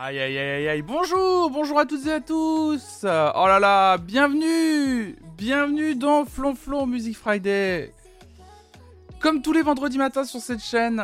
[0.00, 3.00] Aïe aïe aïe aïe bonjour, bonjour à toutes et à tous.
[3.02, 7.92] Oh là là, bienvenue Bienvenue dans Flonflon Music Friday.
[9.18, 11.02] Comme tous les vendredis matins sur cette chaîne,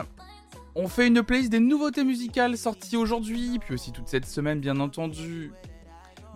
[0.77, 4.79] on fait une playlist des nouveautés musicales sorties aujourd'hui, puis aussi toute cette semaine bien
[4.79, 5.51] entendu.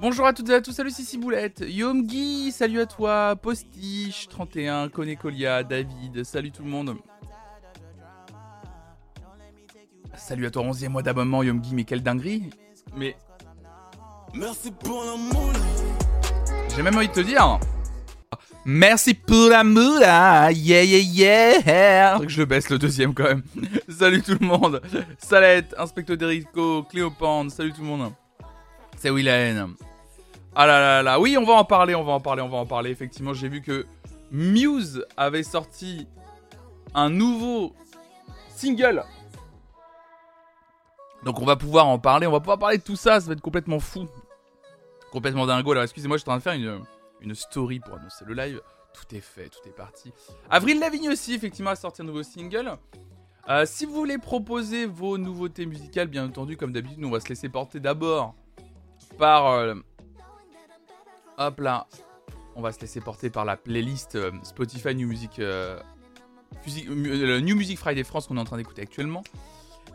[0.01, 4.89] Bonjour à toutes et à tous, salut Sissi Boulette, Yomgi, salut à toi, Postiche, 31,
[4.89, 6.97] Konekolia, David, salut tout le monde
[10.19, 12.51] Salut à toi, 11e mois d'abonnement, Yomgi, mais quelle dinguerie.
[12.97, 13.17] Mais.
[14.35, 15.53] Merci pour l'amour.
[16.75, 17.59] J'ai même envie de te dire.
[18.65, 22.19] Merci pour l'amour, yeah yeah yeah.
[22.19, 23.43] Que je baisse le deuxième quand même.
[23.89, 24.83] salut tout le monde.
[25.19, 28.13] Salette, Inspecteur Derico, Cléopande, salut tout le monde.
[28.97, 29.75] C'est Willen.
[30.55, 32.59] Ah là là là, oui, on va en parler, on va en parler, on va
[32.59, 32.91] en parler.
[32.91, 33.87] Effectivement, j'ai vu que
[34.33, 36.07] Muse avait sorti
[36.95, 37.73] un nouveau
[38.55, 39.05] single
[41.29, 43.35] donc on va pouvoir en parler, on va pouvoir parler de tout ça, ça va
[43.35, 44.09] être complètement fou.
[45.13, 45.73] Complètement dingo.
[45.73, 46.87] Alors excusez-moi, je suis en train de faire
[47.21, 48.63] une, story pour annoncer le live.
[48.95, 50.11] Tout est fait, tout est parti.
[50.49, 52.73] Avril Lavigne aussi, effectivement, a sorti un nouveau single.
[53.51, 57.21] Euh, si vous voulez proposer vos nouveautés musicales, bien entendu, comme d'habitude, nous on va
[57.21, 58.35] se laisser porter d'abord
[59.19, 59.49] par...
[59.49, 59.75] Euh,
[61.37, 61.89] hop là.
[62.57, 65.43] On va se laisser porter par la playlist euh, Spotify New Music...
[66.67, 69.23] New Music Friday France qu'on est en train d'écouter actuellement.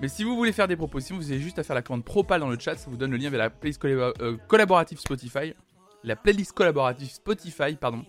[0.02, 2.40] Mais si vous voulez faire des propositions, vous avez juste à faire la commande Propal
[2.40, 5.54] dans le chat, ça vous donne le lien vers la playlist euh, collaborative Spotify.
[6.04, 8.04] La playlist collaborative Spotify, pardon.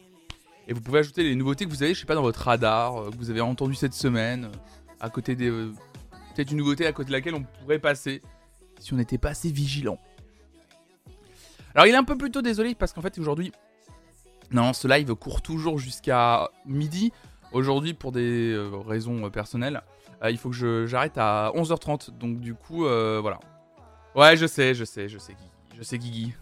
[0.66, 2.96] Et vous pouvez ajouter les nouveautés que vous avez, je sais pas, dans votre radar,
[2.96, 4.48] euh, que vous avez entendu cette semaine, euh,
[5.00, 5.50] à côté des.
[5.50, 8.22] Peut-être une nouveauté à côté de laquelle on pourrait passer,
[8.80, 10.00] si on n'était pas assez vigilant.
[11.74, 13.52] Alors il est un peu plus tôt, désolé, parce qu'en fait aujourd'hui.
[14.50, 17.12] Non, ce live court toujours jusqu'à midi.
[17.52, 19.82] Aujourd'hui, pour des raisons personnelles.
[20.22, 22.16] Euh, il faut que j'arrête à 11h30.
[22.18, 23.40] Donc du coup, euh, voilà.
[24.14, 25.36] Ouais, je sais, je sais, je sais.
[25.76, 26.34] Je sais Guigui.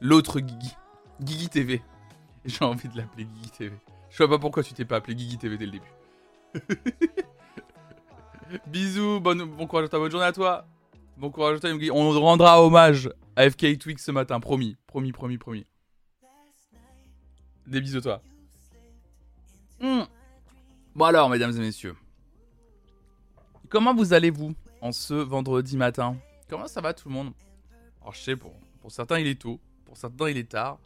[0.00, 0.76] L'autre Guigui.
[1.20, 1.82] Guigui TV.
[2.44, 3.76] J'ai envie de l'appeler Guigui TV.
[4.10, 5.92] Je sais pas pourquoi tu t'es pas appelé Guigui TV dès le début.
[8.66, 10.64] Bisous, bon, bon courage à toi, bonne journée à toi.
[11.18, 11.70] Bon courage à toi.
[11.92, 15.66] On rendra hommage à FK Twix ce matin, promis, promis, promis, promis.
[17.66, 18.22] Des bisous toi.
[19.80, 20.04] Hmm.
[20.94, 21.94] Bon alors, mesdames et messieurs.
[23.68, 26.16] Comment vous allez-vous en ce vendredi matin?
[26.48, 27.32] Comment ça va tout le monde?
[28.00, 28.54] Alors je sais, pour,
[28.88, 30.78] certains il est tôt, pour certains il est tard,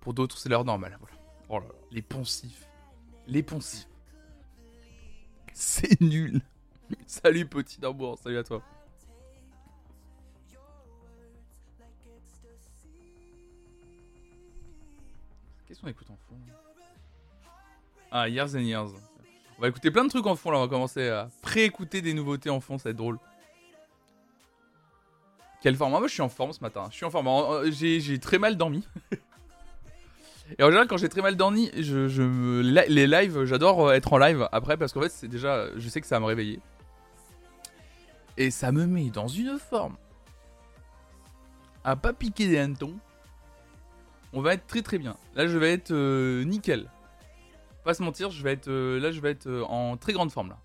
[0.00, 0.98] pour d'autres c'est l'heure normale.
[1.48, 2.68] Oh là là, les poncifs.
[3.28, 3.86] Les poncifs.
[5.52, 6.40] C'est nul.
[7.06, 8.62] salut petit d'Ambour, salut à toi.
[15.68, 16.36] Qu'est-ce qu'on écoute en fond?
[18.10, 18.90] Ah, Years and Years.
[19.58, 22.14] On va écouter plein de trucs en fond là, on va commencer à pré-écouter des
[22.14, 23.18] nouveautés en fond, ça va être drôle.
[25.60, 25.90] Quelle forme?
[25.90, 27.28] Moi je suis en forme ce matin, je suis en forme.
[27.72, 28.86] J'ai très mal dormi.
[30.58, 34.48] Et en général quand j'ai très mal dormi, les lives, j'adore euh, être en live
[34.52, 36.60] après parce qu'en fait c'est déjà, je sais que ça va me réveiller.
[38.36, 39.96] Et ça me met dans une forme
[41.82, 42.94] à pas piquer des hannetons.
[44.32, 45.16] On va être très très bien.
[45.34, 46.88] Là je vais être euh, nickel
[47.88, 50.30] pas se mentir, je vais être euh, là, je vais être euh, en très grande
[50.30, 50.58] forme là.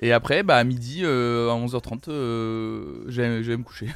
[0.00, 3.88] Et après, bah à midi, euh, à 11h30, je vais me coucher.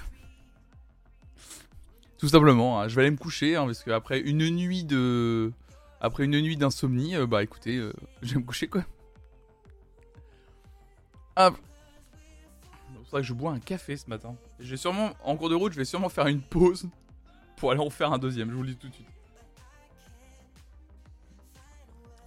[2.19, 2.89] Tout simplement, hein.
[2.89, 5.51] je vais aller me coucher hein, parce qu'après une nuit de,
[6.03, 7.79] après une nuit d'insomnie, bah écoutez,
[8.23, 8.85] je vais me coucher quoi.
[11.35, 11.53] Ah,
[13.07, 14.37] c'est que je bois un café ce matin.
[14.61, 16.91] Je vais sûrement, en cours de route, je vais sûrement faire une pause
[17.57, 18.51] pour aller en faire un deuxième.
[18.51, 19.18] Je vous le dis tout de suite.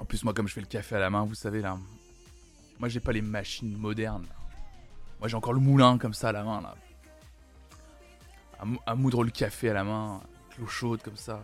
[0.01, 1.77] En plus, moi, comme je fais le café à la main, vous savez, là.
[2.79, 4.25] Moi, j'ai pas les machines modernes.
[5.19, 6.75] Moi, j'ai encore le moulin comme ça à la main, là.
[8.87, 10.21] À, moudre le café à la main,
[10.57, 11.41] l'eau chaude comme ça.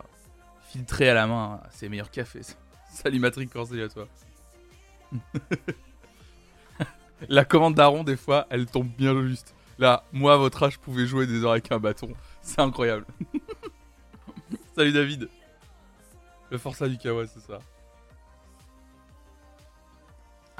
[0.70, 2.40] Filtré à la main, c'est meilleur café.
[2.90, 4.08] Salut Matrix salut à toi?
[7.28, 9.54] la commande d'Aaron, des fois, elle tombe bien juste.
[9.78, 12.12] Là, moi, à votre âge, je pouvais jouer des heures avec un bâton.
[12.42, 13.06] C'est incroyable.
[14.74, 15.28] Salut David.
[16.50, 17.60] Le Força du Kawa, c'est ça.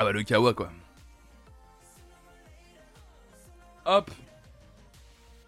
[0.01, 0.71] Ah bah le kawa quoi.
[3.85, 4.11] Hop.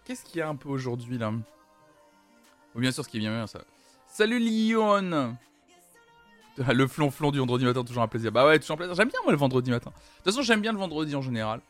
[0.03, 1.31] Qu'est-ce qu'il y a un peu aujourd'hui là?
[2.75, 3.61] Bien sûr ce qui est bien ça.
[4.07, 5.37] Salut Lyon
[6.57, 8.33] Le flonflon du vendredi matin, toujours un plaisir.
[8.33, 8.95] Bah ouais, toujours un plaisir.
[8.95, 9.91] J'aime bien moi le vendredi matin.
[9.91, 11.61] De toute façon, j'aime bien le vendredi en général.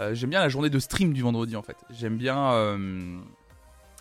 [0.00, 1.76] Euh, j'aime bien la journée de stream du vendredi en fait.
[1.90, 2.52] J'aime bien.
[2.52, 3.20] Euh,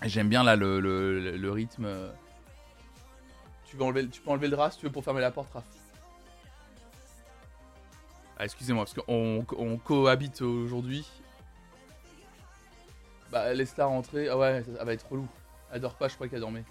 [0.02, 1.88] j'aime bien là le, rythme.
[3.66, 5.54] Tu, veux enlever, tu peux enlever le drap si tu veux pour fermer la porte,
[5.54, 5.66] Raph.
[8.40, 11.06] Ah, excusez-moi, parce qu'on on cohabite aujourd'hui.
[13.32, 14.30] Bah, laisse-la rentrer.
[14.30, 15.28] Ah ouais, ça, va être relou.
[15.72, 16.64] Elle dort pas, je crois qu'elle dormait.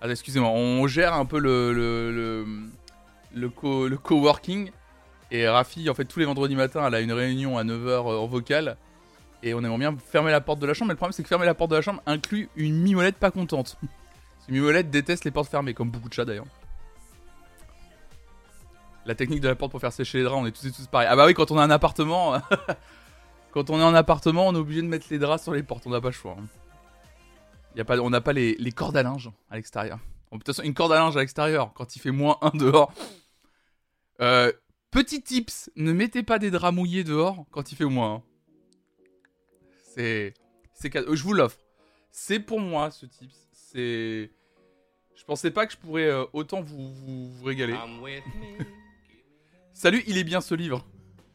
[0.00, 1.72] Ah, excusez-moi, on gère un peu le,
[3.32, 4.70] le, co, le coworking.
[5.30, 8.26] Et Rafi, en fait, tous les vendredis matins, elle a une réunion à 9h en
[8.26, 8.76] vocal.
[9.42, 10.88] Et on aimerait bien fermer la porte de la chambre.
[10.88, 13.30] Mais le problème, c'est que fermer la porte de la chambre inclut une mimolette pas
[13.30, 13.78] contente.
[14.48, 16.46] Une mimolette déteste les portes fermées, comme beaucoup de chats d'ailleurs.
[19.06, 20.86] La technique de la porte pour faire sécher les draps, on est tous et tous
[20.86, 21.08] pareils.
[21.10, 22.40] Ah bah oui, quand on a un appartement,
[23.52, 25.86] quand on est en appartement, on est obligé de mettre les draps sur les portes,
[25.86, 26.36] on n'a pas le choix.
[26.38, 26.46] Hein.
[27.76, 29.98] Y a pas, on n'a pas les, cordes à linge à l'extérieur.
[30.32, 32.92] De toute façon, une corde à linge à l'extérieur, quand il fait moins 1 dehors.
[34.20, 34.52] Euh,
[34.90, 38.22] petit tips, ne mettez pas des draps mouillés dehors quand il fait moins 1.
[39.94, 40.34] C'est.
[40.74, 41.58] c'est Je vous l'offre.
[42.10, 43.48] C'est pour moi ce tips.
[43.52, 44.30] C'est.
[45.16, 47.74] Je pensais pas que je pourrais euh, autant vous régaler.
[49.80, 50.84] Salut, il est bien ce livre.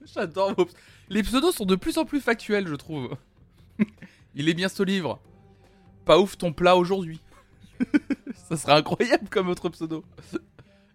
[0.03, 0.68] J'adore vos...
[1.09, 3.18] Les pseudos sont de plus en plus factuels, je trouve.
[4.36, 5.19] il est bien ce livre.
[6.06, 7.19] Pas ouf ton plat aujourd'hui.
[8.36, 10.06] Ça serait incroyable comme autre pseudo.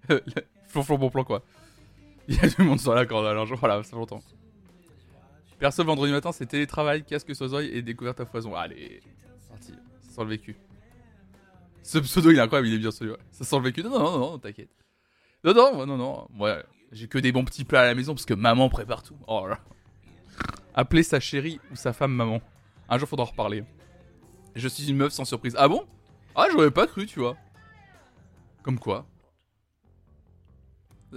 [0.69, 1.43] Flonflon bon plan quoi.
[2.29, 4.23] Il y a du monde sur la corde alors voilà, ça j'entends.
[5.59, 8.55] Perso vendredi matin c'est télétravail, casque sozoï et découverte à foison.
[8.55, 9.01] Allez,
[9.49, 9.73] parti,
[10.03, 10.57] ça sent le vécu.
[11.83, 13.83] Ce pseudo il est incroyable, il est bien celui Ça sent le vécu.
[13.83, 14.71] Non, non, non, non t'inquiète.
[15.43, 16.29] Non, non, non, non.
[16.39, 16.63] Ouais,
[16.93, 19.17] j'ai que des bons petits plats à la maison parce que maman prépare tout.
[19.29, 19.49] Oh.
[20.75, 22.41] Appeler sa chérie ou sa femme maman.
[22.89, 23.65] Un jour, faudra en reparler.
[24.57, 25.55] Je suis une meuf sans surprise.
[25.57, 25.87] Ah bon?
[26.35, 27.37] Ah, j'aurais pas cru, tu vois.
[28.63, 29.07] Comme quoi.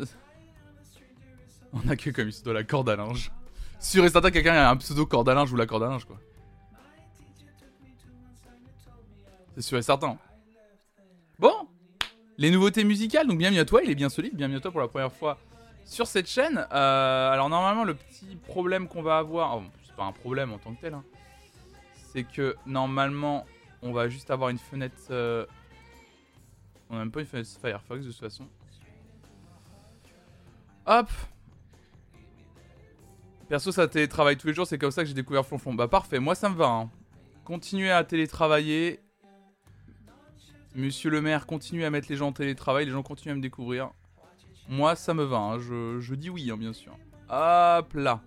[1.74, 3.32] On a que comme pseudo la corde à linge.
[3.80, 6.06] Sur et certain, quelqu'un a un pseudo corde à linge ou la corde à linge,
[6.06, 6.20] quoi.
[9.56, 10.18] C'est sûr et certain.
[11.40, 11.68] Bon,
[12.38, 14.82] les nouveautés musicales, donc bienvenue à toi, il est bien solide, bienvenue à toi pour
[14.82, 15.40] la première fois
[15.86, 16.66] sur cette chaîne.
[16.72, 20.58] Euh, alors normalement le petit problème qu'on va avoir, oh, c'est pas un problème en
[20.58, 21.04] tant que tel, hein,
[22.12, 23.46] c'est que normalement
[23.82, 25.08] on va juste avoir une fenêtre...
[25.12, 25.46] Euh,
[26.90, 28.48] on a même pas une fenêtre Firefox de toute façon.
[30.86, 31.10] Hop
[33.50, 35.74] Perso ça télétravaille tous les jours, c'est comme ça que j'ai découvert Flonflon.
[35.74, 36.68] Bah parfait, moi ça me va.
[36.68, 36.90] Hein.
[37.46, 39.00] Continuez à télétravailler.
[40.76, 43.42] Monsieur le maire, continue à mettre les gens en télétravail, les gens continuent à me
[43.42, 43.92] découvrir.
[44.70, 45.60] Moi, ça me va, hein.
[45.60, 46.98] je, dis oui, hein, bien sûr.
[47.30, 48.22] Hop là.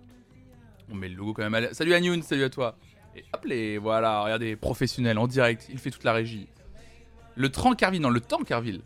[0.89, 1.73] On met le logo quand même.
[1.73, 2.77] Salut Agnoun, salut à toi.
[3.15, 6.47] Et hop les, voilà, regardez, professionnel, en direct, il fait toute la régie.
[7.35, 8.81] Le Trancarville, non, le Tankerville.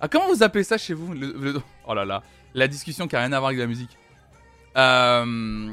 [0.00, 1.14] Ah, comment vous appelez ça chez vous
[1.86, 2.22] Oh là là,
[2.54, 3.96] la discussion qui a rien à voir avec la musique.
[4.76, 5.72] Euh...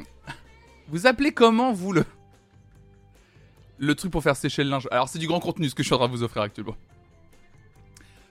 [0.87, 2.05] Vous appelez comment, vous, le...
[3.77, 4.87] Le truc pour faire sécher le linge?
[4.91, 6.75] Alors, c'est du grand contenu, ce que je suis en train de vous offrir actuellement.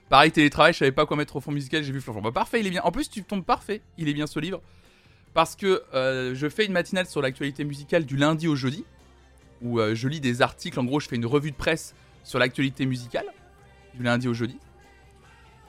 [0.09, 2.21] Pareil, télétravail, je savais pas quoi mettre au fond musical, j'ai vu Flonflon.
[2.21, 2.81] Bah parfait, il est bien.
[2.83, 4.61] En plus, tu tombes parfait, il est bien ce livre.
[5.33, 8.85] Parce que euh, je fais une matinale sur l'actualité musicale du lundi au jeudi,
[9.61, 12.39] où euh, je lis des articles, en gros je fais une revue de presse sur
[12.39, 13.25] l'actualité musicale,
[13.95, 14.57] du lundi au jeudi.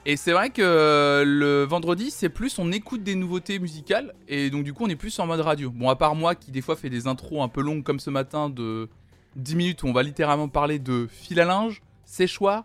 [0.05, 4.49] Et c'est vrai que euh, le vendredi, c'est plus on écoute des nouveautés musicales, et
[4.49, 5.69] donc du coup on est plus en mode radio.
[5.69, 8.09] Bon, à part moi qui des fois fait des intros un peu longues comme ce
[8.09, 8.87] matin de
[9.35, 12.63] 10 minutes où on va littéralement parler de fil à linge, séchoir,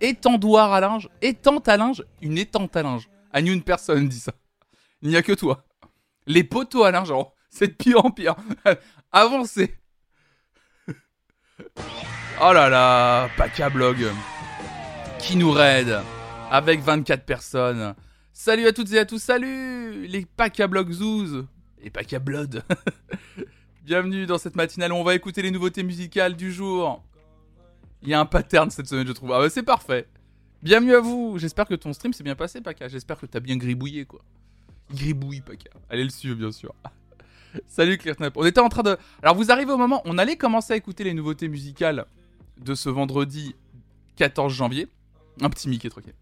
[0.00, 3.08] étendoir à linge, étente à linge, une étente à linge.
[3.32, 4.32] À une personne dit ça.
[5.02, 5.64] Il n'y a que toi.
[6.26, 7.12] Les poteaux à linge,
[7.48, 8.34] c'est de pire en pire.
[9.12, 9.76] Avancez.
[10.88, 14.06] oh là là, Paca Blog.
[15.18, 16.00] Qui nous raide
[16.50, 17.94] avec 24 personnes.
[18.32, 21.44] Salut à toutes et à tous, salut les Paca Blog Zoos
[21.82, 22.64] et Paca Blood.
[23.84, 27.02] Bienvenue dans cette matinale où on va écouter les nouveautés musicales du jour.
[28.02, 29.32] Il y a un pattern cette semaine, je trouve.
[29.32, 30.06] Ah bah c'est parfait.
[30.62, 31.36] Bienvenue à vous.
[31.38, 32.88] J'espère que ton stream s'est bien passé, Paka.
[32.88, 34.20] J'espère que t'as bien gribouillé, quoi.
[34.90, 35.70] Gribouille, Paka.
[35.88, 36.74] Allez le suivre, bien sûr.
[37.68, 38.36] Salut, ClearSnap.
[38.36, 38.96] On était en train de.
[39.22, 40.02] Alors, vous arrivez au moment.
[40.04, 42.06] On allait commencer à écouter les nouveautés musicales
[42.58, 43.54] de ce vendredi
[44.16, 44.88] 14 janvier.
[45.42, 46.12] Un petit Mickey troqué.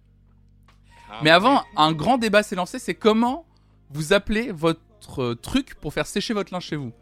[1.11, 2.79] Ah, Mais avant, un grand débat s'est lancé.
[2.79, 3.47] C'est comment
[3.91, 6.93] vous appelez votre truc pour faire sécher votre linge chez vous.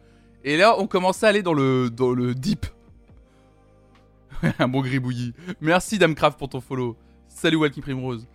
[0.45, 2.66] Et là, on commençait à aller dans le, dans le deep.
[4.58, 5.34] un bon gribouillis.
[5.60, 6.96] Merci Damcraft pour ton follow.
[7.28, 8.26] Salut Walkie Primrose.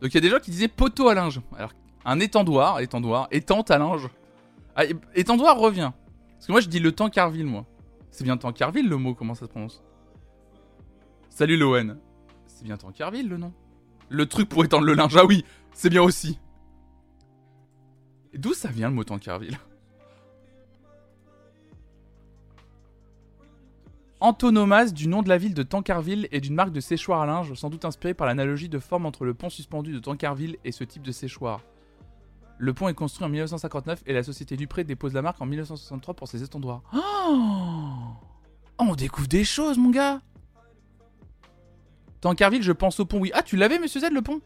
[0.00, 1.40] Donc il y a des gens qui disaient poteau à linge.
[1.56, 1.72] Alors,
[2.04, 4.08] un étendoir, étendoir, étente à linge.
[4.74, 4.84] Ah,
[5.14, 5.92] étendoir revient.
[6.34, 7.66] Parce que moi je dis le temps Carville, moi.
[8.10, 9.82] C'est bien temps Carville le mot, comment ça se prononce?
[11.28, 11.98] Salut Lowen.
[12.46, 13.52] C'est bien temps Carville le nom.
[14.08, 16.38] Le truc pour étendre le linge, ah oui, c'est bien aussi.
[18.36, 19.58] D'où ça vient le mot Tankerville
[24.20, 27.52] Antonomase du nom de la ville de Tancarville et d'une marque de séchoir à linge,
[27.52, 30.84] sans doute inspirée par l'analogie de forme entre le pont suspendu de Tancarville et ce
[30.84, 31.60] type de séchoir.
[32.58, 36.14] Le pont est construit en 1959 et la société Dupré dépose la marque en 1963
[36.14, 36.80] pour ses étendoirs.
[36.94, 38.14] Oh
[38.78, 40.22] On découvre des choses, mon gars
[42.22, 43.30] Tankerville, je pense au pont, oui.
[43.34, 44.40] Ah, tu l'avais, monsieur Z, le pont?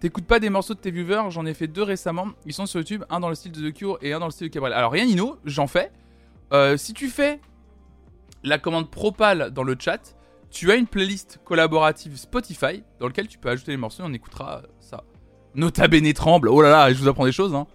[0.00, 2.28] T'écoutes pas des morceaux de tes viewers, j'en ai fait deux récemment.
[2.44, 4.32] Ils sont sur YouTube, un dans le style de The Cure et un dans le
[4.32, 4.74] style de Cabrel.
[4.74, 5.90] Alors, rien, Nino, j'en fais.
[6.54, 7.40] Euh, si tu fais
[8.44, 10.16] la commande Propal dans le chat,
[10.50, 14.12] tu as une playlist collaborative Spotify dans laquelle tu peux ajouter les morceaux et on
[14.12, 15.02] écoutera ça.
[15.56, 16.48] Nota bene tremble.
[16.48, 17.54] Oh là là, je vous apprends des choses.
[17.56, 17.66] Hein.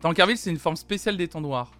[0.00, 1.72] Tankerville, c'est une forme spéciale d'étendoir.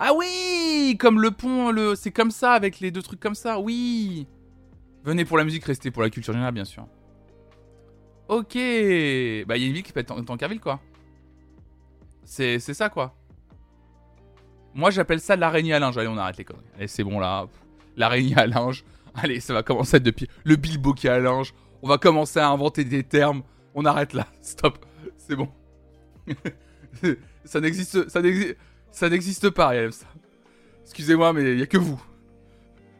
[0.00, 4.26] Ah oui Comme le pont, c'est comme ça, avec les deux trucs comme ça, oui
[5.04, 6.88] Venez pour la musique, restez pour la culture générale, bien sûr.
[8.28, 10.80] Ok Bah, il y a une ville qui s'appelle Tankerville, quoi.
[12.24, 13.14] C'est ça, quoi.
[14.74, 15.96] Moi, j'appelle ça l'araignée à linge.
[15.96, 16.64] Allez, on arrête les conneries.
[16.76, 17.46] Allez, c'est bon, là.
[17.96, 18.84] L'araignée à linge.
[19.14, 21.54] Allez, ça va commencer à être depuis le bilbo qui est à linge.
[21.82, 23.42] On va commencer à inventer des termes.
[23.74, 24.26] On arrête là.
[24.42, 24.84] Stop.
[25.16, 25.48] C'est bon.
[27.44, 28.08] ça n'existe...
[28.08, 28.56] Ça n'existe...
[28.90, 30.06] Ça n'existe pas, rien ça.
[30.84, 32.00] Excusez-moi, mais il n'y a que vous.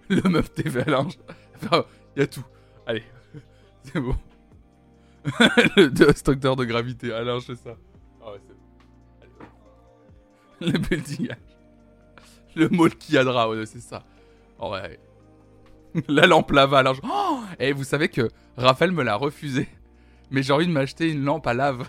[0.08, 1.18] Le meuf TV à linge.
[1.56, 1.84] Enfin,
[2.16, 2.44] il y a tout.
[2.84, 3.04] Allez,
[3.84, 4.16] c'est bon.
[5.76, 7.76] le destructeur de gravité à linge, c'est ça.
[8.20, 8.54] Ah ouais, c'est
[9.38, 9.46] bon.
[10.60, 10.72] Allez.
[10.72, 11.28] Le building.
[12.56, 14.04] Le Molkiadra, ouais, c'est ça.
[14.60, 14.98] Ouais.
[16.08, 17.00] La lampe lava à linge.
[17.04, 19.68] Oh Et vous savez que Raphaël me l'a refusé.
[20.30, 21.88] Mais j'ai envie de m'acheter une lampe à lave.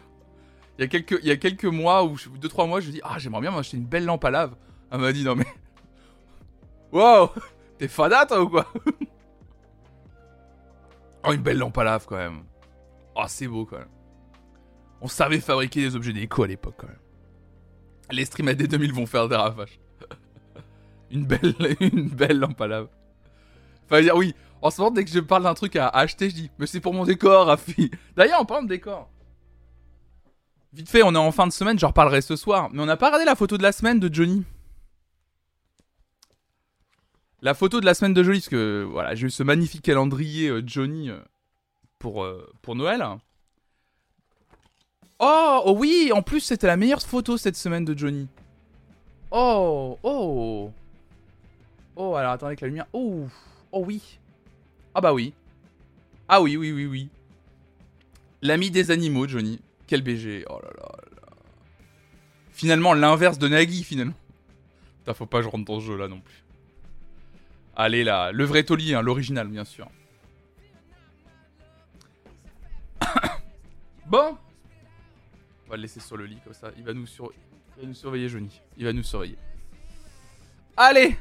[0.78, 2.94] Il y a quelques, il y a quelques mois, ou deux, trois mois, je lui
[2.94, 4.56] dis Ah, j'aimerais bien m'acheter une belle lampe à lave.
[4.92, 5.46] Elle m'a dit Non, mais.
[6.92, 7.30] Wow
[7.78, 8.72] T'es fada, toi, ou quoi?
[11.28, 12.44] Oh, une belle lampe à lave, quand même.
[13.16, 13.90] Oh, c'est beau, quand même.
[15.02, 17.00] On savait fabriquer des objets déco à l'époque, quand même.
[18.12, 19.80] Les streams AD 2000 vont faire des ravages.
[21.12, 22.88] une belle, lampe à lave.
[23.86, 26.36] Enfin, dire, oui, en ce moment, dès que je parle d'un truc à acheter, je
[26.36, 27.92] dis, mais c'est pour mon décor, Rafi.
[28.16, 29.10] D'ailleurs, en parlant de décor,
[30.76, 32.70] Vite fait, on est en fin de semaine, j'en reparlerai ce soir.
[32.74, 34.44] Mais on n'a pas regardé la photo de la semaine de Johnny.
[37.42, 40.50] La photo de la semaine de Johnny, parce que voilà, j'ai eu ce magnifique calendrier
[40.50, 41.20] euh, Johnny euh,
[41.98, 43.06] pour, euh, pour Noël.
[45.20, 48.28] Oh, oh, oui, en plus c'était la meilleure photo cette semaine de Johnny.
[49.32, 50.72] Oh, oh.
[51.96, 52.88] Oh, alors attendez que la lumière.
[52.94, 53.28] Oh,
[53.72, 54.20] oh oui.
[54.94, 55.34] Ah bah oui.
[56.28, 57.10] Ah oui, oui, oui, oui.
[58.42, 59.60] L'ami des animaux, Johnny.
[59.88, 60.46] Quel BG.
[60.50, 61.16] Oh là là là.
[62.52, 64.14] Finalement, l'inverse de Nagui, finalement.
[65.00, 66.44] Putain, faut pas que je rentre dans ce jeu là non plus.
[67.76, 69.90] Allez là, le vrai Toli, hein, l'original, bien sûr.
[74.08, 74.38] bon.
[75.66, 76.72] On va le laisser sur le lit comme ça.
[76.78, 77.32] Il va nous, sur...
[77.78, 78.62] Il va nous surveiller, Johnny.
[78.78, 79.38] Il va nous surveiller.
[80.78, 81.18] Allez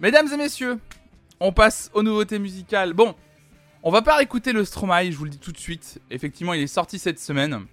[0.00, 0.78] Mesdames et messieurs,
[1.40, 2.92] on passe aux nouveautés musicales.
[2.92, 3.16] Bon,
[3.82, 6.00] on va pas réécouter le Stromae, je vous le dis tout de suite.
[6.10, 7.66] Effectivement, il est sorti cette semaine.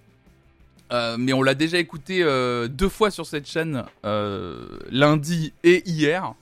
[0.91, 5.87] Euh, mais on l'a déjà écouté euh, deux fois sur cette chaîne, euh, lundi et
[5.87, 6.33] hier.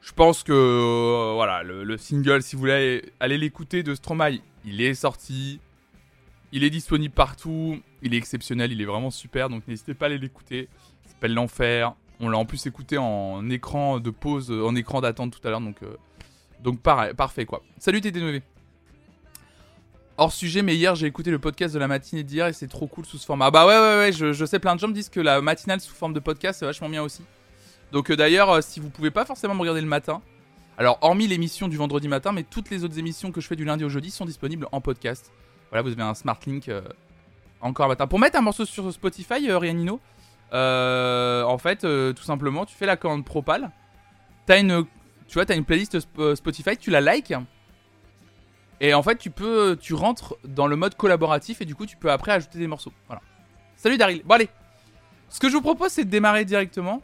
[0.00, 4.94] Je pense que voilà, le, single, si vous voulez aller l'écouter de Stromae, il est
[4.94, 5.60] sorti.
[6.52, 7.80] Il est disponible partout.
[8.02, 9.48] Il est exceptionnel, il est vraiment super.
[9.48, 10.68] Donc n'hésitez pas à aller l'écouter.
[11.04, 11.94] Il s'appelle L'Enfer.
[12.20, 15.60] On l'a en plus écouté en écran de pause, en écran d'attente tout à l'heure.
[15.60, 15.78] Donc,
[16.62, 17.62] donc pareil, parfait quoi.
[17.78, 18.42] Salut TT9
[20.20, 22.86] hors sujet, mais hier j'ai écouté le podcast de la matinée d'hier et c'est trop
[22.86, 23.46] cool sous ce format.
[23.46, 25.80] Ah bah ouais, ouais, ouais, je, sais, plein de gens me disent que la matinale
[25.80, 27.22] sous forme de podcast c'est vachement bien aussi.
[27.90, 30.20] Donc euh, d'ailleurs, euh, si vous pouvez pas forcément me regarder le matin,
[30.76, 33.64] alors hormis l'émission du vendredi matin, mais toutes les autres émissions que je fais du
[33.64, 35.32] lundi au jeudi sont disponibles en podcast.
[35.70, 36.82] Voilà, vous avez un smart link euh,
[37.62, 38.06] encore matin.
[38.06, 40.00] Pour mettre un morceau sur Spotify, Rianino,
[40.52, 43.70] en fait, tout simplement, tu fais la commande Propal.
[44.46, 44.84] T'as une,
[45.28, 45.98] tu vois, as une playlist
[46.34, 47.34] Spotify, tu la likes
[48.80, 51.96] et en fait, tu peux, tu rentres dans le mode collaboratif et du coup, tu
[51.96, 52.92] peux après ajouter des morceaux.
[53.06, 53.22] Voilà.
[53.76, 54.22] Salut Daryl.
[54.24, 54.48] Bon allez.
[55.28, 57.02] Ce que je vous propose, c'est de démarrer directement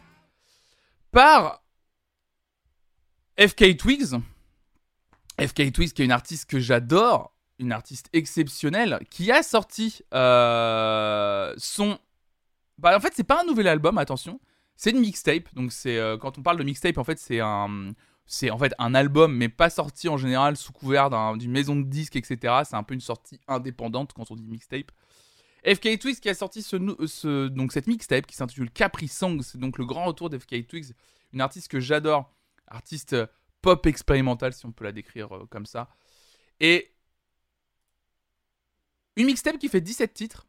[1.12, 1.62] par
[3.38, 4.16] FK Twigs.
[5.38, 11.52] FK Twigs, qui est une artiste que j'adore, une artiste exceptionnelle, qui a sorti euh,
[11.58, 11.98] son.
[12.78, 14.40] Bah, en fait, c'est pas un nouvel album, attention.
[14.76, 15.54] C'est une mixtape.
[15.54, 17.94] Donc, c'est euh, quand on parle de mixtape, en fait, c'est un
[18.78, 22.62] un album, mais pas sorti en général sous couvert d'une maison de disques, etc.
[22.64, 24.90] C'est un peu une sortie indépendante quand on dit mixtape.
[25.64, 29.78] FK Twigs qui a sorti ce, donc cette mixtape qui s'intitule Capri Song, c'est donc
[29.78, 30.92] le grand retour d'FK Twigs,
[31.32, 32.32] une artiste que j'adore,
[32.68, 33.26] artiste euh,
[33.62, 35.88] pop expérimentale si on peut la décrire euh, comme ça.
[36.60, 36.92] Et
[39.16, 40.46] une mixtape qui fait 17 titres,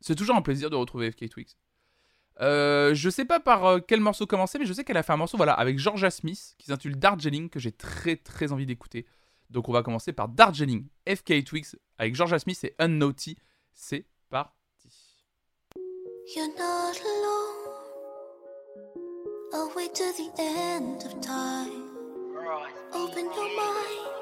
[0.00, 1.56] c'est toujours un plaisir de retrouver FK Twigs.
[2.40, 5.12] Euh, je sais pas par euh, quel morceau commencer, mais je sais qu'elle a fait
[5.12, 9.06] un morceau voilà, avec Georgia Smith qui s'intitule Darjeeling que j'ai très très envie d'écouter.
[9.50, 13.36] Donc on va commencer par Darjeeling, FK Twigs avec Georgia Smith et Unnaughty.
[13.72, 14.54] C'est parti.
[16.34, 17.40] You're not alone.
[19.52, 21.90] I'll wait till the end of time.
[22.94, 24.19] Open your mind.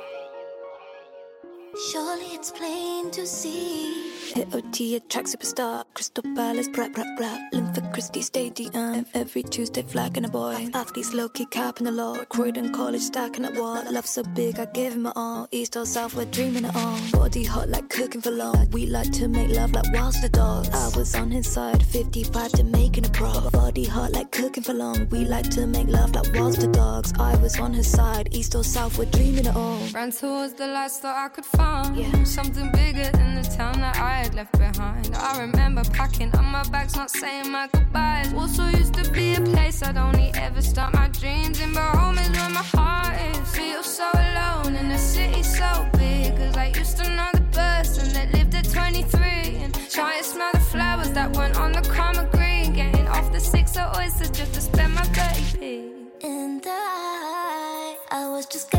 [1.76, 4.08] Surely it's plain to see.
[4.34, 5.84] Hit OT, a track superstar.
[5.94, 7.40] Crystal Palace, rap, rap, rap.
[7.52, 9.06] Lymphic Christie Stadium.
[9.14, 10.68] Every Tuesday, flagging a boy.
[10.74, 12.16] Athletes low key capping the law.
[12.28, 13.82] Croydon College, stacking at wall.
[13.90, 15.48] Love so big, I give him my all.
[15.50, 16.98] East or South, we're dreaming it all.
[17.12, 18.68] Body hot like cooking for long.
[18.70, 20.68] We like to make love like whilst the dogs.
[20.70, 23.48] I was on his side, 55 to making a pro.
[23.50, 25.08] Body hot like cooking for long.
[25.10, 27.12] We like to make love like whilst the dogs.
[27.18, 29.80] I was on his side, East or South, we're dreaming it all.
[29.94, 31.96] Ran towards the lights that I could find.
[31.96, 32.24] Yeah.
[32.24, 35.14] Something bigger than the town that I had left behind.
[35.14, 38.32] I remember packing up my bags, not saying my goodbyes.
[38.34, 42.18] Also used to be a place I'd only ever start my dreams in, but home
[42.18, 43.38] is where my heart is.
[43.56, 48.06] Feel so alone in a city so big, cause I used to know the person
[48.14, 49.20] that lived at 23
[49.62, 52.72] and try and smell the flowers that went on the karma green.
[52.74, 55.90] Getting off the six of oysters just to spend my 30p.
[56.22, 58.77] And I, I was just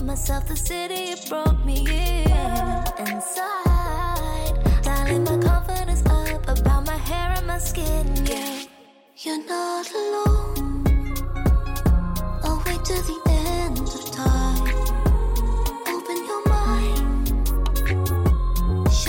[0.00, 0.46] getting to know myself.
[0.46, 3.06] The city it broke me in.
[3.06, 8.06] Inside, dialing my confidence up about my hair and my skin.
[8.26, 8.64] Yeah,
[9.18, 10.84] you're not alone.
[12.44, 15.09] I'll wait till the end of time.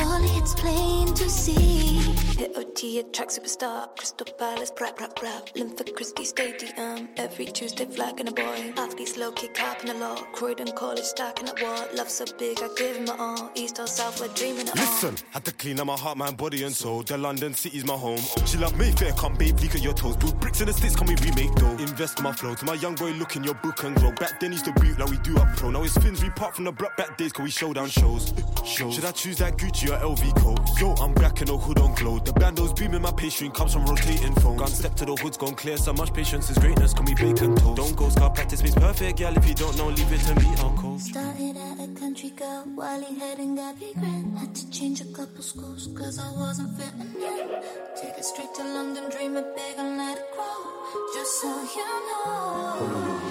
[0.01, 1.99] Surely it's plain to see.
[2.39, 3.95] Hit OT, a track superstar.
[3.97, 5.49] Crystal Palace, rap, rap, rap.
[5.55, 7.07] Lymphic Christie Stadium.
[7.17, 8.73] Every Tuesday, flagging a boy.
[8.77, 10.15] Athletes low key capping the law.
[10.33, 11.85] Croydon College, stacking at wall.
[11.93, 13.51] Love so big, I give him my all.
[13.53, 14.83] East or South, we're dreaming it all.
[14.83, 17.03] Listen, had to clean up my heart, mind, body, and soul.
[17.03, 18.21] The London city's my home.
[18.47, 20.17] She love Mayfair, come babe, leak at your toes.
[20.17, 21.77] Build bricks in the sticks, can we remake though?
[21.77, 22.55] Invest in my flow.
[22.55, 24.11] To my young boy, look in your book and grow.
[24.13, 25.69] Back then, used to boot like we do up pro.
[25.69, 28.33] Now it's fins, we part from the block back days, cause we show down shows.
[28.65, 28.95] shows.
[28.95, 30.59] Should I choose that Gucci or LV coat?
[30.79, 32.19] Yo, I'm black and no hood on glow.
[32.19, 34.57] The bandos beaming, my pastry comes from rotating phone.
[34.57, 35.77] Gun step to the hoods, gone clear.
[35.77, 37.77] So much patience is greatness, can we bacon toast?
[37.77, 39.33] Don't go scar practice means perfect, yeah.
[39.35, 40.99] If you don't know, leave it to me, uncle.
[40.99, 44.37] Started at a country girl, Wally head and Gabby Grant.
[44.37, 47.49] Had to change a couple schools, cause I wasn't fitting in.
[47.95, 50.71] Take it straight to London, dream it big and let it grow.
[51.13, 53.21] Just so you know.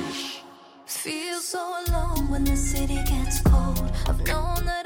[0.87, 3.91] Feel so alone when the city gets cold.
[4.09, 4.80] I've known that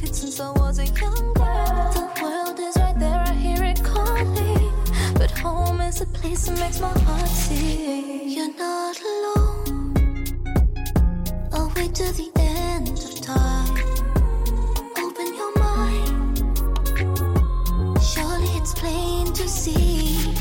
[0.00, 1.90] I'd it since I was a young girl.
[1.92, 4.72] The world is right there, I hear it calling.
[5.14, 8.30] But home is a place that makes my heart sing.
[8.30, 9.92] You're not alone.
[11.52, 13.76] I'll wait till the end of time.
[14.96, 16.38] Open your mind.
[18.02, 20.32] Surely it's plain to see.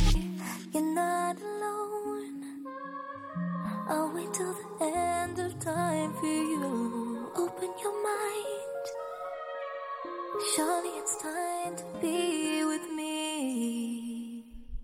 [0.73, 2.45] You're not alone.
[3.89, 7.29] I'll wait till the end of time for you.
[7.35, 8.55] Open your mind.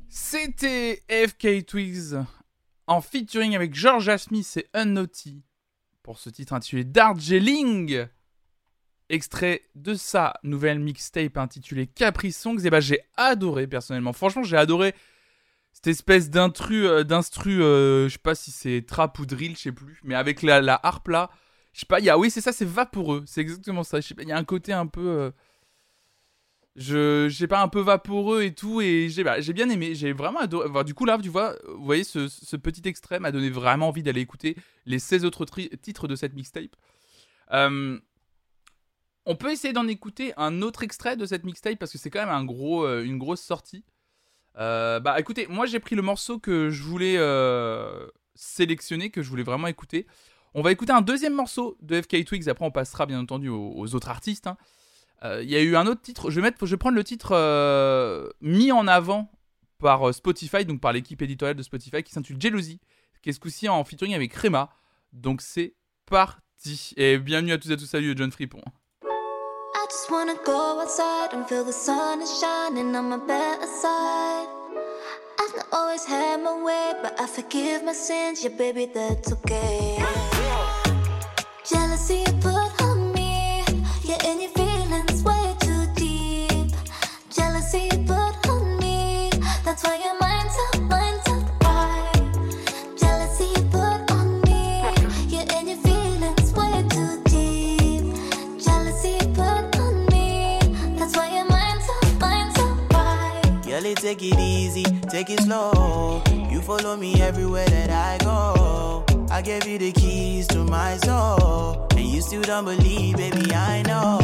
[0.10, 2.16] C'était FK Twigs
[2.88, 5.44] en featuring avec Georgia Smith et Unnaughty
[6.04, 8.06] pour ce titre intitulé Darjeeling.
[9.08, 12.60] Extrait de sa nouvelle mixtape intitulée Capri Songs.
[12.66, 14.14] Et bah j'ai adoré personnellement.
[14.14, 14.94] Franchement, j'ai adoré
[15.72, 19.72] cette espèce d'instru, euh, euh, je sais pas si c'est trap ou drill, je sais
[19.72, 21.30] plus, mais avec la harpe là,
[21.76, 24.00] je sais pas, il y a, oui c'est ça, c'est vaporeux, c'est exactement ça.
[24.00, 25.32] Il y a un côté un peu, euh,
[26.78, 30.40] je, sais pas, un peu vaporeux et tout, et j'ai, bah, bien aimé, j'ai vraiment
[30.40, 30.86] adoré.
[30.86, 34.04] Du coup là, tu vois, vous voyez, ce, ce petit extrait m'a donné vraiment envie
[34.04, 36.78] d'aller écouter les 16 autres titres de cette mixtape.
[37.52, 38.00] Euh,
[39.26, 42.22] on peut essayer d'en écouter un autre extrait de cette mixtape parce que c'est quand
[42.22, 43.84] même un gros, euh, une grosse sortie.
[44.58, 49.30] Euh, bah écoutez, moi j'ai pris le morceau que je voulais euh, sélectionner, que je
[49.30, 50.08] voulais vraiment écouter.
[50.58, 53.94] On va écouter un deuxième morceau de FK Twigs, après on passera bien entendu aux,
[53.94, 54.48] autres artistes.
[54.48, 54.56] hein.
[55.24, 58.72] Euh, Il y a eu un autre titre, je vais, prendre le titre euh, mis
[58.72, 59.30] en avant
[59.80, 62.80] par euh, Spotify, donc par l'équipe éditoriale de Spotify, qui s'intitule Jealousy,
[63.22, 64.70] qui est ce coup-ci en featuring avec Rema.
[65.12, 65.74] Donc c'est
[66.10, 66.94] parti.
[66.96, 68.62] Et bienvenue à tous et à tous, salut John Fripon.
[79.44, 80.25] Outside.
[104.06, 106.22] Take it easy, take it slow.
[106.52, 109.15] You follow me everywhere that I go.
[109.32, 111.88] I gave you the keys to my soul.
[111.92, 114.20] And you still don't believe, baby, I know.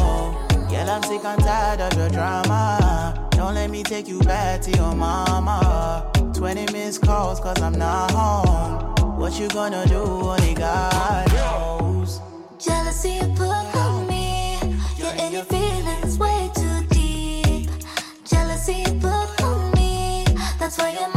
[0.70, 3.28] Girl, I'm sick and tired of your drama.
[3.32, 6.10] Don't let me take you back to your mama.
[6.34, 9.18] 20 missed calls, cause I'm not home.
[9.18, 12.20] What you gonna do, only God knows.
[12.58, 14.58] Jealousy put on me.
[14.96, 17.70] You're in your feelings way too deep.
[18.24, 20.24] Jealousy put on me.
[20.58, 21.11] That's why your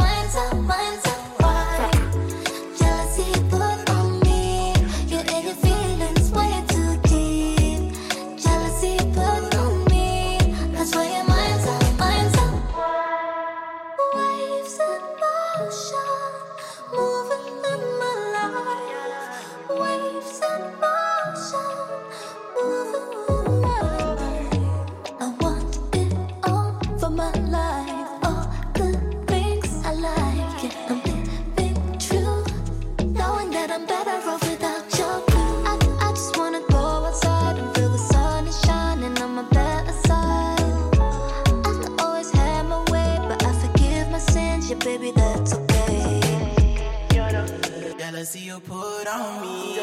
[48.56, 49.74] you put on me.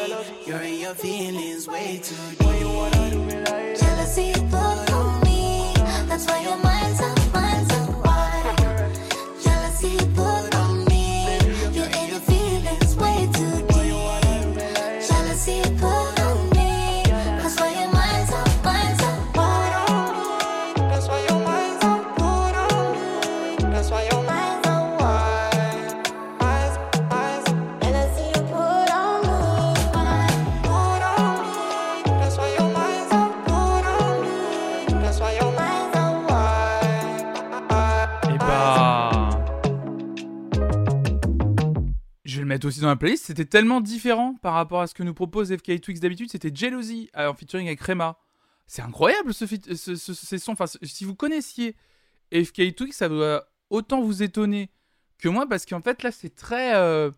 [0.46, 3.78] You're in your feelings way too deep.
[3.78, 5.72] Jealousy put on me.
[6.08, 6.83] That's why your mind's
[42.64, 43.24] Aussi dans la playlist.
[43.26, 46.30] C'était tellement différent par rapport à ce que nous propose FK Twix d'habitude.
[46.30, 48.18] C'était Jealousy euh, en featuring avec Rema.
[48.66, 50.52] C'est incroyable ce, ce- ce- ces sons.
[50.52, 51.76] Enfin, si vous connaissiez
[52.32, 54.70] FK Twix, ça doit autant vous étonner
[55.18, 56.74] que moi parce qu'en fait là c'est très.
[56.74, 57.10] euh,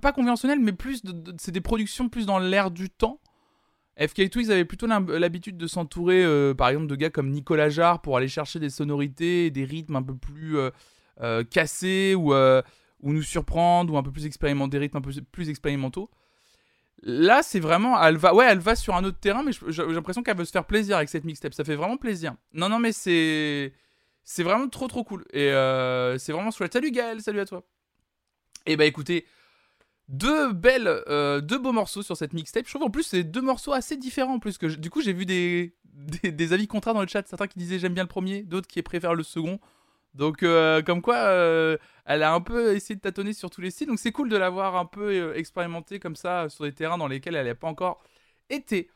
[0.00, 1.02] pas conventionnel, mais plus.
[1.38, 3.20] c'est des productions plus dans l'air du temps.
[3.96, 7.68] FK Twigs avait plutôt l'hab- l'habitude de s'entourer, euh, par exemple, de gars comme Nicolas
[7.70, 10.56] Jarre pour aller chercher des sonorités, et des rythmes un peu plus
[11.50, 12.34] cassés ou,
[13.04, 16.10] ou nous surprendre ou un peu plus expérimentés, des rythmes un peu plus expérimentaux.
[17.02, 20.22] Là, c'est vraiment, elle va, ouais, elle va sur un autre terrain, mais j'ai l'impression
[20.22, 21.52] qu'elle veut se faire plaisir avec cette mixtape.
[21.52, 22.34] Ça fait vraiment plaisir.
[22.54, 23.74] Non, non, mais c'est,
[24.24, 25.26] c'est vraiment trop, trop cool.
[25.34, 26.72] Et euh, c'est vraiment chouette.
[26.72, 27.62] Salut Gaël, salut à toi.
[28.64, 29.26] Et bah écoutez,
[30.08, 32.64] deux belles, euh, deux beaux morceaux sur cette mixtape.
[32.64, 35.12] Je trouve en plus c'est deux morceaux assez différents en plus que du coup j'ai
[35.12, 37.28] vu des, des, des avis contraires dans le chat.
[37.28, 39.60] Certains qui disaient j'aime bien le premier, d'autres qui préfèrent le second.
[40.14, 43.70] Donc euh, comme quoi euh, elle a un peu essayé de tâtonner sur tous les
[43.70, 43.88] styles.
[43.88, 47.08] Donc c'est cool de l'avoir un peu euh, expérimenté comme ça sur des terrains dans
[47.08, 48.02] lesquels elle n'a pas encore
[48.48, 48.90] été.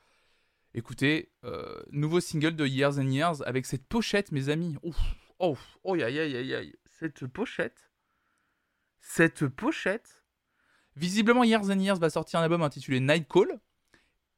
[0.75, 4.77] Écoutez, euh, nouveau single de Years and Years avec cette pochette mes amis.
[4.83, 4.97] Ouf,
[5.39, 6.75] oh, oh, aïe aïe aïe aïe.
[6.85, 7.91] Cette pochette.
[9.01, 10.25] Cette pochette.
[10.97, 13.61] Visiblement, Years and Years va sortir un album intitulé Night Call.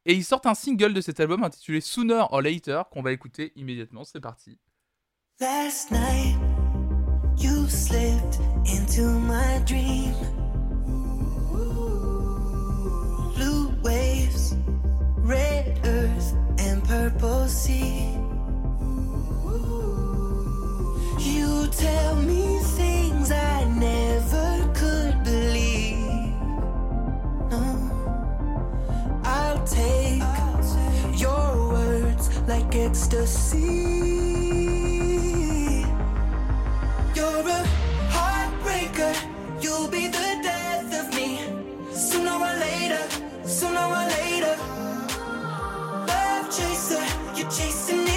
[0.07, 3.53] Et ils sortent un single de cet album intitulé Sooner or Later qu'on va écouter
[3.57, 4.05] immédiatement.
[4.05, 4.59] C'est parti.
[7.41, 10.15] You slipped into my dream.
[13.35, 14.55] Blue waves,
[15.17, 18.15] red earth, and purple sea.
[21.19, 26.35] You tell me things I never could believe.
[29.25, 30.23] I'll take
[31.19, 34.30] your words like ecstasy.
[39.01, 39.63] Heartbreaker.
[39.63, 41.41] You'll be the death of me.
[41.93, 43.03] Sooner or later,
[43.45, 44.57] sooner or later.
[46.07, 47.05] Love chaser,
[47.37, 48.10] you're chasing it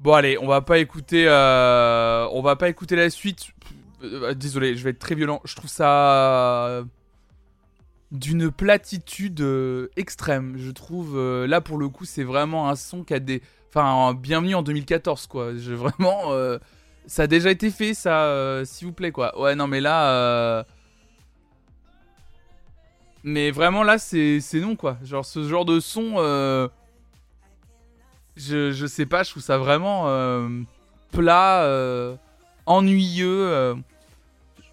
[0.00, 3.48] Bon allez, on va pas écouter, euh, on va pas écouter la suite.
[4.02, 5.40] Euh, Désolé, je vais être très violent.
[5.44, 6.84] Je trouve ça euh,
[8.10, 10.54] d'une platitude euh, extrême.
[10.58, 14.14] Je trouve euh, là pour le coup, c'est vraiment un son qui a des, enfin,
[14.14, 15.52] bienvenue en 2014 quoi.
[15.52, 16.58] Vraiment, euh,
[17.06, 19.38] ça a déjà été fait, ça, euh, s'il vous plaît quoi.
[19.40, 20.10] Ouais non mais là.
[20.12, 20.64] euh,
[23.22, 24.96] Mais vraiment là, c'est c'est non quoi.
[25.04, 26.14] Genre ce genre de son.
[28.40, 30.48] Je, sais pas, je trouve ça vraiment euh,
[31.12, 32.16] plat, euh,
[32.66, 33.48] ennuyeux.
[33.48, 33.74] euh.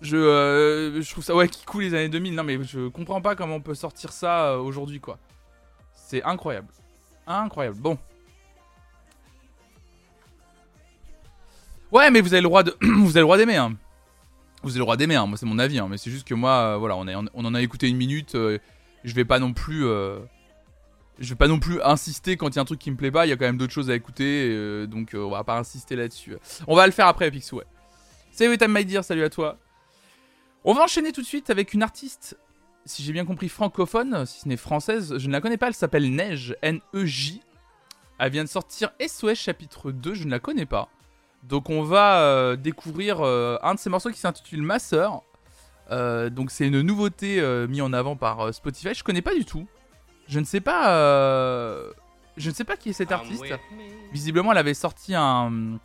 [0.02, 2.36] je, trouve ça ouais qui coule les années 2000.
[2.36, 5.18] Non mais je comprends pas comment on peut sortir ça aujourd'hui quoi.
[5.94, 6.70] C'est incroyable,
[7.26, 7.78] incroyable.
[7.78, 7.98] Bon.
[11.92, 13.58] Ouais mais vous avez le droit de, vous avez le droit d'aimer.
[13.58, 13.76] Hein.
[14.64, 15.16] Vous avez le droit d'aimer.
[15.16, 15.26] Hein.
[15.26, 15.80] Moi c'est mon avis.
[15.80, 15.88] Hein.
[15.90, 18.34] Mais c'est juste que moi voilà on, est, on en a écouté une minute.
[18.34, 19.86] je vais pas non plus.
[21.20, 23.12] Je vais pas non plus insister quand il y a un truc qui me plaît
[23.12, 25.44] pas, il y a quand même d'autres choses à écouter, euh, donc euh, on va
[25.44, 26.38] pas insister là-dessus.
[26.68, 27.66] On va le faire après, Pixou, ouais.
[28.32, 29.58] Salut Time My Dear, salut à toi.
[30.64, 32.38] On va enchaîner tout de suite avec une artiste,
[32.86, 35.74] si j'ai bien compris, francophone, si ce n'est française, je ne la connais pas, elle
[35.74, 37.42] s'appelle Neige, N-E-J.
[38.20, 40.90] Elle vient de sortir SOS chapitre 2, je ne la connais pas.
[41.44, 45.24] Donc on va euh, découvrir un de ses morceaux qui s'intitule Ma sœur.
[45.90, 49.68] Donc c'est une nouveauté mise en avant par Spotify, je connais pas du tout.
[50.28, 50.92] Je ne sais pas.
[50.92, 51.92] euh,
[52.38, 53.42] Je ne sais pas qui est cet artiste.
[54.12, 55.80] Visiblement, elle avait sorti un.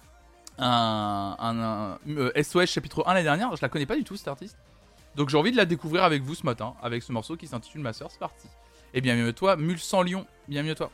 [0.59, 3.57] Un, un- un- euh, SOS chapitre 1 l'année dernière.
[3.57, 4.57] Je la connais pas du tout, cet artiste.
[5.17, 7.81] Donc j'ai envie de la découvrir avec vous ce matin, avec ce morceau qui s'intitule
[7.81, 8.49] Ma soeur, c'est parti.
[8.95, 10.27] Et bienvenue à toi, Mule sans lion.
[10.49, 10.91] Bienvenue à toi.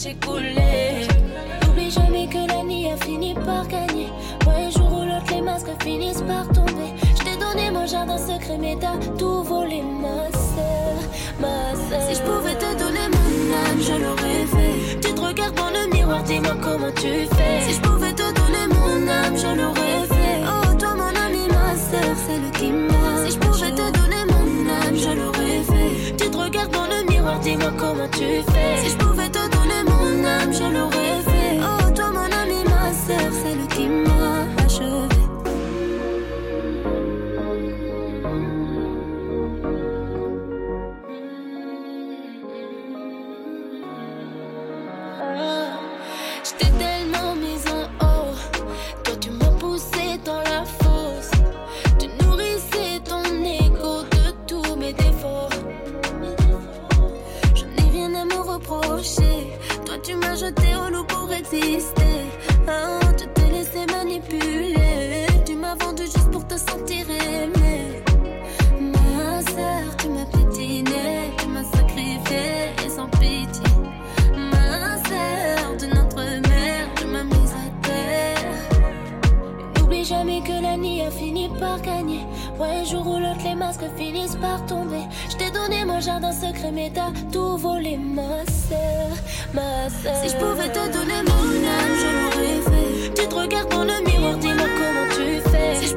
[0.00, 1.06] Touché, coulé.
[1.62, 4.08] N'oublie jamais que la nuit a fini par gagner.
[4.46, 6.92] Ouais, un jour ou l'autre, les masques finissent par tomber.
[7.18, 10.96] Je t'ai donné mon jardin secret, mais t'as tout volé, ma sœur,
[11.40, 12.08] ma sœur.
[12.08, 15.00] Si je pouvais te donner mon âme, je l'aurais fait.
[15.00, 17.60] Tu te regardes dans le miroir, dis-moi comment tu fais.
[17.66, 20.40] Si je pouvais te donner mon âme, je l'aurais fait.
[20.46, 23.26] Oh, toi, mon ami, ma sœur, celle qui m'a.
[23.26, 26.16] Si je pouvais te donner mon âme, je l'aurais fait.
[26.16, 28.76] Tu te regardes dans le miroir, dis-moi comment tu fais.
[28.82, 29.49] Si je pouvais te
[30.20, 31.58] mon âme, je l'aurais fait.
[31.60, 33.69] Oh, toi, mon ami, ma sœur, celle qui
[84.00, 85.04] finissent par tomber.
[85.30, 89.10] Je t'ai donné mon jardin secret, mais t'as tout volé, ma sœur,
[89.52, 90.16] ma sœur.
[90.22, 91.44] Si je pouvais te donner mon
[91.78, 93.14] âme, je l'aurais fait.
[93.14, 95.74] Tu te regardes dans le miroir, dis-moi comment tu fais.
[95.80, 95.88] Si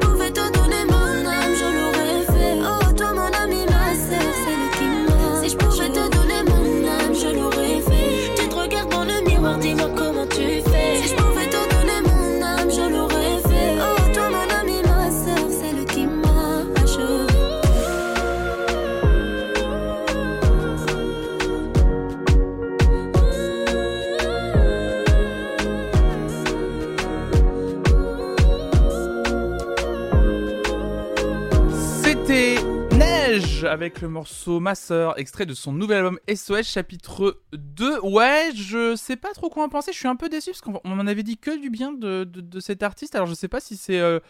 [33.74, 37.98] avec le morceau Ma sœur, extrait de son nouvel album SOS chapitre 2.
[38.02, 40.80] Ouais, je sais pas trop quoi en penser, je suis un peu déçu parce qu'on
[40.84, 43.16] on m'en avait dit que du bien de, de- cet artiste.
[43.16, 44.20] Alors je sais pas si c'est euh,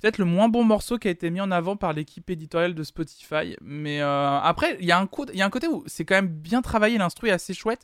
[0.00, 2.84] peut-être le moins bon morceau qui a été mis en avant par l'équipe éditoriale de
[2.84, 3.56] Spotify.
[3.60, 7.26] Mais euh, après, il y, a un côté où c'est quand même bien travaillé, l'instru
[7.28, 7.82] est assez chouette.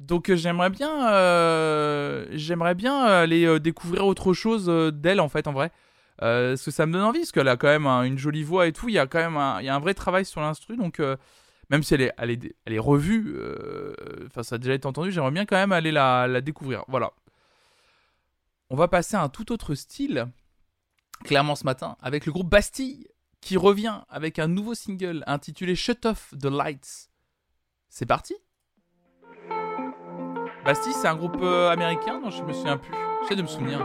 [0.00, 5.70] Donc euh, j'aimerais bien, j'aimerais bien aller découvrir autre chose d'elle en fait en vrai.
[6.22, 8.42] Euh, parce que ça me donne envie, parce qu'elle a quand même un- une jolie
[8.42, 8.88] voix et tout.
[8.88, 10.98] Il y a quand même un, il y a un vrai travail sur l'instru, donc
[11.00, 11.16] euh,
[11.68, 13.92] même si elle est, elle est, elle est revue, euh,
[14.26, 16.84] enfin ça a déjà été entendu, j'aimerais bien quand même aller la, la découvrir.
[16.88, 17.12] Voilà.
[18.70, 20.26] On va passer à un tout autre style,
[21.24, 23.06] clairement ce matin, avec le groupe Bastille,
[23.40, 27.10] qui revient avec un nouveau single intitulé Shut Off the Lights.
[27.88, 28.34] C'est parti
[30.64, 32.94] Bastille, c'est un groupe euh, américain, non je me souviens plus.
[33.22, 33.80] J'essaie de me souvenir.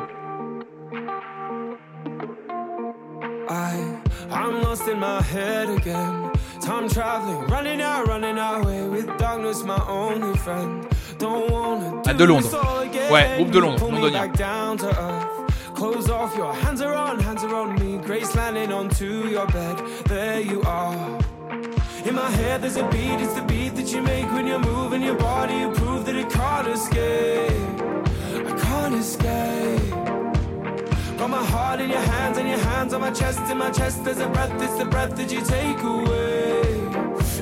[3.50, 6.32] I, I'm lost in my head again.
[6.62, 10.88] Time traveling, running out, running away with darkness, my only friend.
[11.18, 12.52] Don't wanna Ah, do de Londres.
[12.52, 13.12] this all again.
[13.12, 14.14] Ouais, groupe de Londres, Pull me londonien.
[14.14, 15.28] back down to earth.
[15.76, 17.98] Close off, your hands are on, hands are on me.
[18.06, 19.78] Grace landing onto your bed.
[20.06, 20.96] There you are.
[22.06, 23.20] In my head, there's a beat.
[23.20, 25.56] It's the beat that you make when you're moving your body.
[25.56, 27.52] You prove that it can't escape.
[28.48, 30.11] I can't escape.
[31.22, 33.40] Got my heart in your hands and your hands on my chest.
[33.52, 34.60] In my chest, there's a breath.
[34.60, 36.62] It's the breath that you take away.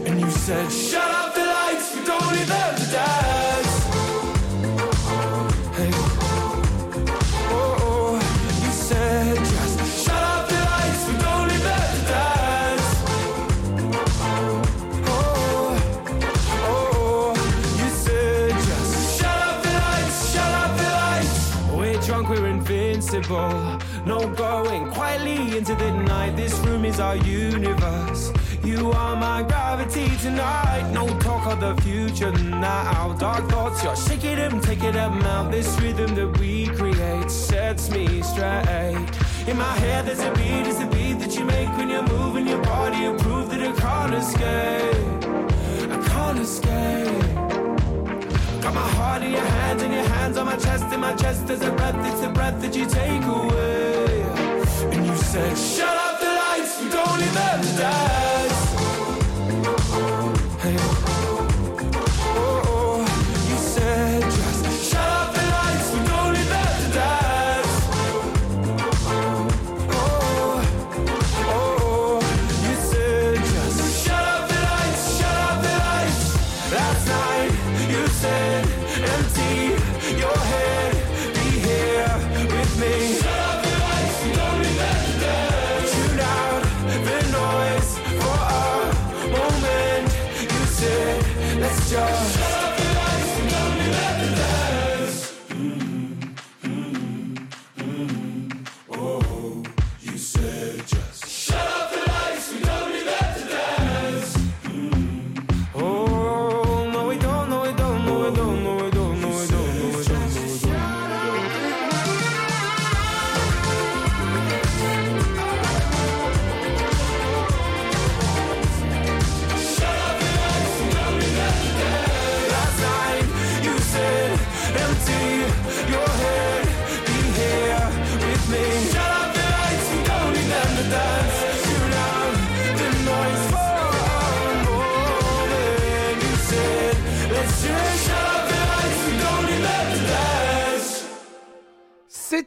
[0.05, 1.95] And you said, Shut up the lights.
[1.95, 3.75] We don't need them to dance.
[5.77, 5.91] Hey.
[7.55, 8.19] Oh, oh.
[8.65, 11.07] You said, Just shut up the lights.
[11.07, 12.89] We don't need them to dance.
[15.07, 15.77] Oh, oh,
[16.67, 17.33] oh
[17.81, 21.55] you said just shut up the lights, shut up the lights.
[21.71, 23.68] We're drunk, we're invincible.
[24.35, 26.35] Going quietly into the night.
[26.35, 28.31] This room is our universe.
[28.63, 30.89] You are my gravity tonight.
[30.93, 32.91] No talk of the future now.
[32.97, 35.51] Our dark thoughts, you're shaking them, taking them out.
[35.51, 39.09] This rhythm that we create sets me straight.
[39.47, 42.47] In my head, there's a beat, it's a beat that you make when you're moving
[42.47, 42.97] your body.
[42.97, 45.91] You prove that it can't escape.
[45.91, 47.68] I can't escape.
[48.61, 50.93] Got my heart in your hands, and your hands on my chest.
[50.93, 54.21] In my chest, there's a breath, it's the breath that you take away.
[54.93, 58.38] And you said, Shut up the lights, we don't need them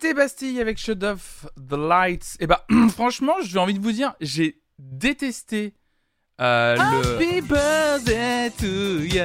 [0.02, 2.36] C'était Bastille avec Shut Off the Lights.
[2.40, 5.74] Et bah, franchement, j'ai envie de vous dire, j'ai détesté
[6.40, 7.14] euh, le.
[7.14, 9.22] Happy birthday to you.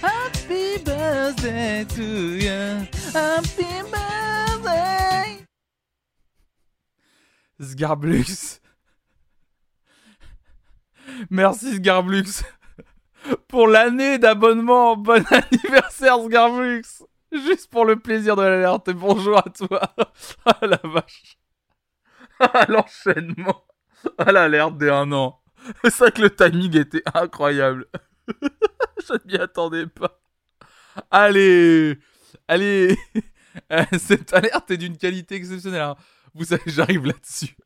[0.00, 2.86] Happy birthday to you.
[3.12, 5.44] Happy birthday.
[7.60, 8.60] Sgarblux.
[11.30, 12.44] Merci Sgarblux.
[13.48, 14.96] Pour l'année d'abonnement.
[14.96, 17.02] Bon anniversaire Sgarblux.
[17.32, 19.80] Juste pour le plaisir de l'alerte et bonjour à toi.
[20.44, 21.38] Ah la vache.
[22.40, 23.64] Ah l'enchaînement.
[24.18, 25.40] Ah l'alerte des un an.
[25.84, 27.86] C'est vrai que le timing était incroyable.
[28.28, 30.20] Je ne m'y attendais pas.
[31.10, 31.98] Allez.
[32.48, 32.96] Allez.
[33.98, 35.82] Cette alerte est d'une qualité exceptionnelle.
[35.82, 35.96] hein.
[36.34, 37.56] Vous savez, j'arrive là-dessus.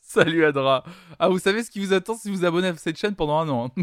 [0.00, 0.84] Salut Adra.
[1.18, 3.48] Ah, vous savez ce qui vous attend si vous abonnez à cette chaîne pendant un
[3.48, 3.72] an.
[3.76, 3.82] hein.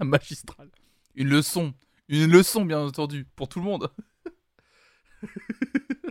[0.00, 0.68] Un magistral.
[1.14, 1.74] Une leçon.
[2.08, 3.90] Une leçon, bien entendu, pour tout le monde.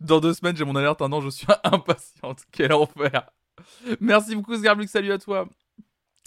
[0.00, 2.40] Dans deux semaines, j'ai mon alerte un an, je suis impatiente.
[2.50, 3.30] Quel enfer.
[4.00, 5.48] Merci beaucoup, Sgarblux, salut à toi.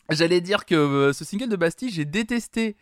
[0.09, 2.77] J'allais dire que euh, ce single de Bastille, j'ai détesté.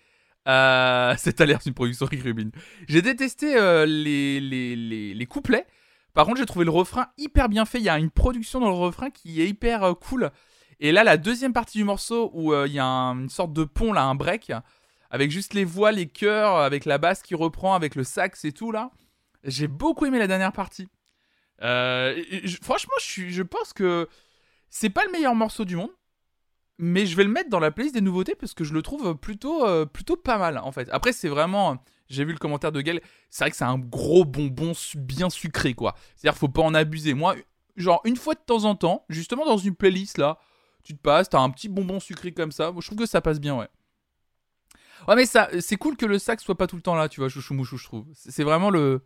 [0.48, 2.50] euh, cette alerte, une production Rick Rubin.
[2.88, 5.66] J'ai détesté euh, les, les, les, les couplets.
[6.14, 7.80] Par contre, j'ai trouvé le refrain hyper bien fait.
[7.80, 10.32] Il y a une production dans le refrain qui est hyper cool.
[10.80, 13.64] Et là, la deuxième partie du morceau où il y a un- une sorte de
[13.64, 14.52] pont, là, un break,
[15.10, 18.52] avec juste les voix, les chœurs, avec la basse qui reprend, avec le sax et
[18.52, 18.92] tout, là.
[19.44, 20.88] J'ai beaucoup aimé la dernière partie.
[21.62, 22.22] Euh,
[22.62, 24.08] franchement, je, pense que
[24.70, 25.92] c'est pas le meilleur morceau du monde,
[26.78, 29.16] mais je vais le mettre dans la playlist des nouveautés parce que je le trouve
[29.16, 30.90] plutôt, euh, plutôt pas mal en fait.
[30.92, 31.84] Après, c'est vraiment.
[32.10, 35.74] J'ai vu le commentaire de Gaël, c'est vrai que c'est un gros bonbon bien sucré
[35.74, 35.94] quoi.
[36.16, 37.14] C'est-à-dire, faut pas en abuser.
[37.14, 37.36] Moi,
[37.76, 40.38] genre, une fois de temps en temps, justement dans une playlist là,
[40.84, 42.72] tu te passes, t'as un petit bonbon sucré comme ça.
[42.72, 43.68] Moi, je trouve que ça passe bien, ouais.
[45.08, 47.20] Ouais, mais ça, c'est cool que le sax soit pas tout le temps là, tu
[47.20, 48.06] vois, chouchou mouchou, je trouve.
[48.14, 49.06] C'est vraiment le.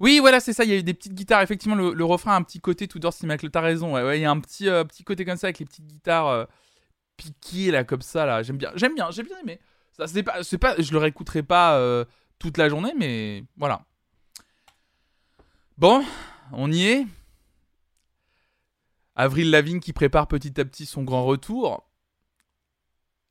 [0.00, 0.64] Oui, voilà, c'est ça.
[0.64, 1.42] Il y a eu des petites guitares.
[1.42, 3.50] Effectivement, le, refrain a un petit côté tout d'or Michael.
[3.50, 3.94] T'as raison.
[3.94, 6.26] Ouais, il y a un petit, euh, petit côté comme ça avec les petites guitares
[6.28, 6.44] euh,
[7.16, 8.42] piquées là, comme ça là.
[8.42, 9.60] J'aime bien, j'aime bien, j'ai bien aimé.
[9.92, 12.04] Ça, c'est pas, c'est pas, je le réécouterai pas euh,
[12.38, 13.84] toute la journée, mais voilà.
[15.78, 16.04] Bon,
[16.52, 17.06] on y est.
[19.14, 21.88] Avril Lavigne qui prépare petit à petit son grand retour.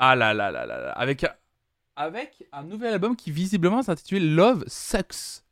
[0.03, 0.91] Ah là là là là là.
[0.93, 1.27] Avec,
[2.51, 5.43] un nouvel album qui visiblement s'intitule Love Sucks.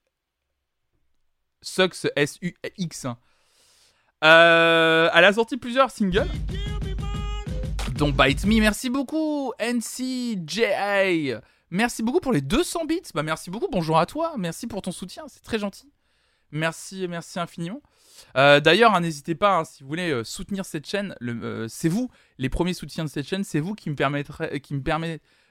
[1.62, 3.06] Sucks, S-U-X.
[3.06, 3.20] hein.
[4.24, 6.28] Euh, elle a sorti plusieurs singles.
[7.94, 8.60] Dont Bite Me.
[8.60, 11.42] Merci beaucoup, NCJA.
[11.70, 13.02] Merci beaucoup pour les 200 bits.
[13.14, 13.68] Bah, merci beaucoup.
[13.72, 14.34] Bonjour à toi.
[14.40, 15.26] Merci pour ton soutien.
[15.28, 15.92] C'est très gentil.
[16.52, 17.84] Merci, merci infiniment.
[18.38, 21.90] Euh, D'ailleurs, hein, n'hésitez pas, hein, si vous voulez euh, soutenir cette chaîne, euh, c'est
[21.90, 24.24] vous, les premiers soutiens de cette chaîne, c'est vous qui me, permet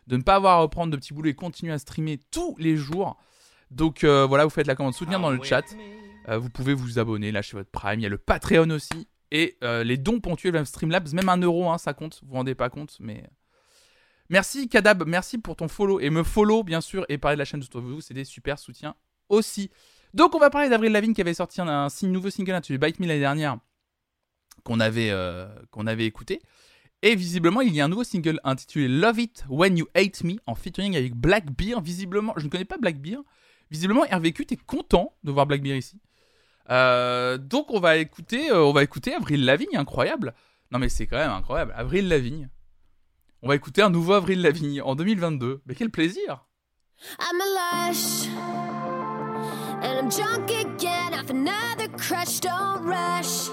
[0.07, 2.77] de ne pas avoir à reprendre de petits boulots et continuer à streamer tous les
[2.77, 3.17] jours.
[3.71, 5.65] Donc voilà, vous faites la commande soutenir dans le chat.
[6.29, 8.01] Vous pouvez vous abonner, lâcher votre Prime.
[8.01, 9.09] Il y a le Patreon aussi.
[9.31, 12.21] Et les dons ponctuels même Streamlabs, même un euro, hein, ça compte.
[12.23, 13.25] Vous vous rendez pas compte, mais.
[14.31, 16.01] Merci Kadab, merci pour ton follow.
[16.01, 18.59] Et me follow, bien sûr, et parler de la chaîne de vous, c'est des super
[18.59, 18.95] soutiens
[19.29, 19.71] aussi.
[20.15, 23.01] Donc on va parler d'Avril Lavigne qui avait sorti un, un nouveau single intitulé Bite
[23.01, 23.59] Me l'année dernière,
[24.65, 25.49] qu'on avait, euh,
[25.87, 26.41] avait écouté.
[27.03, 30.37] Et visiblement, il y a un nouveau single intitulé Love It When You Hate Me,
[30.47, 31.81] en featuring avec Blackbeard.
[31.83, 33.23] Visiblement, je ne connais pas Blackbeard.
[33.71, 36.01] Visiblement, RVQ, t'es content de voir Blackbeard ici.
[36.71, 40.35] Euh, donc on va écouter, euh, on va écouter Avril Lavigne, incroyable.
[40.71, 42.51] Non mais c'est quand même incroyable, Avril Lavigne.
[43.43, 45.63] On va écouter un nouveau Avril Lavigne en 2022.
[45.67, 46.45] Mais quel plaisir
[47.21, 48.29] I'm a lush,
[49.83, 52.41] and I'm drunk again off another crush.
[52.41, 53.49] Don't rush,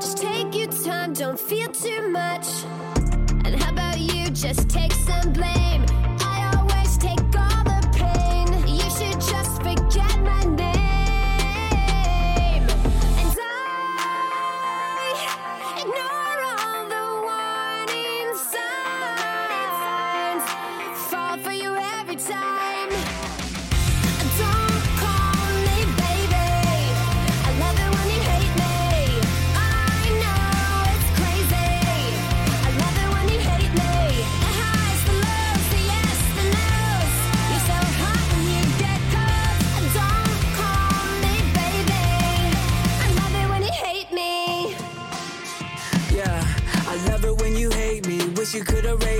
[0.00, 2.46] just take your time, don't feel too much.
[3.44, 5.73] And how about you just take some blame?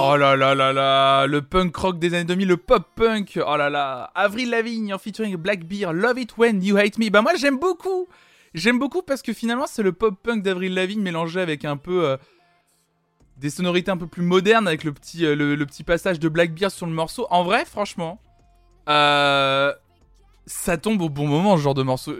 [0.00, 3.38] Oh là là là là, le punk rock des années 2000, le pop punk.
[3.44, 7.08] Oh là là, Avril Lavigne en featuring Blackbeard, Love It When You Hate Me.
[7.08, 8.06] Bah moi j'aime beaucoup.
[8.54, 12.04] J'aime beaucoup parce que finalement c'est le pop punk d'Avril Lavigne mélangé avec un peu
[12.04, 12.16] euh,
[13.38, 16.70] des sonorités un peu plus modernes avec le petit euh, le, petit passage de Blackbeard
[16.72, 17.26] sur le morceau.
[17.30, 18.20] En vrai, franchement,
[18.88, 19.72] euh,
[20.46, 22.14] ça tombe au bon moment ce genre de morceau.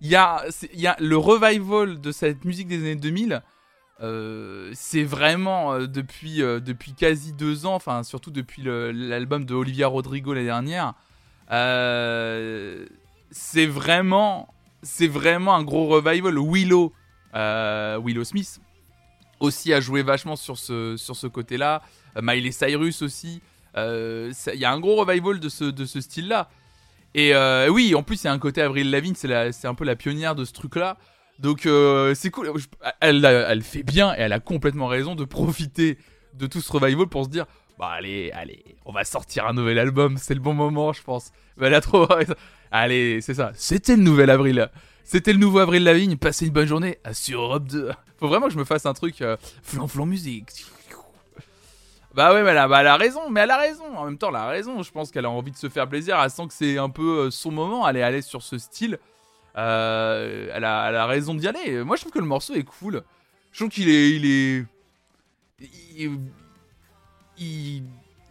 [0.00, 3.42] Il y y a le revival de cette musique des années 2000.
[4.00, 10.34] Euh, c'est vraiment depuis, depuis quasi deux ans, enfin surtout depuis l'album de Olivia Rodrigo
[10.34, 10.94] l'année dernière,
[13.30, 16.36] c'est vraiment, c'est vraiment un gros revival.
[16.36, 16.92] Willow,
[17.32, 18.60] Willow Smith
[19.42, 21.82] aussi a joué vachement sur ce, sur ce côté-là.
[22.16, 23.42] Euh, Miley Cyrus aussi.
[23.76, 26.48] Euh, Il y a un gros revival de ce, de ce style-là.
[27.14, 29.84] Et euh, oui, en plus, il y a un côté Avril Lavigne, c'est un peu
[29.84, 30.96] la pionnière de ce truc-là.
[31.38, 32.52] Donc euh, c'est cool.
[33.00, 35.98] Elle, elle fait bien et elle a complètement raison de profiter
[36.34, 37.46] de tout ce revival pour se dire
[37.78, 41.32] bah allez, allez, on va sortir un nouvel album, c'est le bon moment, je pense.
[41.56, 42.06] Mais elle a trop.
[42.70, 43.50] Allez, c'est ça.
[43.54, 44.70] C'était le nouvel avril.
[45.04, 46.16] C'était le nouveau Avril Lavigne.
[46.16, 47.90] Passez une bonne journée sur Europe 2.
[48.22, 50.64] Faut vraiment que je me fasse un truc euh, flan flan musique.
[52.14, 53.96] Bah ouais, mais elle a, bah elle a raison, mais elle a raison.
[53.96, 54.80] En même temps, elle a raison.
[54.80, 56.20] Je pense qu'elle a envie de se faire plaisir.
[56.22, 57.88] Elle sent que c'est un peu euh, son moment.
[57.88, 59.00] Elle est l'aise sur ce style.
[59.58, 61.82] Euh, elle, a, elle a raison d'y aller.
[61.82, 63.02] Moi, je trouve que le morceau est cool.
[63.50, 64.66] Je trouve qu'il est, il est,
[65.96, 66.20] il,
[67.38, 67.82] il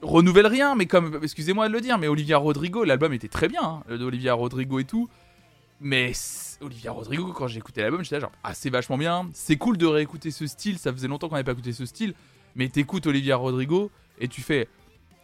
[0.02, 3.62] renouvelle rien, mais comme, excusez-moi de le dire, mais Olivia Rodrigo, l'album était très bien,
[3.62, 5.10] hein, de Olivia Rodrigo et tout.
[5.84, 6.12] Mais
[6.62, 9.28] Olivia Rodrigo, quand j'ai écouté l'album, j'étais genre, ah, c'est vachement bien.
[9.34, 10.78] C'est cool de réécouter ce style.
[10.78, 12.14] Ça faisait longtemps qu'on n'avait pas écouté ce style.
[12.56, 14.68] Mais t'écoutes Olivia Rodrigo et tu fais,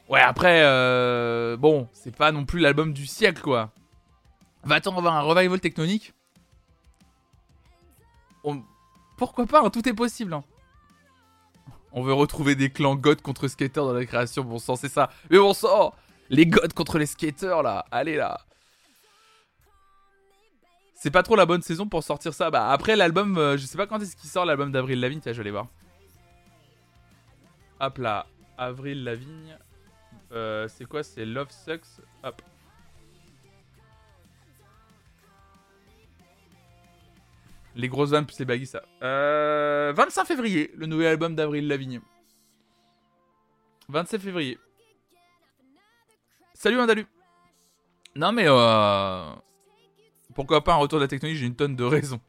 [0.10, 3.72] ouais, après, euh, bon, c'est pas non plus l'album du siècle, quoi.
[4.64, 6.14] Va-t-on avoir un revival technonique
[8.44, 8.64] On-
[9.18, 10.34] Pourquoi pas, hein, tout est possible.
[10.34, 10.44] hein.
[11.92, 15.10] On veut retrouver des clans goth contre skaters dans la création, bon sang, c'est ça.
[15.30, 15.94] Mais bon sang,
[16.30, 18.40] les goths contre les skaters, là, allez là.
[21.08, 22.52] C'est pas trop la bonne saison pour sortir ça.
[22.52, 25.32] Bah après l'album, euh, je sais pas quand est-ce qu'il sort l'album d'Avril Lavigne, tiens
[25.32, 25.68] je vais aller voir.
[27.80, 28.28] Hop là,
[28.58, 29.58] Avril Lavigne.
[30.34, 31.04] Euh, c'est quoi?
[31.04, 32.04] C'est Love Sucks.
[32.24, 32.42] Hop.
[37.78, 38.82] Les grosses vannes plus les ça.
[39.02, 42.02] Euh, 25 février, le nouvel album d'Avril Lavigne.
[43.88, 44.60] 27 février.
[46.54, 47.08] Salut Andalu.
[48.14, 49.32] Non mais euh...
[50.38, 52.22] Pourquoi pas un retour de la technologie J'ai une tonne de raisons.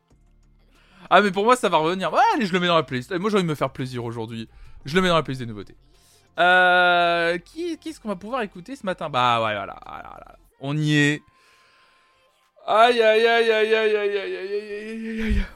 [1.11, 2.11] Ah mais pour moi ça va revenir.
[2.11, 3.13] Ouais, allez, je le mets dans la playlist.
[3.13, 4.49] Moi j'ai envie de me faire plaisir aujourd'hui.
[4.87, 5.77] Je le mets dans la playlist des nouveautés.
[6.39, 7.37] Euh...
[7.37, 10.39] Qui, est-ce qu'on va pouvoir écouter ce matin Bah ouais, voilà, voilà, voilà.
[10.59, 11.23] On y est.
[12.67, 15.47] Aïe aïe aïe aïe aïe aïe aïe aïe aïe aïe aïe aïe.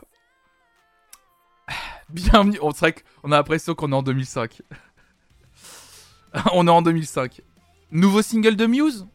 [2.10, 2.58] Bienvenue.
[2.60, 4.60] On serait qu'on a l'impression qu'on est en 2005.
[6.52, 7.40] on est en 2005.
[7.92, 9.06] Nouveau single de Muse.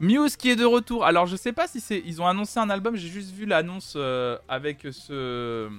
[0.00, 1.04] Muse qui est de retour.
[1.04, 2.96] Alors je sais pas si c'est ils ont annoncé un album.
[2.96, 5.70] J'ai juste vu l'annonce euh, avec ce.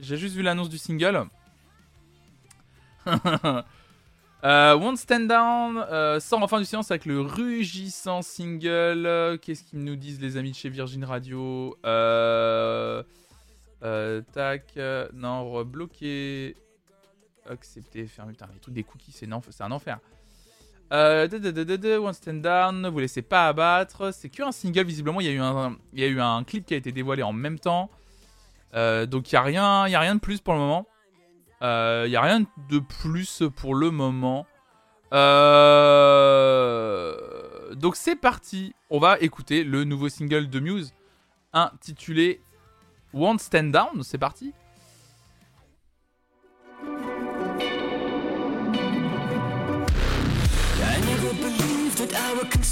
[0.00, 1.26] J'ai juste vu l'annonce du single.
[4.44, 9.38] Euh, Won't Stand Down euh, sort en fin du séance avec le rugissant single.
[9.42, 13.02] Qu'est-ce qu'ils nous disent les amis de chez Virgin Radio euh,
[13.82, 14.78] euh, Tac.
[15.12, 16.56] non, rebloqué.
[17.50, 18.32] Accepter, fermer.
[18.32, 19.98] Putain, les trucs des cookies, c'est un enfer.
[20.92, 21.28] Euh,
[22.00, 24.12] One Stand Down, ne vous laissez pas abattre.
[24.12, 25.20] C'est que un single, visiblement.
[25.20, 27.22] Il y, a eu un, il y a eu un clip qui a été dévoilé
[27.22, 27.90] en même temps.
[28.74, 30.86] Euh, donc il n'y a, rien- a rien de plus pour le moment.
[31.62, 34.46] Euh, Il n'y a rien de plus pour le moment.
[36.38, 38.74] Euh, Donc c'est parti.
[38.90, 40.92] On va écouter le nouveau single de Muse
[41.52, 42.40] intitulé
[43.12, 44.02] Won't Stand Down.
[44.02, 44.52] C'est parti.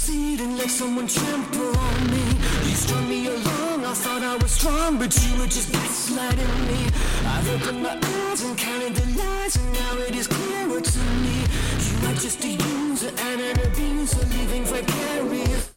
[0.05, 2.23] And let someone trample on me.
[2.69, 6.81] You strung me along, I thought I was strong, but you were just gaslighting me.
[7.25, 11.35] I've opened my eyes and counted the lies, and now it is clearer to me.
[11.87, 15.73] You are just a user and an abuser, living vicarious.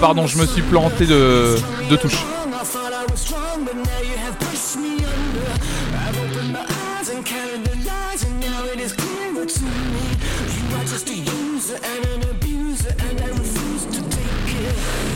[0.00, 1.56] Pardon, je me suis planté de,
[1.88, 2.18] de touche.
[6.98, 10.16] And counted the lies, and now it is clearer to me.
[10.56, 15.15] You are just a user and an abuser, and I refuse to take it.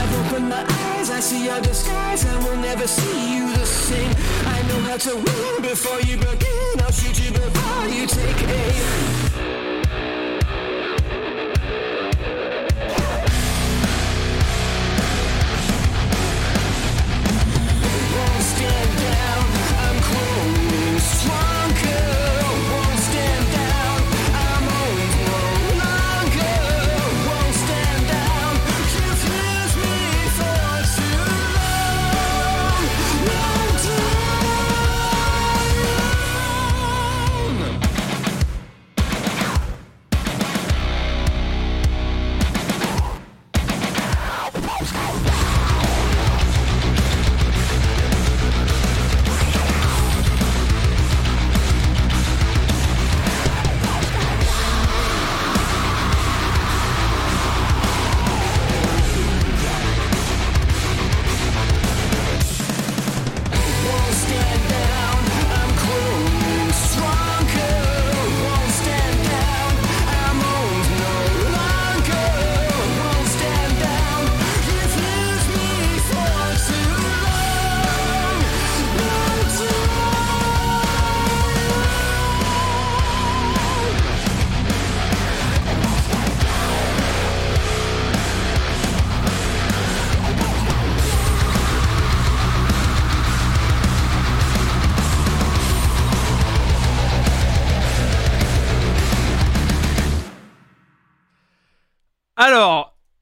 [0.41, 2.25] opened my eyes, I see your disguise.
[2.25, 4.11] I will never see you the same.
[4.45, 6.81] I know how to win before you begin.
[6.81, 9.30] I'll shoot you before you take aim.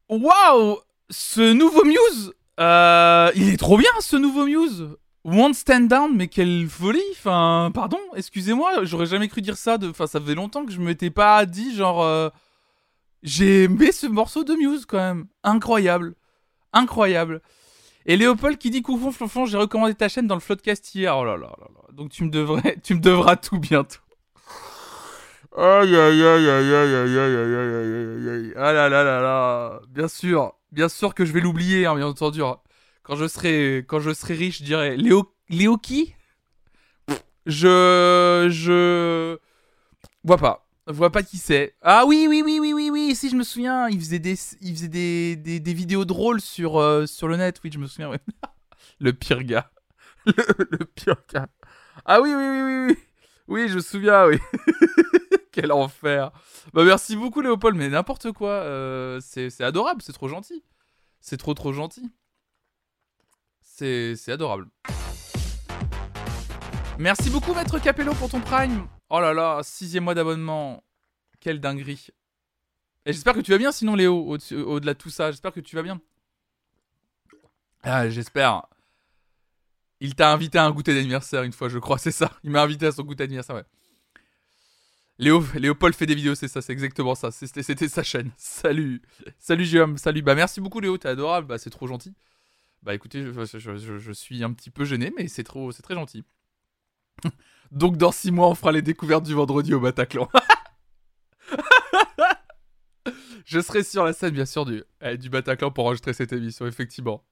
[0.09, 0.77] Waouh
[1.09, 4.89] Ce nouveau Muse euh, Il est trop bien ce nouveau Muse
[5.25, 9.77] Won't Stand Down, mais quelle folie Enfin, pardon, excusez-moi, j'aurais jamais cru dire ça.
[9.77, 9.89] De...
[9.89, 12.01] Enfin, ça faisait longtemps que je m'étais pas dit, genre...
[12.01, 12.29] euh,
[13.21, 15.27] J'ai aimé ce morceau de Muse, quand même.
[15.43, 16.15] Incroyable.
[16.71, 17.41] Incroyable.
[18.05, 21.15] Et Léopold qui dit Coucou Flonflon, j'ai recommandé ta chaîne dans le Floodcast hier.
[21.17, 21.93] Oh là là là là.
[21.93, 23.99] Donc tu me devrais, tu me devras tout bientôt.
[25.57, 28.53] Aïe aïe aïe aïe aïe aïe aïe aïe aïe aïe.
[28.55, 29.81] Ah là là là là.
[29.89, 32.41] Bien sûr, bien sûr que je vais l'oublier, hein, bien entendu.
[33.03, 36.13] Quand je serai, quand je serai riche, je dirais Léo, Léo qui
[37.45, 39.37] Je, je
[40.23, 41.75] vois pas, vois pas qui c'est.
[41.81, 44.75] Ah oui oui oui oui oui oui, si je me souviens, il faisait des, il
[44.75, 47.59] faisait des, des, des vidéos drôles sur euh, sur le net.
[47.63, 48.09] Oui, je me souviens.
[48.09, 48.19] ouais.
[48.99, 49.71] le pire gars,
[50.27, 50.33] le,
[50.71, 51.47] le pire gars.
[52.05, 52.97] Ah oui oui oui oui oui.
[53.47, 54.37] Oui, je me souviens, oui.
[55.61, 56.31] Quel enfer.
[56.73, 58.49] Bah merci beaucoup Léopold, mais n'importe quoi.
[58.51, 60.63] euh, c'est adorable, c'est trop gentil.
[61.19, 62.09] C'est trop trop gentil.
[63.61, 64.67] C'est adorable.
[66.97, 68.87] Merci beaucoup Maître Capello pour ton prime.
[69.09, 70.83] Oh là là, sixième mois d'abonnement.
[71.39, 72.07] Quelle dinguerie.
[73.05, 75.31] Et j'espère que tu vas bien sinon Léo, au- au-delà de tout ça.
[75.31, 76.01] J'espère que tu vas bien.
[77.83, 78.63] Ah, j'espère.
[80.01, 82.31] Il t'a invité à un goûter d'anniversaire une fois, je crois, c'est ça.
[82.43, 83.65] Il m'a invité à son goûter d'anniversaire, ouais.
[85.19, 87.29] Léo, Léopold fait des vidéos, c'est ça, c'est exactement ça.
[87.29, 88.31] C'était, sa chaîne.
[88.37, 89.01] Salut.
[89.37, 90.21] Salut Guillaume, salut.
[90.21, 92.15] Bah merci beaucoup Léo, t'es adorable, bah c'est trop gentil.
[92.83, 96.23] Bah écoutez, je, suis un petit peu gêné, mais c'est trop, c'est très gentil.
[97.71, 100.29] Donc dans six mois, on fera les découvertes du vendredi au Bataclan.
[103.45, 106.65] je serai sur la scène, bien sûr, du, eh, du Bataclan pour enregistrer cette émission,
[106.65, 107.25] effectivement.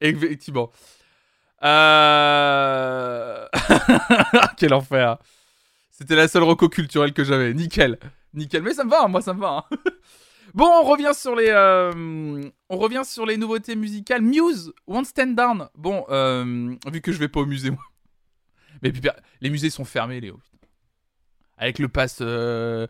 [0.00, 0.72] Effectivement.
[1.62, 3.46] Euh...
[4.56, 5.16] Quel enfer.
[6.00, 7.52] C'était la seule reco culturelle que j'avais.
[7.54, 7.98] Nickel.
[8.34, 8.62] Nickel.
[8.62, 9.66] Mais ça me va, moi ça me va.
[9.70, 9.76] hein.
[10.52, 14.20] Bon, on revient sur les, euh, on revient sur les nouveautés musicales.
[14.20, 15.68] Muse, One Stand Down.
[15.76, 17.84] Bon, euh, vu que je vais pas au musée, moi.
[18.82, 19.00] Mais puis,
[19.40, 20.40] les musées sont fermés, Léo.
[21.56, 22.88] Avec le pass euh,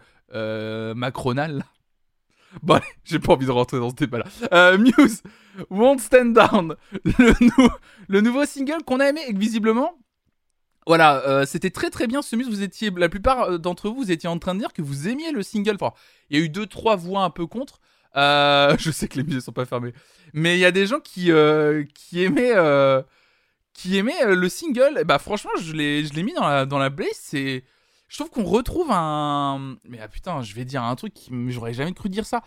[0.94, 1.64] macronal.
[2.62, 4.76] Bon, allez, j'ai pas envie de rentrer dans ce débat-là.
[4.78, 5.22] Muse,
[5.68, 6.74] Won't Stand Down.
[7.04, 7.70] Le, nou-
[8.08, 9.96] le nouveau single qu'on a aimé et visiblement,
[10.86, 12.48] voilà, euh, c'était très très bien ce Muse.
[12.48, 15.08] Vous étiez, la plupart euh, d'entre vous, vous étiez en train de dire que vous
[15.08, 15.76] aimiez le single.
[16.30, 17.80] Il y a eu deux trois voix un peu contre.
[18.16, 19.92] Euh, je sais que les musées sont pas fermés,
[20.32, 21.30] mais il y a des gens qui
[21.94, 22.54] qui aimaient
[23.74, 24.98] qui aimaient le single.
[25.00, 26.90] Et bah franchement, je l'ai je l'ai mis dans la dans la.
[27.12, 27.64] C'est
[28.08, 31.14] je trouve qu'on retrouve un mais ah putain, je vais dire un truc
[31.48, 32.42] j'aurais jamais cru dire ça.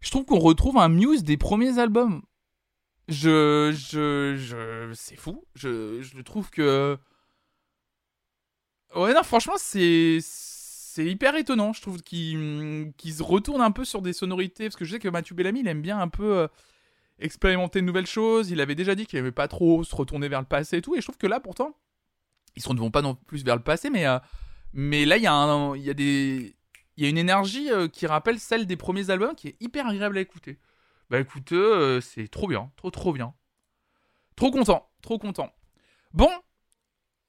[0.00, 2.22] Je trouve qu'on retrouve un Muse des premiers albums.
[3.08, 5.44] Je je je c'est fou.
[5.54, 6.98] Je je trouve que
[8.94, 10.20] Ouais, non, franchement, c'est
[10.98, 11.72] hyper étonnant.
[11.72, 14.64] Je trouve qu'il se retourne un peu sur des sonorités.
[14.64, 16.48] Parce que je sais que Mathieu Bellamy, il aime bien un peu euh,
[17.18, 18.50] expérimenter de nouvelles choses.
[18.50, 20.94] Il avait déjà dit qu'il aimait pas trop se retourner vers le passé et tout.
[20.94, 21.76] Et je trouve que là, pourtant,
[22.56, 24.18] ils se retournent pas non plus vers le passé, mais, euh,
[24.72, 26.54] mais là, il y, a y
[26.96, 30.18] y a une énergie euh, qui rappelle celle des premiers albums qui est hyper agréable
[30.18, 30.58] à écouter.
[31.10, 33.34] Bah écoutez, euh, c'est trop bien, trop trop bien.
[34.36, 35.52] Trop content, trop content.
[36.12, 36.30] Bon,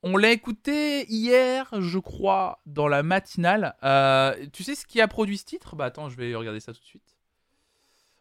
[0.06, 3.76] on l'a écouté hier, je crois, dans la matinale.
[3.84, 5.76] Euh, tu sais ce qui a produit ce titre?
[5.76, 7.18] Bah attends, je vais regarder ça tout de suite.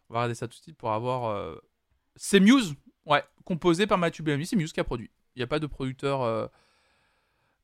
[0.09, 1.29] On va regarder ça tout de suite pour avoir.
[1.29, 1.55] euh,
[2.17, 2.75] C'est Muse,
[3.05, 4.45] ouais, composé par Mathieu Bellamy.
[4.45, 5.11] C'est Muse qui a produit.
[5.35, 6.21] Il n'y a pas de producteur.
[6.23, 6.47] euh,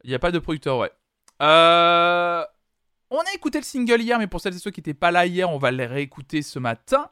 [0.03, 0.91] Il n'y a pas de producteur, ouais.
[1.39, 5.25] On a écouté le single hier, mais pour celles et ceux qui n'étaient pas là
[5.25, 7.09] hier, on va les réécouter ce matin.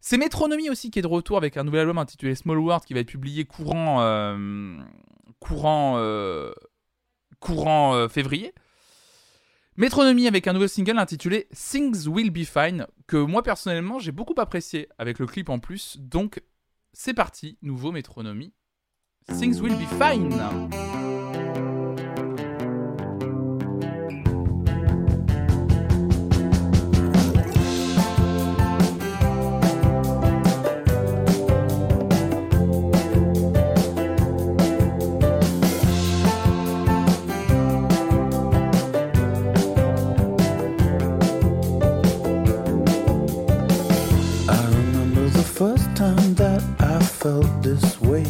[0.00, 2.94] C'est Metronomy aussi qui est de retour avec un nouvel album intitulé Small World qui
[2.94, 4.78] va être publié courant euh,
[5.40, 6.52] courant euh,
[7.40, 8.54] courant euh, février.
[9.76, 14.34] Metronomy avec un nouveau single intitulé Things Will Be Fine que moi personnellement j'ai beaucoup
[14.38, 15.98] apprécié avec le clip en plus.
[15.98, 16.42] Donc
[16.92, 18.52] c'est parti, nouveau Metronomy.
[19.28, 20.85] Things Will Be Fine.
[45.56, 48.26] First time that I felt this weight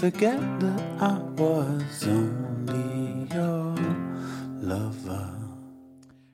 [0.00, 0.38] forget
[0.98, 3.74] I was only your
[4.62, 5.26] lover.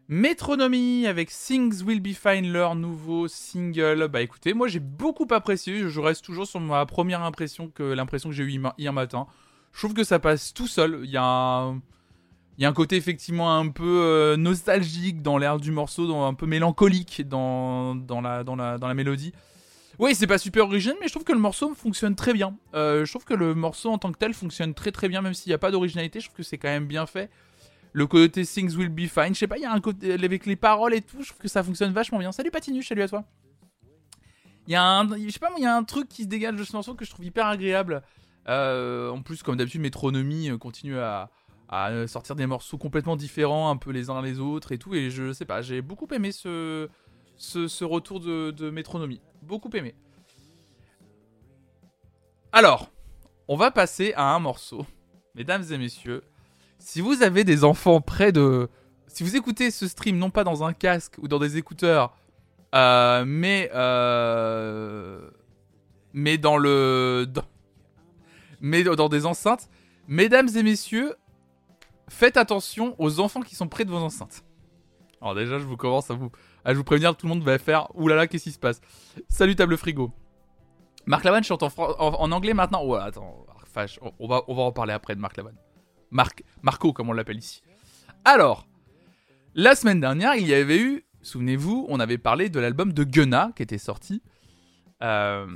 [0.09, 4.07] Métronomie avec Things Will Be Fine, leur nouveau single.
[4.07, 5.89] Bah écoutez, moi j'ai beaucoup apprécié.
[5.89, 9.27] Je reste toujours sur ma première impression que l'impression que j'ai eue hier- matin.
[9.73, 11.01] Je trouve que ça passe tout seul.
[11.03, 11.83] Il y a un,
[12.59, 16.47] y a un côté effectivement un peu euh, nostalgique dans l'air du morceau, un peu
[16.47, 19.33] mélancolique dans, dans, la, dans, la, dans la mélodie.
[19.99, 22.57] Oui, c'est pas super original, mais je trouve que le morceau fonctionne très bien.
[22.75, 25.33] Euh, je trouve que le morceau en tant que tel fonctionne très très bien, même
[25.33, 26.21] s'il n'y a pas d'originalité.
[26.21, 27.31] Je trouve que c'est quand même bien fait.
[27.93, 30.45] Le côté Things Will Be Fine, je sais pas, il y a un côté avec
[30.45, 32.31] les paroles et tout, je trouve que ça fonctionne vachement bien.
[32.31, 33.25] Salut Patinuche, salut à toi.
[34.67, 36.57] Il y a un, je sais pas, il y a un truc qui se dégage
[36.57, 38.03] de ce morceau que je trouve hyper agréable.
[38.49, 41.31] Euh, en plus, comme d'habitude, Métronomie euh, continue à,
[42.07, 44.95] sortir des morceaux complètement différents, un peu les uns les autres et tout.
[44.95, 46.89] Et je sais pas, j'ai beaucoup aimé ce,
[47.83, 48.71] retour de, de.
[49.47, 49.95] Beaucoup aimé.
[52.51, 52.91] Alors,
[53.47, 54.85] on va passer à un morceau.
[55.37, 56.25] Mesdames et messieurs,
[56.79, 58.69] si vous avez des enfants près de...
[59.07, 62.17] Si vous écoutez ce stream non pas dans un casque ou dans des écouteurs,
[62.75, 63.71] euh, mais...
[63.73, 65.31] euh,
[66.13, 67.29] mais dans le...
[68.61, 69.69] mais dans des enceintes,
[70.09, 71.15] mesdames et messieurs,
[72.09, 74.43] faites attention aux enfants qui sont près de vos enceintes.
[75.21, 76.31] Alors déjà, je vous commence à vous,
[76.67, 78.81] à vous prévenir, tout le monde va faire «Oulala, qu'est-ce qui se passe?»
[79.29, 80.11] Salut table frigo.
[81.07, 82.81] Marc Lavanne chante en, en, en anglais maintenant?
[82.83, 83.47] Oh, attends,
[84.19, 85.39] on, va, on en parler après de Marc.
[86.11, 87.63] Marc, Marco, comme on l'appelle ici.
[88.25, 88.67] Alors,
[89.55, 93.53] la semaine dernière, il y avait eu, souvenez-vous, on avait parlé de l'album de Gunna
[93.55, 94.21] qui était sorti,
[95.05, 95.47] euh,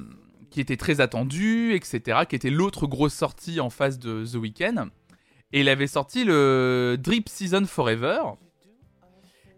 [0.50, 4.90] qui était très attendu, etc., qui était l'autre grosse sortie en face de The Weeknd.
[5.52, 8.20] Et il avait sorti le Drip Season Forever.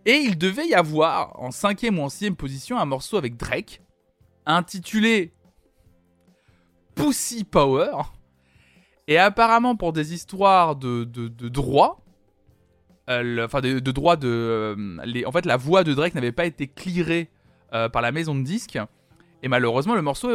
[0.05, 3.83] Et il devait y avoir, en cinquième ou en sixième position, un morceau avec Drake,
[4.47, 5.33] intitulé
[6.95, 7.93] Pussy Power.
[9.07, 12.05] Et apparemment, pour des histoires de, de, droit,
[13.11, 14.29] euh, enfin de, droit de.
[14.29, 17.29] euh, en fait, la voix de Drake n'avait pas été clearée
[17.73, 18.79] euh, par la maison de disques.
[19.45, 20.31] Et malheureusement, le morceau,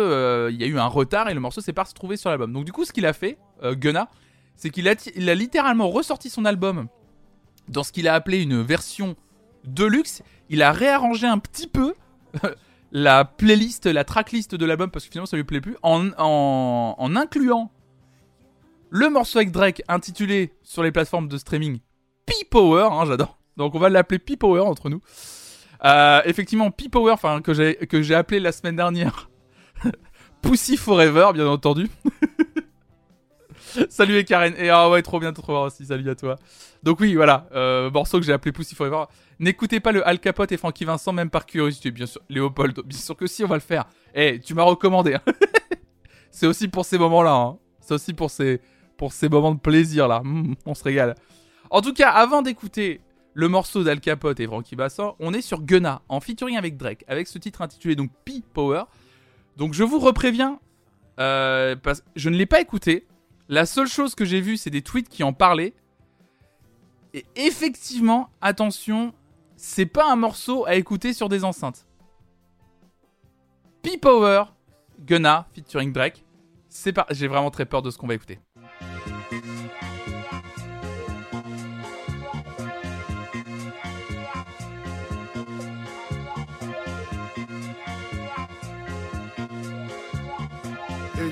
[0.50, 2.52] il y a eu un retard et le morceau s'est pas retrouvé sur l'album.
[2.52, 4.10] Donc, du coup, ce qu'il a fait, Gunna,
[4.58, 6.88] c'est qu'il a littéralement ressorti son album
[7.70, 9.16] dans ce qu'il a appelé une version
[9.64, 10.24] deluxe.
[10.50, 11.94] Il a réarrangé un petit peu
[12.92, 17.16] la playlist, la tracklist de l'album parce que finalement ça lui plaît plus, en, en,
[17.16, 17.72] incluant
[18.90, 21.80] le morceau avec Drake intitulé sur les plateformes de streaming
[22.26, 23.38] P-Power, hein, j'adore.
[23.58, 25.02] Donc on va l'appeler P-Power entre nous.
[25.84, 29.30] Euh, effectivement, P-Power, que j'ai appelé la semaine dernière
[30.42, 31.90] Pussy Forever, bien entendu.
[33.90, 34.54] salut Karen.
[34.58, 35.86] Et ah ouais, trop bien de te revoir aussi.
[35.86, 36.36] Salut à toi.
[36.84, 39.06] Donc oui, voilà, euh, morceau que j'ai appelé Pussy Forever.
[39.40, 42.22] N'écoutez pas le Al Capote et Frankie Vincent, même par curiosité, bien sûr.
[42.30, 43.86] Léopold, bien sûr que si, on va le faire.
[44.16, 45.16] Eh, tu m'as recommandé.
[45.16, 45.22] hein.
[46.32, 47.34] C'est aussi pour ces moments-là.
[47.34, 47.58] hein.
[47.80, 48.60] C'est aussi pour ces,
[49.30, 50.22] moments de plaisir là.
[50.24, 51.16] Mm, on se régale.
[51.70, 53.02] En tout cas, avant d'écouter
[53.34, 57.04] le morceau d'Al Capote et Frankie Bassin, on est sur Gunna, en featuring avec Drake,
[57.08, 58.84] avec ce titre intitulé donc P-Power.
[59.58, 60.60] Donc je vous repréviens,
[61.20, 63.06] euh, parce je ne l'ai pas écouté.
[63.50, 65.74] La seule chose que j'ai vue, c'est des tweets qui en parlaient.
[67.14, 69.14] Et effectivement, attention,
[69.56, 71.88] c'est pas un morceau à écouter sur des enceintes.
[73.82, 74.44] P-Power,
[75.00, 76.26] Gunna, featuring Drake.
[76.68, 77.06] C'est pas...
[77.12, 78.40] J'ai vraiment très peur de ce qu'on va écouter.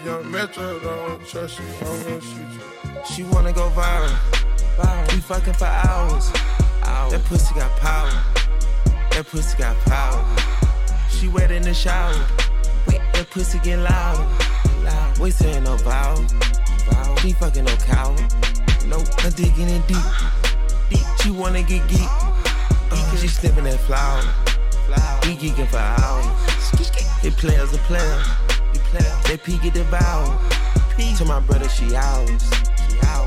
[0.05, 3.05] Young Metro don't trust you, I'm gonna shoot you.
[3.11, 4.13] She wanna go viral.
[5.11, 6.31] We fucking for hours.
[7.09, 8.11] That pussy got power.
[9.11, 10.23] That pussy got power.
[11.09, 12.13] She wet in the shower.
[12.85, 14.27] That pussy get louder.
[15.19, 16.23] We saying no vowel.
[17.17, 18.15] She fucking no cow.
[18.85, 20.05] No, I'm digging in deep.
[20.91, 21.05] Deep.
[21.23, 22.07] She wanna get geek.
[22.91, 24.21] Uh, she sniffing that flower.
[25.23, 26.27] We geeking for hours.
[27.23, 28.44] It players a players.
[29.27, 30.39] They peek at the vow.
[31.17, 32.49] To my brother, she ours.
[32.89, 33.24] She ours.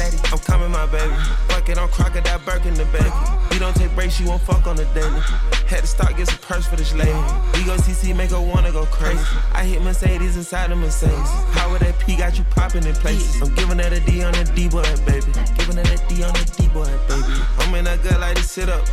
[0.00, 1.14] I'm coming, my baby.
[1.48, 3.10] Fuck it, I'm crocodile Birkin the baby.
[3.50, 5.20] We don't take breaks, you won't fuck on the daily.
[5.66, 7.10] Had to start get some purse for this lady.
[7.54, 9.22] We go CC, make her wanna go crazy.
[9.52, 11.30] I hit Mercedes inside the Mercedes.
[11.52, 13.40] How would that P got you popping in places.
[13.42, 15.32] I'm giving that a D on the D boy, baby.
[15.56, 17.22] Giving that a D on the D boy, baby.
[17.58, 18.84] I'm in that gut like to sit up.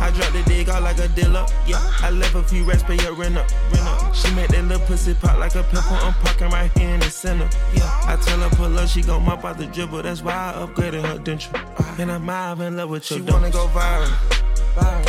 [0.00, 1.46] I drop the dig out like a dealer.
[1.66, 3.50] Yeah, I left a few rest, pay your rent up.
[3.72, 4.14] Rent up.
[4.14, 5.98] She make that little pussy pop like a pepper.
[6.00, 7.48] I'm parking right here in the center.
[7.74, 10.02] Yeah, I tell her pull up, she gon' mop out the dribble.
[10.02, 12.00] That's why I upgraded her denture.
[12.00, 14.10] And I'm out in love with your She wanna go viral.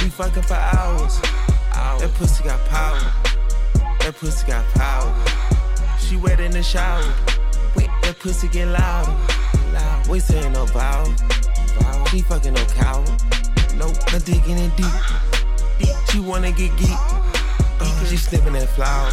[0.03, 1.19] We fucking for hours.
[1.99, 2.99] That pussy got power.
[4.01, 5.11] That pussy got power.
[5.99, 7.01] She wet in the shower.
[7.75, 9.15] That pussy get louder.
[10.11, 11.11] We saying no vowel.
[12.09, 13.03] She fucking no cow.
[13.77, 14.93] Nope, I'm digging in deep.
[15.79, 15.95] Deep.
[16.11, 16.99] She wanna get geek.
[17.79, 19.09] Uh, she sniffing that flower.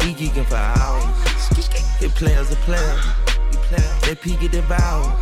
[0.00, 1.04] We geeking for hours.
[2.02, 3.29] It players are
[4.16, 5.16] peek at the vow.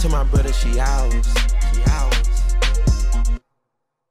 [0.00, 1.26] To my brother, she ours.
[1.72, 2.15] She ours.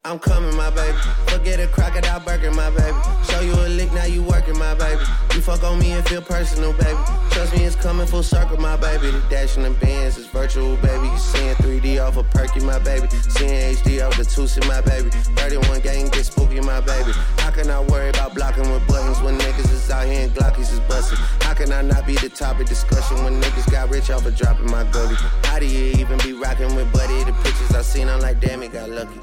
[0.05, 0.95] I'm coming, my baby.
[1.25, 2.95] Forget a crocodile burger, my baby.
[3.27, 5.01] Show you a lick, now you working, my baby.
[5.33, 6.99] You fuck on me and feel personal, baby.
[7.31, 9.09] Trust me, it's coming full circle, my baby.
[9.09, 11.07] The dash in the bands is virtual, baby.
[11.07, 13.07] You seeing 3D off a of perky, my baby.
[13.09, 15.09] Seeing HD off the Tusi, my baby.
[15.09, 17.11] 31 gang get spooky, my baby.
[17.37, 20.71] How can I worry about blocking with buttons when niggas is out here and Glockies
[20.71, 21.17] is busting?
[21.41, 24.69] How can I not be the topic discussion when niggas got rich off of dropping
[24.69, 25.15] my gully?
[25.45, 27.23] How do you even be rocking with Buddy?
[27.23, 29.19] The pictures I seen, I'm like, damn, it got lucky.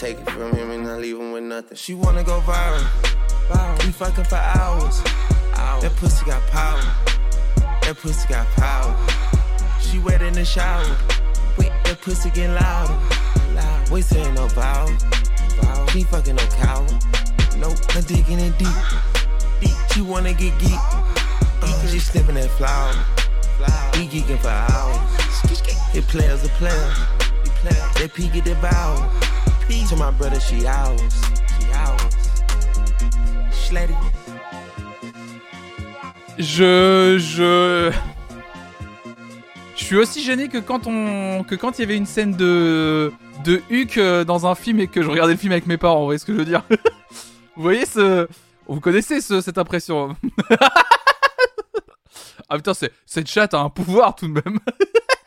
[0.00, 1.76] Take it from him and not leave him with nothing.
[1.76, 2.80] She wanna go viral.
[3.50, 3.84] viral.
[3.84, 4.98] We fucking for hours.
[5.56, 5.82] hours.
[5.82, 6.80] That pussy got power.
[7.82, 8.96] That pussy got power.
[9.78, 10.96] She wet in the shower.
[11.58, 12.96] Wait, that pussy get louder.
[13.52, 13.90] Loud.
[13.90, 14.88] We saying no vowel.
[15.60, 15.86] vowel.
[15.88, 16.80] She fucking no cow.
[17.58, 18.72] Nope, I'm digging in deep.
[19.60, 19.76] Deep.
[19.92, 20.80] She wanna get geek.
[21.60, 22.94] Uh, she sniffing that flower.
[23.92, 25.94] We geeking for hours.
[25.94, 26.96] It players are players.
[27.96, 28.54] They peek at the
[36.38, 37.92] Je, je,
[39.76, 43.12] je suis aussi gêné que quand on, que quand il y avait une scène de,
[43.44, 46.00] de Huck euh, dans un film et que je regardais le film avec mes parents.
[46.00, 46.62] Vous voyez ce que je veux dire?
[47.56, 48.26] Vous voyez ce,
[48.66, 50.16] vous connaissez ce, cette impression?
[52.52, 52.72] Ah putain,
[53.06, 54.58] cette chatte a un pouvoir tout de même.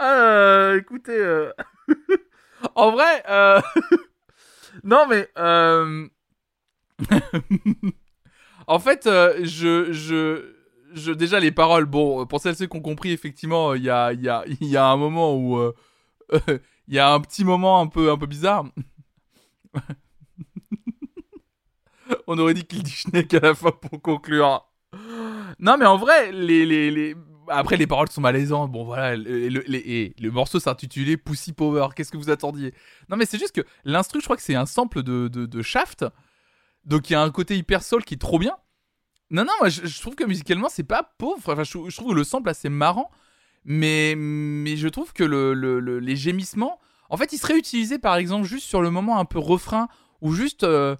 [0.00, 1.12] ah, écoutez.
[1.16, 1.52] Euh...
[2.74, 3.60] en vrai, euh...
[4.84, 6.08] non mais, euh...
[8.66, 10.54] en fait, euh, je, je,
[10.92, 11.84] je, déjà les paroles.
[11.86, 14.66] Bon, pour celles ceux qui ont compris, effectivement, il y a, il y a, il
[14.66, 15.74] y a un moment où, euh,
[16.88, 18.64] il y a un petit moment un peu, un peu bizarre.
[22.26, 24.66] On aurait dit qu'il dit Schneck à la fin pour conclure.
[25.58, 27.14] Non, mais en vrai, les, les, les...
[27.50, 28.70] après les paroles sont malaisantes.
[28.72, 31.88] Bon, voilà, le, le, morceau s'intitulait Pussy Power.
[31.94, 32.72] Qu'est-ce que vous attendiez?
[33.08, 35.62] Non, mais c'est juste que l'instru, je crois que c'est un sample de, de, de
[35.62, 36.04] Shaft.
[36.84, 38.56] Donc il y a un côté hyper soul qui est trop bien.
[39.30, 41.36] Non, non, moi je, trouve que musicalement c'est pas pauvre.
[41.38, 43.10] Enfin, je, trouve que le sample assez marrant.
[43.64, 46.80] Mais, mais je trouve que le, le- le- les gémissements,
[47.10, 49.88] en fait, ils seraient utilisés par exemple juste sur le moment un peu refrain
[50.22, 50.96] ou juste euh,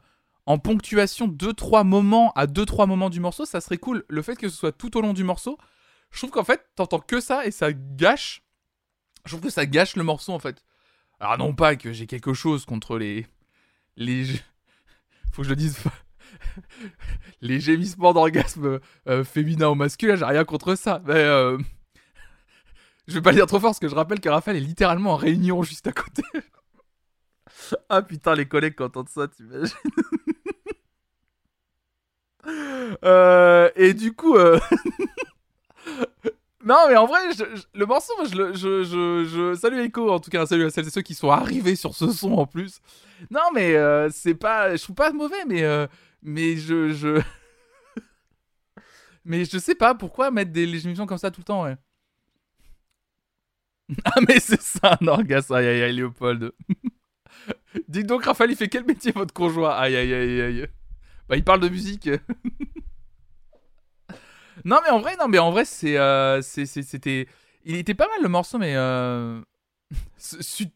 [0.46, 4.04] en ponctuation 2-3 moments à 2-3 moments du morceau, ça serait cool.
[4.08, 5.58] Le fait que ce soit tout au long du morceau,
[6.12, 8.42] je trouve qu'en fait, t'entends que ça et ça gâche.
[9.24, 10.64] Je trouve que ça gâche le morceau en fait.
[11.20, 13.26] Alors, non pas que j'ai quelque chose contre les.
[13.96, 14.24] Les.
[15.32, 15.78] Faut que je le dise.
[17.40, 21.02] les gémissements d'orgasme euh, féminin ou masculin, j'ai rien contre ça.
[21.04, 21.14] Mais.
[21.14, 21.58] euh,
[23.06, 25.12] Je vais pas le dire trop fort parce que je rappelle que Raphaël est littéralement
[25.12, 26.22] en réunion juste à côté.
[27.88, 29.74] ah putain, les collègues qui entendent ça, t'imagines
[33.04, 34.58] Euh, et du coup, euh,
[36.64, 37.18] non, mais en vrai,
[37.74, 41.14] le morceau, je, je, salut Echo, en tout cas, salut à celles et ceux qui
[41.14, 42.80] sont arrivés sur ce son en plus.
[43.30, 45.86] Non, mais euh, c'est pas, je trouve pas mauvais, mais, euh,
[46.22, 47.20] mais je, je,
[49.24, 51.76] mais je sais pas pourquoi mettre des émissions comme ça tout le temps, ouais.
[54.04, 56.52] Ah, mais c'est ça un orgasme, aïe aïe aïe, Léopold.
[57.88, 59.76] Dites donc, Raphaël, il fait quel métier votre conjoint?
[59.76, 60.66] Aïe aïe aïe aïe.
[61.28, 62.08] Bah, il parle de musique.
[64.64, 67.26] Non, mais en vrai, non, mais en vrai, c'est, euh, c'est, c'était,
[67.64, 69.40] il était pas mal le morceau, mais euh...
[70.18, 70.72] c'eût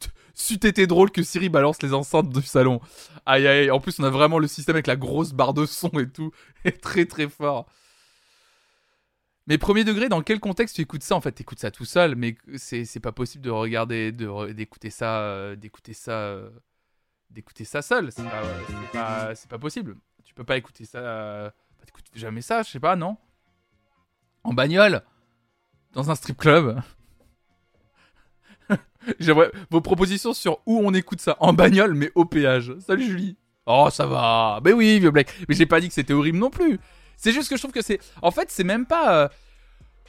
[0.87, 2.81] drôle que Siri balance les enceintes du salon.
[3.27, 3.71] Aïe aïe.
[3.71, 6.33] En plus, on a vraiment le système avec la grosse barre de son et tout,
[6.65, 7.67] et très très fort.
[9.47, 12.17] Mais premier degré, dans quel contexte tu écoutes ça En fait, t'écoutes ça tout seul,
[12.17, 16.51] mais c'est pas possible de regarder, de d'écouter ça, euh, d'écouter ça, euh,
[17.31, 18.11] d'écouter ça seul.
[18.11, 18.23] C'est
[18.93, 19.97] pas, pas, possible.
[20.25, 21.01] Tu peux pas écouter ça.
[21.03, 21.53] bah,
[21.85, 23.19] t'écoutes jamais ça, je sais pas, non?
[24.45, 25.03] En bagnole,
[25.95, 26.81] dans un strip club.
[29.19, 32.75] J'aimerais vos propositions sur où on écoute ça en bagnole, mais au péage.
[32.81, 33.37] Salut Julie.
[33.67, 34.61] Oh, ça va.
[34.65, 35.35] Mais oui, vieux Black.
[35.49, 36.79] Mais j'ai pas dit que c'était horrible non plus.
[37.17, 38.01] C'est juste que je trouve que c'est.
[38.21, 39.29] En fait, c'est même pas euh,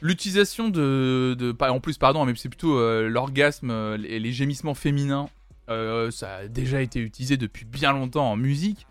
[0.02, 1.56] l'utilisation de, de.
[1.64, 5.30] En plus, pardon, mais c'est plutôt euh, l'orgasme euh, et les gémissements féminins.
[5.68, 8.86] Ça a déjà été utilisé depuis bien longtemps en musique.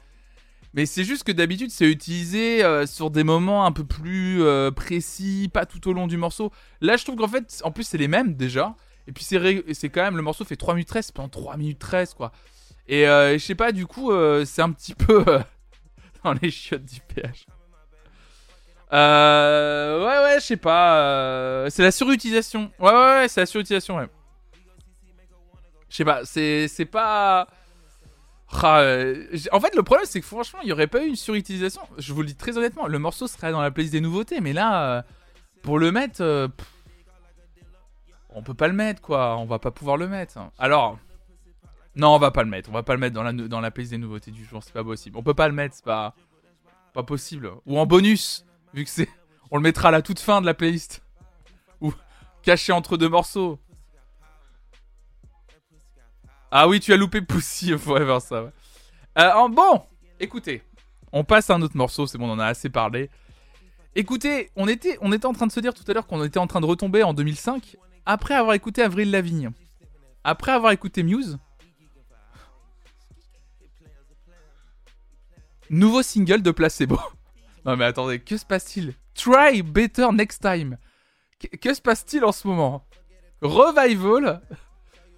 [0.74, 4.72] Mais c'est juste que d'habitude, c'est utilisé euh, sur des moments un peu plus euh,
[4.72, 6.50] précis, pas tout au long du morceau.
[6.80, 8.74] Là, je trouve qu'en fait, en plus, c'est les mêmes déjà.
[9.06, 12.14] Et puis, c'est quand même, le morceau fait 3 minutes 13, pendant 3 minutes 13,
[12.14, 12.32] quoi.
[12.88, 14.10] Et euh, je sais pas, du coup,
[14.44, 15.24] c'est un petit peu
[16.24, 17.00] dans les chiottes du.
[18.92, 21.66] Euh, ouais, ouais, je sais pas.
[21.70, 22.72] c'est la surutilisation.
[22.80, 24.08] Ouais, ouais, ouais, c'est la surutilisation, ouais.
[25.88, 27.46] Je sais pas, c'est pas.
[28.62, 31.16] Ah, euh, en fait, le problème, c'est que franchement, il y aurait pas eu une
[31.16, 31.82] surutilisation.
[31.98, 34.54] Je vous le dis très honnêtement, le morceau serait dans la playlist des nouveautés, mais
[34.54, 35.02] là, euh,
[35.62, 36.48] pour le mettre, euh,
[38.30, 39.36] on peut pas le mettre, quoi.
[39.36, 40.38] On va pas pouvoir le mettre.
[40.58, 40.98] Alors,
[41.94, 42.70] non, on va pas le mettre.
[42.70, 44.62] On va pas le mettre dans la, dans la playlist des nouveautés du jour.
[44.62, 45.18] C'est pas possible.
[45.18, 46.14] On peut pas le mettre, c'est pas,
[46.94, 47.50] pas possible.
[47.66, 49.08] Ou en bonus, vu que c'est,
[49.50, 51.02] on le mettra à la toute fin de la playlist.
[51.82, 51.92] Ou
[52.42, 53.58] caché entre deux morceaux.
[56.56, 58.52] Ah oui, tu as loupé Pussy Forever, ça.
[59.18, 59.82] Euh, bon,
[60.20, 60.62] écoutez,
[61.10, 63.10] on passe à un autre morceau, c'est bon, on en a assez parlé.
[63.96, 66.38] Écoutez, on était, on était en train de se dire tout à l'heure qu'on était
[66.38, 67.76] en train de retomber en 2005,
[68.06, 69.50] après avoir écouté Avril Lavigne,
[70.22, 71.38] après avoir écouté Muse.
[75.70, 77.00] Nouveau single de Placebo.
[77.66, 78.92] Non mais attendez, que se passe-t-il?
[79.14, 80.76] Try Better Next Time.
[81.40, 82.86] Que, que se passe-t-il en ce moment?
[83.40, 84.42] Revival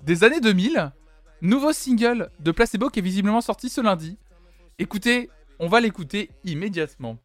[0.02, 0.92] des années 2000.
[1.42, 4.16] Nouveau single de Placebo qui est visiblement sorti ce lundi.
[4.78, 5.28] Écoutez,
[5.58, 7.18] on va l'écouter immédiatement.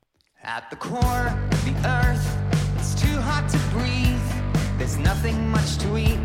[0.43, 2.37] At the core of the earth,
[2.77, 4.19] it's too hot to breathe.
[4.77, 6.19] There's nothing much to eat,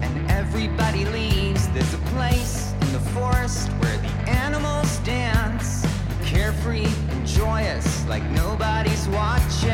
[0.00, 1.66] and everybody leaves.
[1.70, 5.84] There's a place in the forest where the animals dance,
[6.24, 9.72] carefree and joyous, like nobody's watching.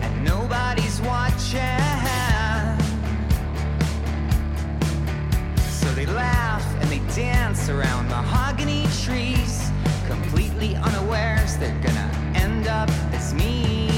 [0.00, 1.91] And nobody's watching.
[6.04, 9.70] They laugh and they dance around mahogany trees,
[10.08, 13.88] completely unawares they're gonna end up as me.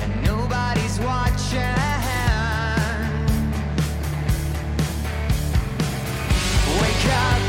[0.00, 1.76] And nobody's watching.
[6.82, 7.45] Wake up,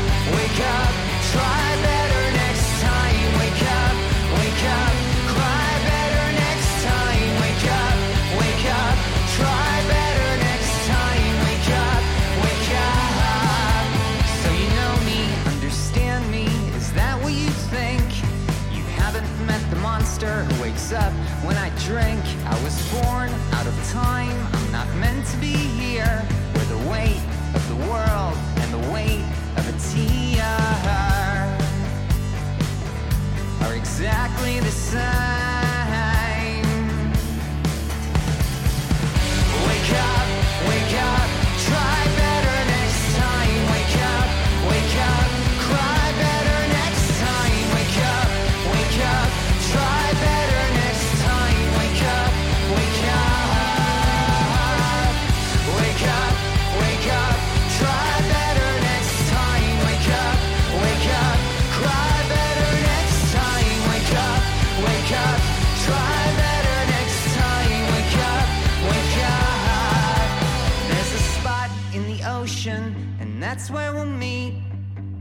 [73.70, 74.54] where we'll meet.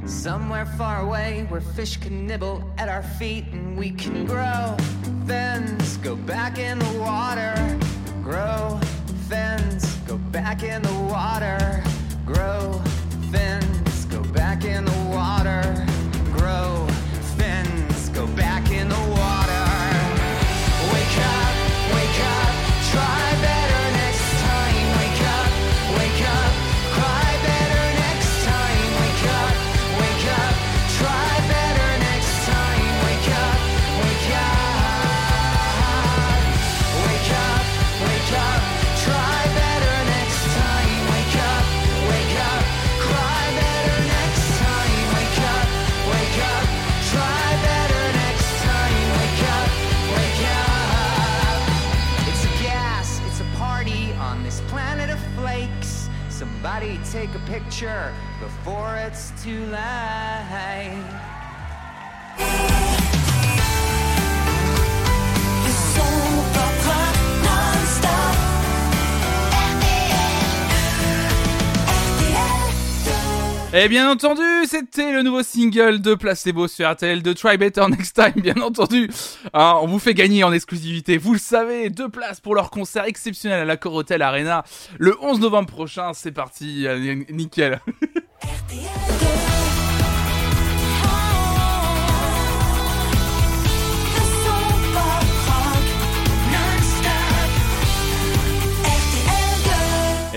[0.06, 4.78] Somewhere far away where fish can nibble at our feet and we can grow.
[5.26, 7.56] Fins, go back in the water,
[8.24, 8.80] grow.
[9.28, 11.84] Fins, go back in the water,
[12.26, 12.82] grow.
[13.32, 15.86] Fins, go back in the water,
[16.38, 16.88] grow.
[17.38, 19.17] Fins, go back in the water.
[57.48, 61.37] Picture before it's too late.
[73.74, 78.16] Et bien entendu, c'était le nouveau single de Placebo sur RTL de Try Better Next
[78.16, 79.10] Time, bien entendu.
[79.54, 83.60] On vous fait gagner en exclusivité, vous le savez, deux places pour leur concert exceptionnel
[83.60, 84.64] à la Corotel Arena
[85.00, 86.14] le 11 novembre prochain.
[86.14, 87.82] C'est parti, euh, nickel.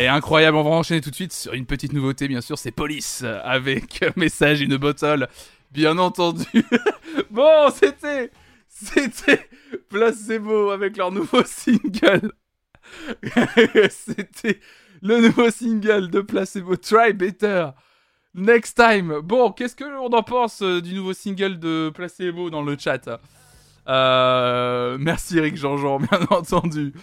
[0.01, 2.71] Et incroyable, on va enchaîner tout de suite sur une petite nouveauté, bien sûr, c'est
[2.71, 5.29] Police euh, avec message une bottle,
[5.73, 6.47] bien entendu.
[7.31, 8.31] bon, c'était,
[8.67, 9.47] c'était
[9.91, 12.33] Placebo avec leur nouveau single.
[13.91, 14.59] c'était
[15.03, 17.69] le nouveau single de Placebo, Try Better.
[18.35, 19.21] Next time.
[19.23, 23.07] Bon, qu'est-ce que l'on en pense euh, du nouveau single de Placebo dans le chat?
[23.87, 26.95] Euh, Merci Eric Jean-Jean, bien entendu.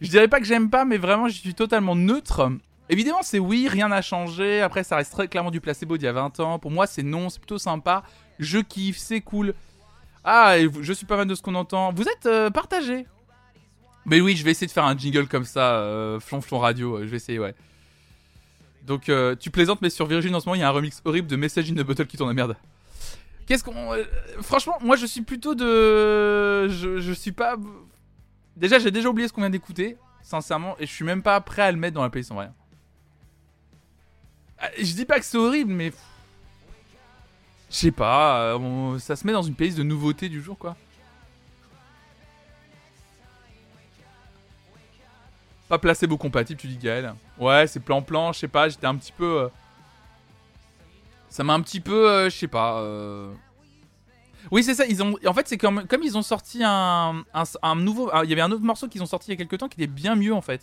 [0.00, 2.50] Je dirais pas que j'aime pas, mais vraiment, je suis totalement neutre.
[2.88, 4.60] Évidemment, c'est oui, rien n'a changé.
[4.62, 6.58] Après, ça reste très clairement du placebo d'il y a 20 ans.
[6.58, 8.02] Pour moi, c'est non, c'est plutôt sympa.
[8.38, 9.54] Je kiffe, c'est cool.
[10.24, 11.92] Ah, je suis pas mal de ce qu'on entend.
[11.92, 13.06] Vous êtes euh, partagé.
[14.06, 16.96] Mais oui, je vais essayer de faire un jingle comme ça, euh, flonflon radio.
[16.98, 17.54] euh, Je vais essayer, ouais.
[18.86, 21.02] Donc, euh, tu plaisantes, mais sur Virgin en ce moment, il y a un remix
[21.04, 22.56] horrible de Message in a Bottle qui tourne à merde.
[23.46, 23.92] Qu'est-ce qu'on.
[23.92, 24.04] euh,
[24.40, 26.68] franchement, moi, je suis plutôt de.
[26.68, 27.56] Je suis pas.
[28.58, 31.62] Déjà, j'ai déjà oublié ce qu'on vient d'écouter, sincèrement, et je suis même pas prêt
[31.62, 32.50] à le mettre dans la playlist en vrai.
[34.58, 35.92] Ah, Je dis pas que c'est horrible, mais.
[37.70, 40.76] Je sais pas, euh, ça se met dans une playlist de nouveautés du jour, quoi.
[45.68, 47.14] Pas placebo compatible, tu dis Gaël.
[47.38, 49.42] Ouais, c'est plan-plan, je sais pas, j'étais un petit peu.
[49.42, 49.48] euh,
[51.28, 52.80] Ça m'a un petit peu, euh, je sais pas.
[54.50, 54.86] Oui, c'est ça.
[54.86, 57.24] Ils ont, en fait, c'est comme, comme ils ont sorti un,
[57.62, 58.10] un, nouveau.
[58.12, 59.68] ah, Il y avait un autre morceau qu'ils ont sorti il y a quelques temps
[59.68, 60.62] qui était bien mieux en fait.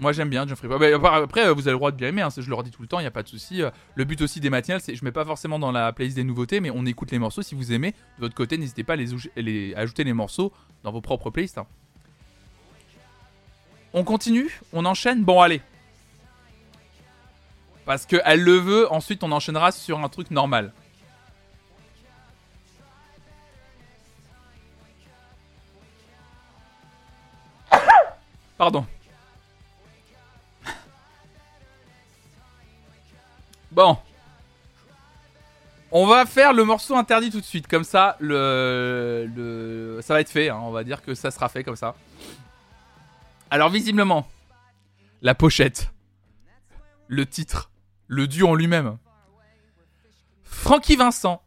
[0.00, 0.68] Moi j'aime bien Jeffrey.
[0.68, 2.82] Bah, après, euh, vous avez le droit de bien aimer, hein, je le redis tout
[2.82, 3.62] le temps, il n'y a pas de souci.
[3.62, 6.22] Euh, Le but aussi des matinales, c'est je mets pas forcément dans la playlist des
[6.22, 7.42] nouveautés, mais on écoute les morceaux.
[7.42, 10.52] Si vous aimez, de votre côté, n'hésitez pas à les, ajouter les morceaux
[10.84, 11.58] dans vos propres playlists.
[11.58, 11.66] hein.
[13.92, 15.62] On continue On enchaîne Bon, allez.
[17.84, 20.72] Parce qu'elle le veut, ensuite on enchaînera sur un truc normal.
[28.58, 28.84] Pardon.
[33.70, 33.96] Bon.
[35.90, 37.66] On va faire le morceau interdit tout de suite.
[37.68, 40.00] Comme ça, le, le...
[40.02, 40.48] ça va être fait.
[40.50, 40.58] hein.
[40.60, 41.94] On va dire que ça sera fait comme ça.
[43.50, 44.28] Alors, visiblement,
[45.22, 45.90] la pochette,
[47.06, 47.70] le titre,
[48.06, 48.98] le duo en lui-même.
[50.42, 51.42] Francky Vincent,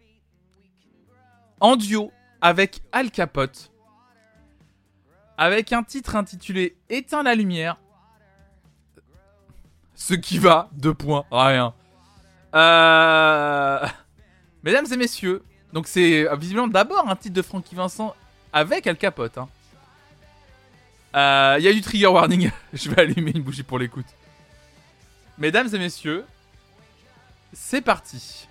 [1.59, 3.70] en duo avec Al Capote,
[5.37, 7.77] avec un titre intitulé Éteins la lumière.
[9.95, 11.73] Ce qui va, deux points, rien.
[12.55, 13.85] Euh...
[14.63, 15.43] Mesdames et messieurs,
[15.73, 18.15] donc c'est visiblement d'abord un titre de Francky Vincent
[18.53, 19.37] avec Al Capote.
[19.37, 19.49] hein.
[21.15, 24.05] Euh, Il y a du trigger warning, je vais allumer une bougie pour l'écoute.
[25.37, 26.25] Mesdames et messieurs,
[27.53, 28.47] c'est parti.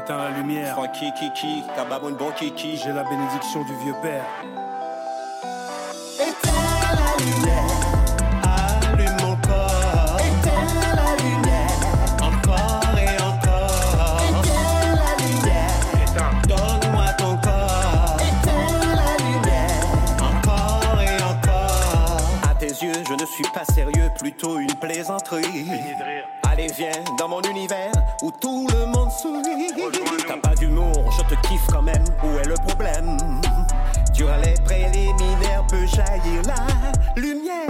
[0.00, 0.74] Éteins la lumière.
[0.74, 2.78] Francky Kiki, Kababon bon Kiki.
[2.78, 4.24] J'ai la bénédiction du vieux père.
[8.42, 10.16] Allume mon corps.
[10.20, 11.78] Éteins la lumière.
[12.22, 14.20] Encore et encore.
[14.30, 15.78] Éteins la lumière.
[16.48, 18.16] Donne-moi ton corps.
[18.20, 19.84] Éteins la lumière.
[20.18, 22.50] Encore et encore.
[22.50, 25.68] À tes yeux, je ne suis pas sérieux, plutôt une plaisanterie.
[26.60, 27.92] Allez, viens dans mon univers
[28.22, 29.72] où tout le monde sourit.
[30.26, 32.04] T'as pas d'humour, je te kiffe quand même.
[32.22, 33.16] Où est le problème?
[34.12, 37.66] Durant les préliminaires peut jaillir la lumière.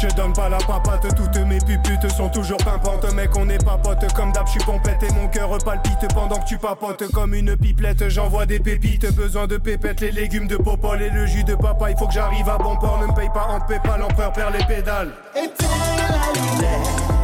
[0.00, 3.12] Je donne pas la papate, toutes mes puputes sont toujours pimpantes.
[3.14, 6.36] Mec, on n'est pas potes, comme d'hab, je suis pompette et mon cœur palpite pendant
[6.36, 8.08] que tu papotes comme une pipelette.
[8.08, 11.90] J'envoie des pépites, besoin de pépettes, les légumes de popol et le jus de papa.
[11.90, 14.54] Il faut que j'arrive à bon port, ne me paye pas en PayPal, l'empereur perd
[14.54, 15.12] les pédales.
[15.34, 15.66] Éteins
[15.96, 17.15] la lumière,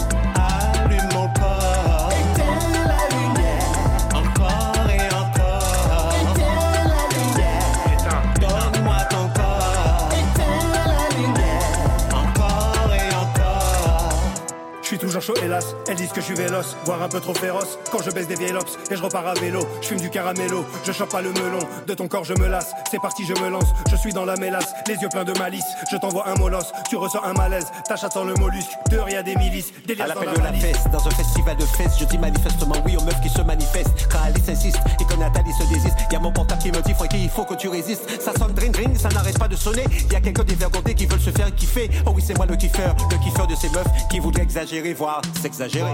[15.13, 15.77] toujours chaud, hélas.
[15.89, 17.79] Elles disent que je suis véloce, voire un peu trop féroce.
[17.91, 20.65] Quand je baisse des vieilles lopes et je repars à vélo, je fume du caramello,
[20.85, 21.59] je chope pas le melon.
[21.87, 22.73] De ton corps, je me lasse.
[22.91, 23.69] C'est parti, je me lance.
[23.91, 25.67] Je suis dans la mélasse, les yeux pleins de malice.
[25.91, 27.67] Je t'envoie un molosse, tu ressens un malaise.
[27.87, 30.53] Ta chatte sent le mollusque, y a des milices, liasses À l'appel la de la
[30.53, 34.09] fesse, dans un festival de fesses, je dis manifestement oui aux meufs qui se manifestent.
[34.11, 36.95] Quand Alice insiste et que Nathalie se désiste, y a mon portable qui me dit
[36.95, 38.09] Francky, il faut que tu résistes.
[38.21, 39.85] Ça sonne dring dring, ça n'arrête pas de sonner.
[40.11, 41.91] Y a quelques dévergondés qui veulent se faire kiffer.
[42.07, 45.21] Oh oui, c'est moi le kiffeur, le kiffeur de ces meufs qui voudraient exagérer, voire
[45.43, 45.91] s'exagérer.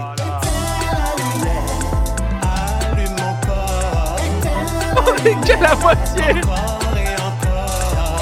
[2.43, 4.17] Allume mon corps.
[4.97, 8.21] Oh, mais quelle à moitié Encore et encore.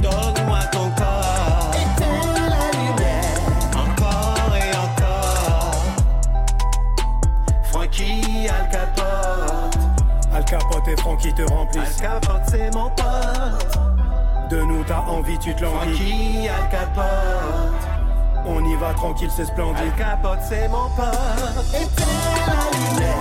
[0.00, 1.74] Donne-moi ton corps.
[3.76, 5.84] Encore et encore.
[7.64, 9.78] Frankie Al Capote.
[10.32, 12.00] Al Capote et Francky te Al remplissent.
[12.00, 13.78] Capote, c'est mon pote.
[14.48, 15.98] De nous, t'as envie, tu te l'envies.
[15.98, 17.93] Frankie Al Capote.
[18.46, 19.94] On y va tranquille, c'est splendide.
[19.96, 21.06] Capote, c'est mon pote.
[21.72, 22.04] Éteins
[22.46, 23.16] la lumière.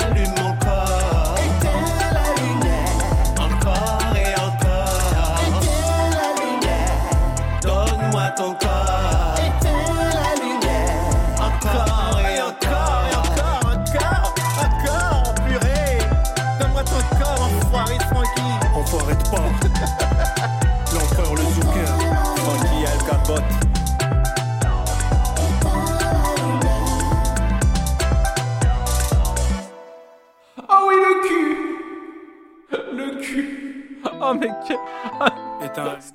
[0.00, 1.34] Allume mon corps.
[1.36, 2.96] Éteins la lumière.
[3.38, 5.38] Encore et encore.
[5.46, 6.96] Éteins la lumière.
[7.60, 9.34] Donne-moi ton corps.
[9.36, 11.04] Éteins la lumière.
[11.38, 15.98] Encore et encore et encore, encore, encore, purée.
[16.58, 18.52] Donne-moi ton corps, enfoiré de Frankie.
[18.74, 20.07] Enfoiré de pas.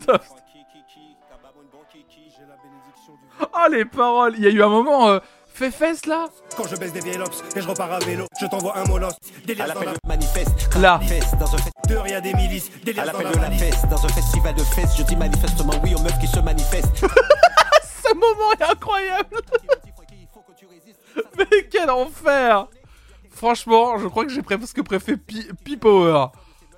[0.04, 0.22] Stop
[3.40, 5.10] Oh, les paroles Il y a eu un moment.
[5.10, 6.26] Euh, fait fesse là
[6.58, 7.20] Quand je baisse des vieilles
[7.56, 9.16] et je repars à vélo, je t'envoie un molosse.
[9.46, 10.76] Des dans l'appel la de manifeste.
[10.78, 11.00] Là.
[11.40, 13.88] Dans un fest- dehors y a des milices, des dans l'appel la de la fesse,
[13.88, 16.98] dans un festival de fesses, je dis manifestement oui aux meufs qui se manifestent.
[18.04, 19.38] Ce moment est incroyable
[21.38, 22.68] Mais quel enfer
[23.30, 26.26] Franchement, je crois que j'ai presque préféré Pi Pi Power.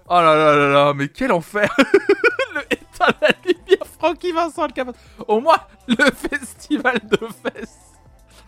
[0.08, 1.70] Oh là là là là, mais quel enfer
[2.54, 2.62] Le
[2.96, 4.96] éteint la lumière, Francky Vincent le Capote.
[5.28, 5.96] Au moins, le
[6.30, 7.80] festival de fesses.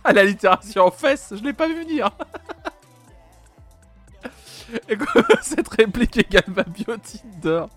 [0.03, 2.09] À l'allitération en fesses, je l'ai pas vu venir.
[5.41, 7.69] Cette réplique égale ma biotine d'or.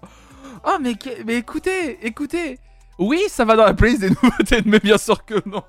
[0.64, 0.94] Oh, mais,
[1.24, 2.58] mais écoutez, écoutez.
[2.98, 5.62] Oui, ça va dans la playlist des nouveautés, mais bien sûr que non.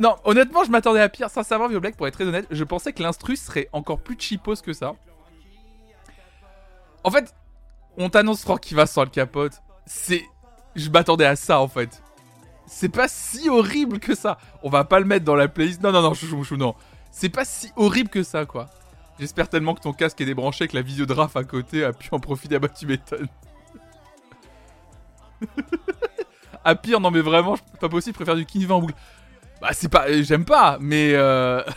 [0.00, 1.30] Non, honnêtement, je m'attendais à pire.
[1.30, 4.60] Sincèrement, Vio Black, pour être très honnête, je pensais que l'instru serait encore plus cheapos
[4.62, 4.94] que ça.
[7.04, 7.34] En fait,
[7.96, 9.62] on t'annonce Francky Vincent le capote.
[9.86, 10.24] C'est.
[10.74, 12.02] Je m'attendais à ça en fait.
[12.66, 14.38] C'est pas si horrible que ça.
[14.62, 15.82] On va pas le mettre dans la playlist.
[15.82, 16.74] Non, non, non, chouchou, chouchou, non.
[17.10, 18.70] C'est pas si horrible que ça, quoi.
[19.18, 21.92] J'espère tellement que ton casque est débranché, que la vidéo de Raph à côté a
[21.92, 22.56] pu en profiter.
[22.56, 23.28] Ah bah, tu m'étonnes.
[26.64, 28.80] à pire, non, mais vraiment, pas possible, je préfère du King en.
[29.60, 30.06] Bah, c'est pas.
[30.08, 31.12] euh, J'aime pas, mais.
[31.14, 31.62] Euh...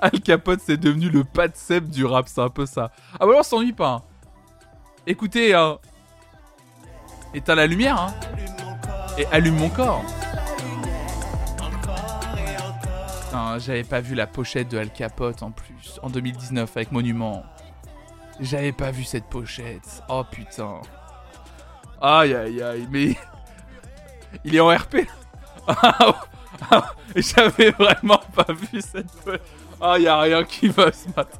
[0.00, 2.90] Al Capote, c'est devenu le pas de du rap, c'est un peu ça.
[3.14, 3.88] Ah, bah alors, on s'ennuie pas.
[3.88, 4.02] hein.
[5.06, 5.78] Écoutez, hein.
[7.34, 8.14] Éteins la lumière, hein.
[9.18, 10.04] Et allume mon corps.
[13.58, 17.44] J'avais pas vu la pochette de Al Capote en plus, en 2019 avec Monument.
[18.40, 20.02] J'avais pas vu cette pochette.
[20.08, 20.80] Oh putain.
[22.00, 23.16] Aïe aïe aïe, mais.
[24.44, 25.06] Il est en RP
[27.16, 29.42] J'avais vraiment pas vu cette pochette.
[29.80, 31.38] Ah, y a rien qui va ce matin.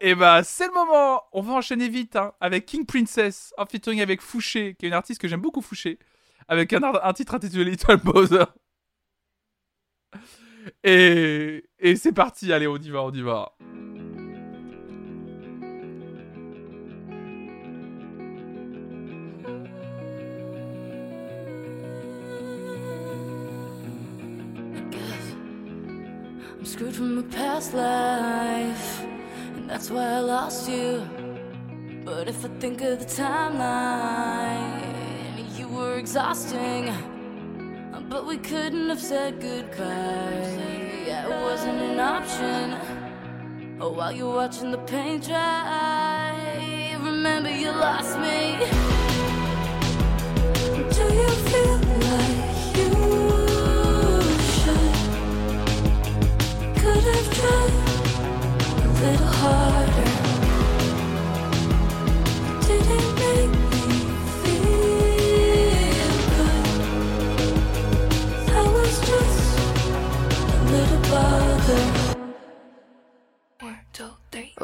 [0.00, 1.22] Et bah, c'est le moment.
[1.32, 4.94] On va enchaîner vite hein, avec King Princess en featuring avec Fouché, qui est une
[4.94, 5.98] artiste que j'aime beaucoup, Fouché,
[6.48, 8.44] avec un, titre intitulé Little Bowser.
[10.84, 11.62] Et,
[11.96, 13.52] c'est parti, allez, on y va, on y va.
[26.58, 28.99] I'm screwed from a past life,
[29.70, 31.08] that's why I lost you.
[32.04, 34.76] But if I think of the timeline,
[35.56, 36.92] you were exhausting.
[38.08, 41.06] But we couldn't have said goodbye.
[41.06, 42.76] Yeah, it wasn't an option.
[43.80, 48.99] Oh, while you're watching the paint dry, remember you lost me.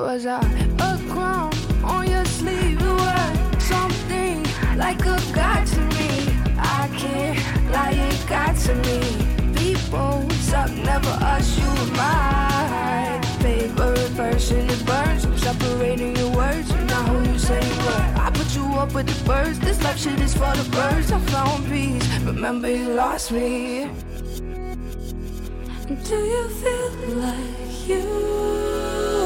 [0.07, 0.39] Was I
[0.79, 1.53] a crown
[1.83, 2.81] on your sleeve?
[2.81, 4.47] You were something
[4.77, 6.33] like a god to me.
[6.57, 9.01] I can't lie, it got to me.
[9.57, 14.71] People suck, never us, you were my favorite person.
[14.71, 16.71] It burns, I'm separating your words.
[16.71, 18.07] You're not who you say you were.
[18.27, 19.59] I put you up with the birds.
[19.59, 21.11] This life shit is for the birds.
[21.11, 22.07] I found peace.
[22.21, 23.91] Remember, you lost me.
[25.89, 29.26] Do you feel like you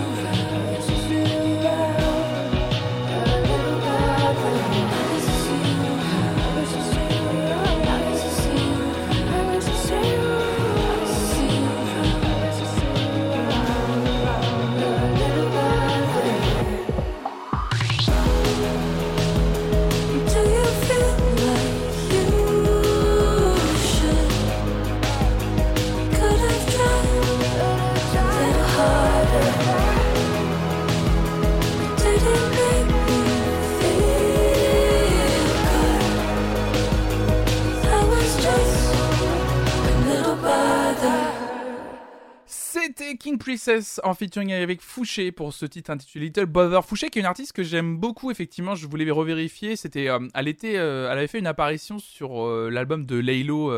[43.31, 46.83] King Princess en featuring avec Fouché pour ce titre intitulé Little Bother.
[46.83, 50.49] Fouché qui est une artiste que j'aime beaucoup effectivement, je voulais revérifier, c'était euh, elle
[50.49, 53.71] était euh, elle avait fait une apparition sur euh, l'album de Laylo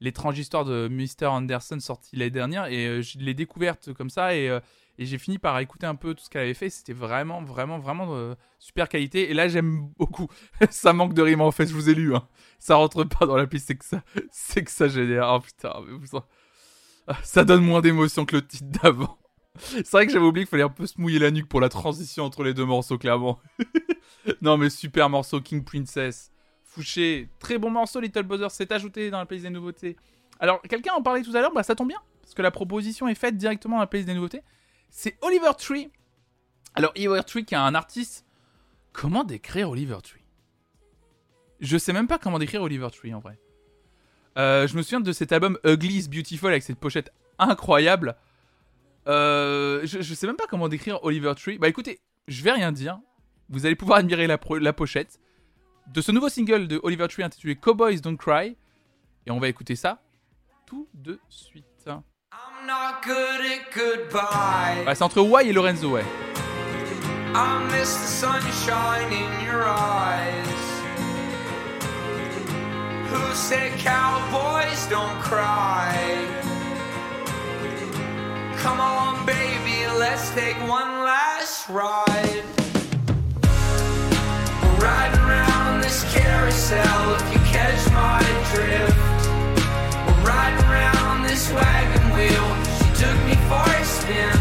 [0.00, 4.60] L'étrange histoire de Mr Anderson sorti l'année dernière et je l'ai découverte comme ça et,
[4.96, 8.06] j'ai fini par écouter un peu tout ce qu'elle avait fait, c'était vraiment vraiment vraiment
[8.10, 10.28] euh, super qualité et là j'aime beaucoup.
[10.70, 12.28] ça manque de rime en fait, je vous ai lu hein.
[12.60, 15.32] Ça rentre pas dans la piste, c'est que ça c'est que ça génère.
[15.34, 16.24] Oh putain, mais vous en-
[17.22, 19.18] ça donne moins d'émotion que le titre d'avant.
[19.58, 21.68] C'est vrai que j'avais oublié qu'il fallait un peu se mouiller la nuque pour la
[21.68, 23.38] transition entre les deux morceaux, clairement.
[24.42, 26.32] non, mais super morceau, King Princess.
[26.64, 29.96] Fouché, très bon morceau, Little Bother, c'est ajouté dans la playlist des nouveautés.
[30.40, 33.06] Alors, quelqu'un en parlait tout à l'heure, bah ça tombe bien, parce que la proposition
[33.06, 34.42] est faite directement dans la playlist des nouveautés.
[34.90, 35.90] C'est Oliver Tree.
[36.74, 38.26] Alors, Oliver Tree qui est un artiste.
[38.92, 40.24] Comment décrire Oliver Tree?
[41.60, 43.38] Je sais même pas comment décrire Oliver Tree en vrai.
[44.36, 48.16] Euh, je me souviens de cet album Ugly is Beautiful avec cette pochette incroyable.
[49.06, 51.58] Euh, je, je sais même pas comment décrire Oliver Tree.
[51.58, 52.98] Bah écoutez, je vais rien dire.
[53.50, 54.38] Vous allez pouvoir admirer la,
[54.72, 55.20] pochette
[55.92, 58.56] de ce nouveau single de Oliver Tree intitulé Cowboys Don't Cry.
[59.26, 60.00] Et on va écouter ça
[60.66, 61.64] tout de suite.
[61.86, 64.86] I'm not good at goodbye.
[64.86, 66.04] Ouais, c'est entre Why et Lorenzo, ouais.
[67.34, 70.53] I miss the sunshine in your eyes.
[73.14, 75.94] Who said cowboys don't cry?
[78.56, 82.42] Come on, baby, let's take one last ride.
[84.62, 88.18] We're riding around this carousel if you catch my
[88.50, 88.98] drift.
[90.08, 92.48] We're riding around this wagon wheel.
[92.78, 94.34] She took me for a spin.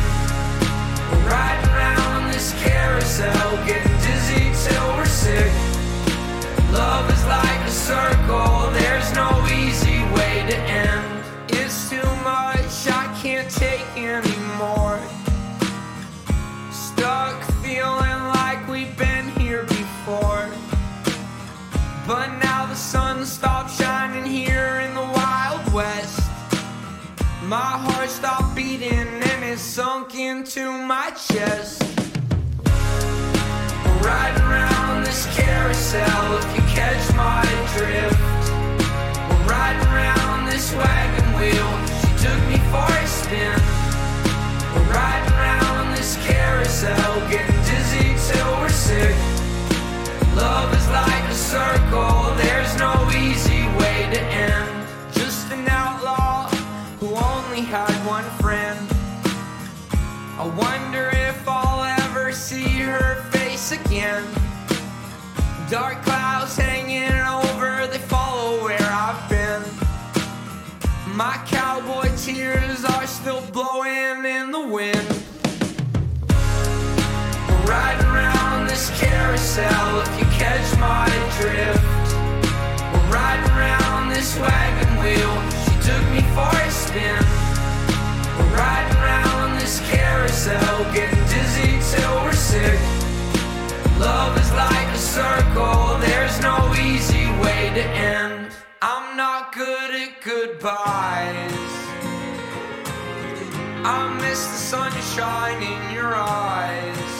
[1.11, 5.72] We're riding around this carousel, getting dizzy till we're sick.
[27.53, 31.83] My heart stopped beating and it sunk into my chest
[34.03, 37.43] riding around this carousel if you catch my
[37.75, 38.19] drift.
[39.29, 41.71] We're riding around this wagon wheel.
[42.01, 43.59] She took me for a spin.
[44.75, 49.15] We're riding around this carousel, getting dizzy till we're sick.
[50.35, 52.52] Love is like a circle.
[65.73, 69.63] Dark clouds hanging over, they follow where I've been.
[71.15, 75.07] My cowboy tears are still blowing in the wind.
[77.49, 81.09] We're riding around this carousel if you catch my
[81.41, 81.81] drift.
[82.93, 85.33] We're riding around this wagon wheel,
[85.65, 87.17] she took me for a spin.
[88.37, 92.79] We're riding around this carousel, getting dizzy till we're sick.
[93.97, 94.42] Love
[95.13, 98.51] circle, there's no easy way to end.
[98.81, 101.69] I'm not good at goodbyes.
[103.85, 107.13] I miss the sunshine in your eyes.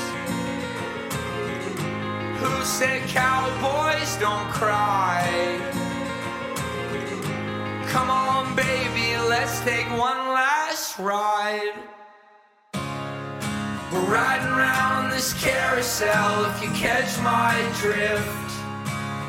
[2.42, 5.22] Who said cowboys don't cry?
[7.90, 11.93] Come on, baby, let's take one last ride.
[13.94, 18.28] We're riding around this carousel if you catch my drift.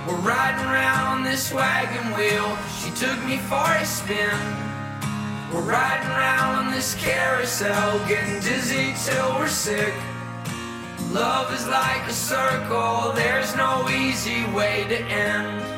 [0.09, 4.41] We're riding around this wagon wheel, she took me for a spin.
[5.53, 9.93] We're riding around this carousel, getting dizzy till we're sick.
[11.11, 15.74] Love is like a circle, there's no easy way to end.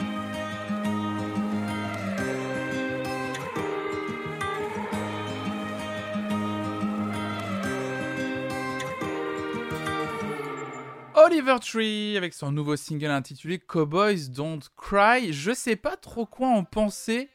[11.16, 15.32] Oliver Tree avec son nouveau single intitulé Cowboys Don't Cry.
[15.32, 17.30] Je sais pas trop quoi en penser.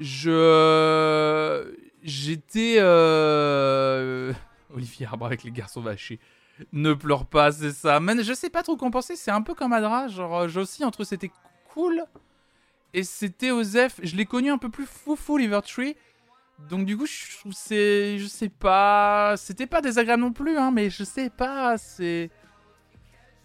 [0.00, 1.70] Je.
[2.02, 2.76] J'étais.
[2.78, 4.32] Euh...
[4.74, 6.18] Olivier Arbre avec les garçons vachés.
[6.72, 8.00] Ne pleure pas, c'est ça.
[8.00, 9.14] Mais je sais pas trop quoi en penser.
[9.14, 10.08] C'est un peu comme Adra.
[10.08, 11.30] Genre, j'oscille entre c'était
[11.74, 12.02] cool
[12.94, 14.00] et c'était Osef.
[14.02, 15.96] Je l'ai connu un peu plus foufou, Oliver Tree.
[16.70, 20.70] Donc du coup, je trouve c'est, je sais pas, c'était pas désagréable non plus, hein,
[20.70, 22.30] mais je sais pas, c'est,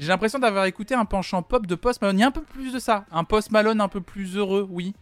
[0.02, 2.18] j'ai l'impression d'avoir écouté un penchant pop de Post Malone.
[2.18, 4.68] Il y a un peu plus de ça, un Post Malone un peu plus heureux,
[4.68, 4.96] oui.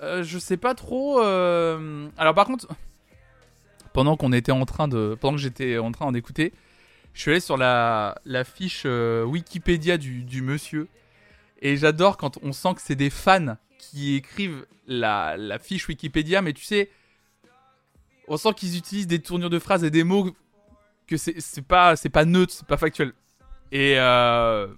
[0.00, 1.20] Euh, je sais pas trop.
[1.20, 2.68] euh, Alors par contre,
[3.92, 6.54] pendant qu'on était en train de, pendant que j'étais en train d'écouter,
[7.12, 8.14] je suis allé sur la,
[8.46, 10.88] fiche euh, Wikipédia du, monsieur.
[11.60, 16.54] Et j'adore quand on sent que c'est des fans qui écrivent la, fiche Wikipédia, mais
[16.54, 16.88] tu sais,
[18.26, 20.34] on sent qu'ils utilisent des tournures de phrases et des mots
[21.06, 21.94] que c'est pas
[22.24, 23.12] neutre, c'est pas factuel.
[23.72, 24.68] Et euh,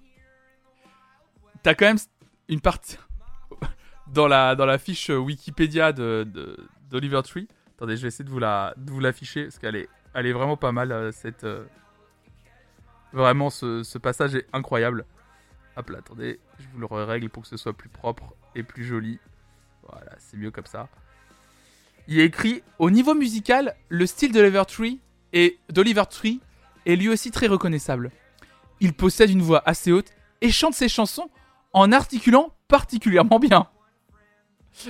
[1.63, 1.97] t'as quand même
[2.47, 2.97] une partie
[4.07, 6.57] dans la, dans la fiche Wikipédia de, de-
[6.89, 7.47] d'Oliver Tree.
[7.75, 10.31] Attendez, je vais essayer de vous la, de vous l'afficher parce qu'elle est, elle est
[10.31, 10.91] vraiment pas mal.
[10.93, 11.65] euh, Cette, euh,
[13.11, 15.05] vraiment, ce, passage est incroyable.
[15.75, 18.85] Hop là, attendez, je vous le règle pour que ce soit plus propre et plus
[18.85, 19.19] joli.
[19.83, 20.87] Voilà, c'est mieux comme ça.
[22.07, 25.01] Il est écrit au niveau musical, le style d'Oliver Tree
[25.33, 26.39] et d'Oliver Tree
[26.85, 28.09] est lui aussi très reconnaissable.
[28.85, 31.27] Il possède une voix assez haute et chante ses chansons
[31.73, 33.67] en articulant particulièrement bien.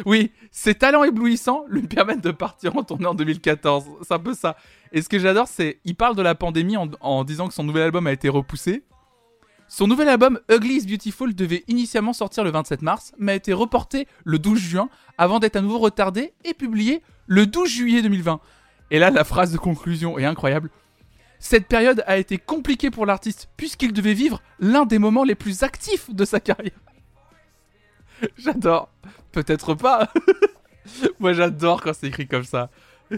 [0.05, 3.85] Oui, ses talents éblouissants lui permettent de partir en tournée en 2014.
[4.01, 4.57] C'est un peu ça.
[4.91, 7.63] Et ce que j'adore, c'est il parle de la pandémie en, en disant que son
[7.63, 8.83] nouvel album a été repoussé.
[9.69, 13.53] Son nouvel album Ugly is Beautiful devait initialement sortir le 27 mars, mais a été
[13.53, 18.41] reporté le 12 juin avant d'être à nouveau retardé et publié le 12 juillet 2020.
[18.91, 20.69] Et là, la phrase de conclusion est incroyable.
[21.39, 25.63] Cette période a été compliquée pour l'artiste puisqu'il devait vivre l'un des moments les plus
[25.63, 26.79] actifs de sa carrière.
[28.37, 28.89] J'adore.
[29.31, 30.09] Peut-être pas.
[31.19, 32.69] Moi, j'adore quand c'est écrit comme ça.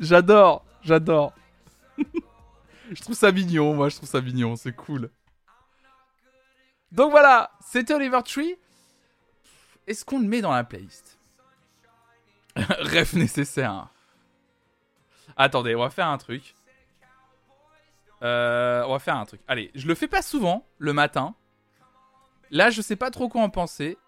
[0.00, 0.64] j'adore.
[0.82, 1.32] J'adore.
[2.90, 3.74] je trouve ça mignon.
[3.74, 4.56] Moi, je trouve ça mignon.
[4.56, 5.10] C'est cool.
[6.90, 8.56] Donc voilà, c'était Oliver Tree.
[9.86, 11.18] Est-ce qu'on le met dans la playlist?
[12.56, 13.88] Ref nécessaire.
[15.36, 16.54] Attendez, on va faire un truc.
[18.22, 19.40] Euh, on va faire un truc.
[19.48, 21.34] Allez, je le fais pas souvent le matin.
[22.50, 23.98] Là, je sais pas trop quoi en penser.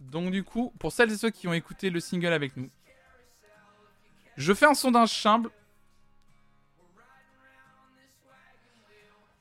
[0.00, 2.70] Donc du coup, pour celles et ceux qui ont écouté le single avec nous,
[4.36, 5.50] je fais un sondage simple.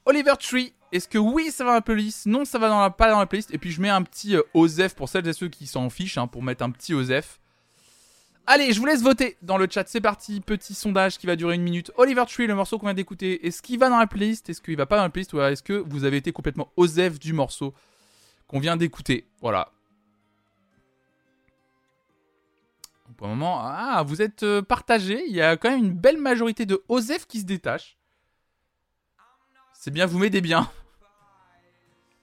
[0.06, 2.26] Oliver Tree, est-ce que oui, ça va dans la playlist?
[2.28, 3.54] Non, ça va dans la, pas dans la playlist.
[3.54, 6.28] Et puis je mets un petit euh, pour celles et ceux qui s'en fichent, hein,
[6.28, 7.40] pour mettre un petit OSEF.
[8.50, 9.86] Allez, je vous laisse voter dans le chat.
[9.90, 11.92] C'est parti, petit sondage qui va durer une minute.
[11.98, 14.50] Oliver Tree, le morceau qu'on vient d'écouter, est-ce qu'il va dans la playlist?
[14.50, 15.34] Est-ce qu'il va pas dans la playlist?
[15.34, 17.74] Ou est-ce que vous avez été complètement OSEF du morceau
[18.48, 19.28] qu'on vient d'écouter?
[19.42, 19.70] Voilà.
[23.18, 25.26] Pour le moment, ah, vous êtes euh, partagés.
[25.28, 27.98] Il y a quand même une belle majorité de OSEF qui se détachent.
[29.74, 30.70] C'est bien, vous m'aidez bien.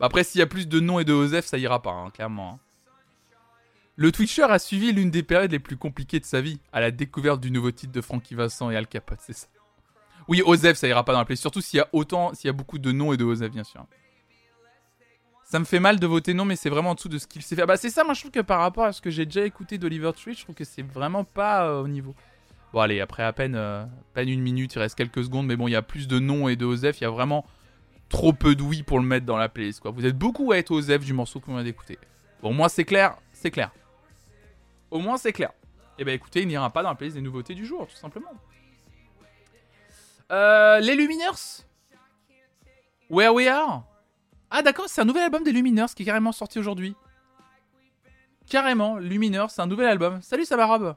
[0.00, 2.10] Bah Après, s'il y a plus de noms et de OSEF, ça ira pas, hein,
[2.10, 2.54] clairement.
[2.54, 2.58] hein.
[3.96, 6.90] Le Twitcher a suivi l'une des périodes les plus compliquées de sa vie, à la
[6.90, 9.46] découverte du nouveau titre de Frankie Vincent et Al Capote, c'est ça.
[10.26, 11.42] Oui, Osef, ça ira pas dans la playlist.
[11.42, 13.62] Surtout s'il y a autant, s'il y a beaucoup de noms et de Osef, bien
[13.62, 13.86] sûr.
[15.44, 17.42] Ça me fait mal de voter non, mais c'est vraiment en dessous de ce qu'il
[17.42, 17.66] sait faire.
[17.66, 19.78] Bah, c'est ça, moi, je trouve que par rapport à ce que j'ai déjà écouté
[19.78, 22.14] d'Oliver Tree, je trouve que c'est vraiment pas euh, au niveau.
[22.72, 23.84] Bon, allez, après à peine, euh,
[24.14, 26.48] peine une minute, il reste quelques secondes, mais bon, il y a plus de noms
[26.48, 27.00] et de Osef.
[27.00, 27.44] Il y a vraiment
[28.08, 29.90] trop peu de oui pour le mettre dans la playlist, quoi.
[29.92, 31.98] Vous êtes beaucoup à être Osef du morceau qu'on vient d'écouter.
[32.42, 33.70] Bon, moi, c'est clair, c'est clair.
[34.94, 35.50] Au moins, c'est clair.
[35.98, 38.30] Et ben, écoutez, il n'ira pas dans la playlist des nouveautés du jour, tout simplement.
[40.30, 41.64] Euh, les Luminers
[43.10, 43.82] Where We Are
[44.50, 46.94] Ah d'accord, c'est un nouvel album des Luminers qui est carrément sorti aujourd'hui.
[48.48, 50.22] Carrément, Luminers, c'est un nouvel album.
[50.22, 50.94] Salut, ça va Rob?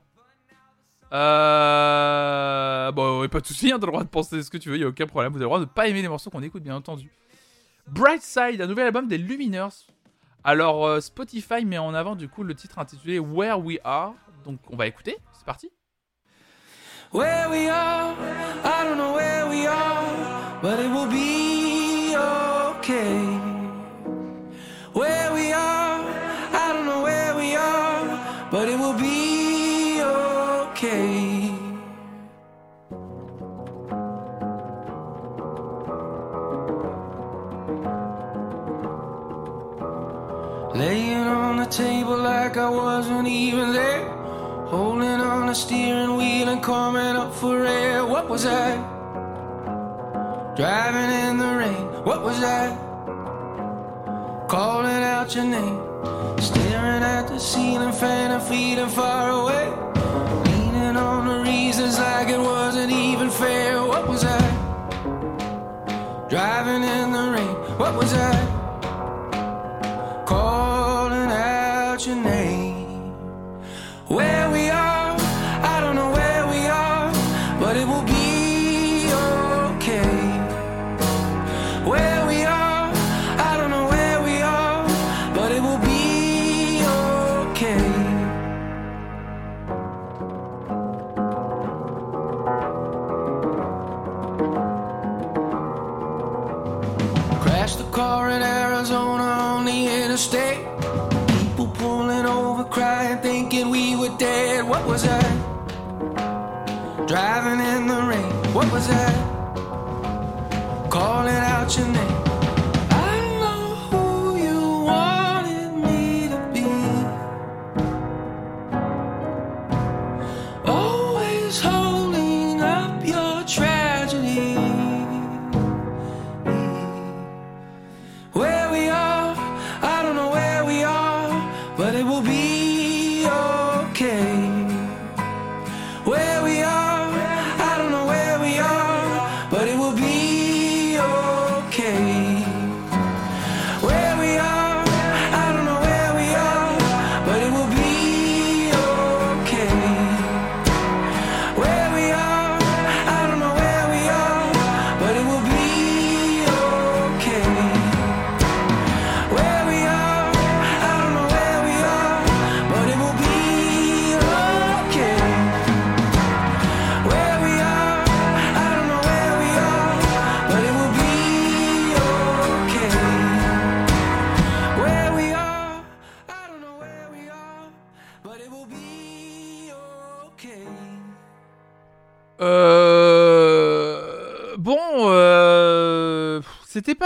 [1.12, 2.92] Euh...
[2.92, 4.78] Bon, ouais, pas de soucis, hein, t'as le droit de penser ce que tu veux,
[4.78, 5.32] y a aucun problème.
[5.32, 7.12] Vous avez le droit de pas aimer les morceaux qu'on écoute, bien entendu.
[7.88, 9.88] Bright Side, un nouvel album des Luminers.
[10.44, 14.14] Alors, euh, Spotify met en avant du coup le titre intitulé Where We Are.
[14.46, 15.72] Donc, on va écouter, c'est parti.
[17.14, 18.16] Where we are,
[18.66, 23.37] I don't know where we are, but it will be okay.
[42.48, 44.08] Like I wasn't even there.
[44.68, 48.06] Holding on the steering wheel and coming up for air.
[48.06, 48.70] What was I?
[50.56, 51.84] Driving in the rain.
[52.06, 52.66] What was I?
[54.48, 55.78] Calling out your name.
[56.40, 59.66] Staring at the ceiling fan and feeling far away.
[60.48, 63.84] Leaning on the reasons like it wasn't even fair.
[63.84, 64.44] What was I?
[66.30, 67.56] Driving in the rain.
[67.82, 68.36] What was I?
[70.26, 72.37] Calling out your name.
[74.10, 74.47] Where
[107.08, 108.54] Driving in the rain.
[108.54, 109.16] What was that?
[110.90, 112.17] Calling out your name.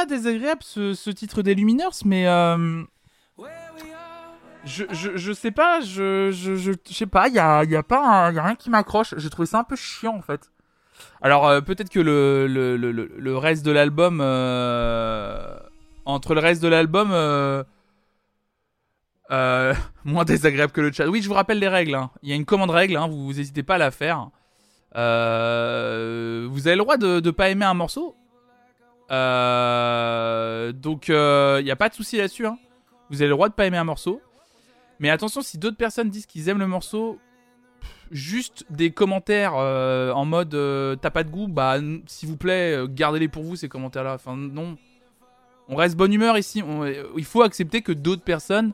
[0.01, 2.83] Pas désagréable ce, titre des Luminers, mais euh...
[4.65, 8.43] je, sais pas, je, sais pas, il y a, y a pas, un- y a
[8.43, 9.13] rien qui m'accroche.
[9.17, 10.51] J'ai trouvé ça un peu chiant en fait.
[11.21, 15.55] Alors euh, peut-être que le, le, le, reste de l'album, euh,
[16.05, 17.09] entre le reste de l'album,
[20.03, 21.07] moins désagréable que le chat.
[21.07, 21.95] Oui, je vous rappelle les règles.
[21.95, 22.09] hein.
[22.23, 24.29] Il y a une commande règle, hein, vous n'hésitez pas à la faire.
[24.95, 24.99] Vous
[26.67, 28.15] avez le droit de pas aimer un morceau.
[29.11, 32.45] Euh, donc, il n'y a pas de souci là-dessus.
[32.45, 32.57] hein.
[33.09, 34.21] Vous avez le droit de pas aimer un morceau.
[34.99, 37.19] Mais attention, si d'autres personnes disent qu'ils aiment le morceau,
[38.11, 42.75] juste des commentaires euh, en mode euh, t'as pas de goût, bah s'il vous plaît,
[42.75, 44.13] euh, gardez-les pour vous ces commentaires-là.
[44.13, 44.77] Enfin, non.
[45.69, 46.61] On reste bonne humeur ici.
[46.65, 48.73] Euh, il faut accepter que d'autres personnes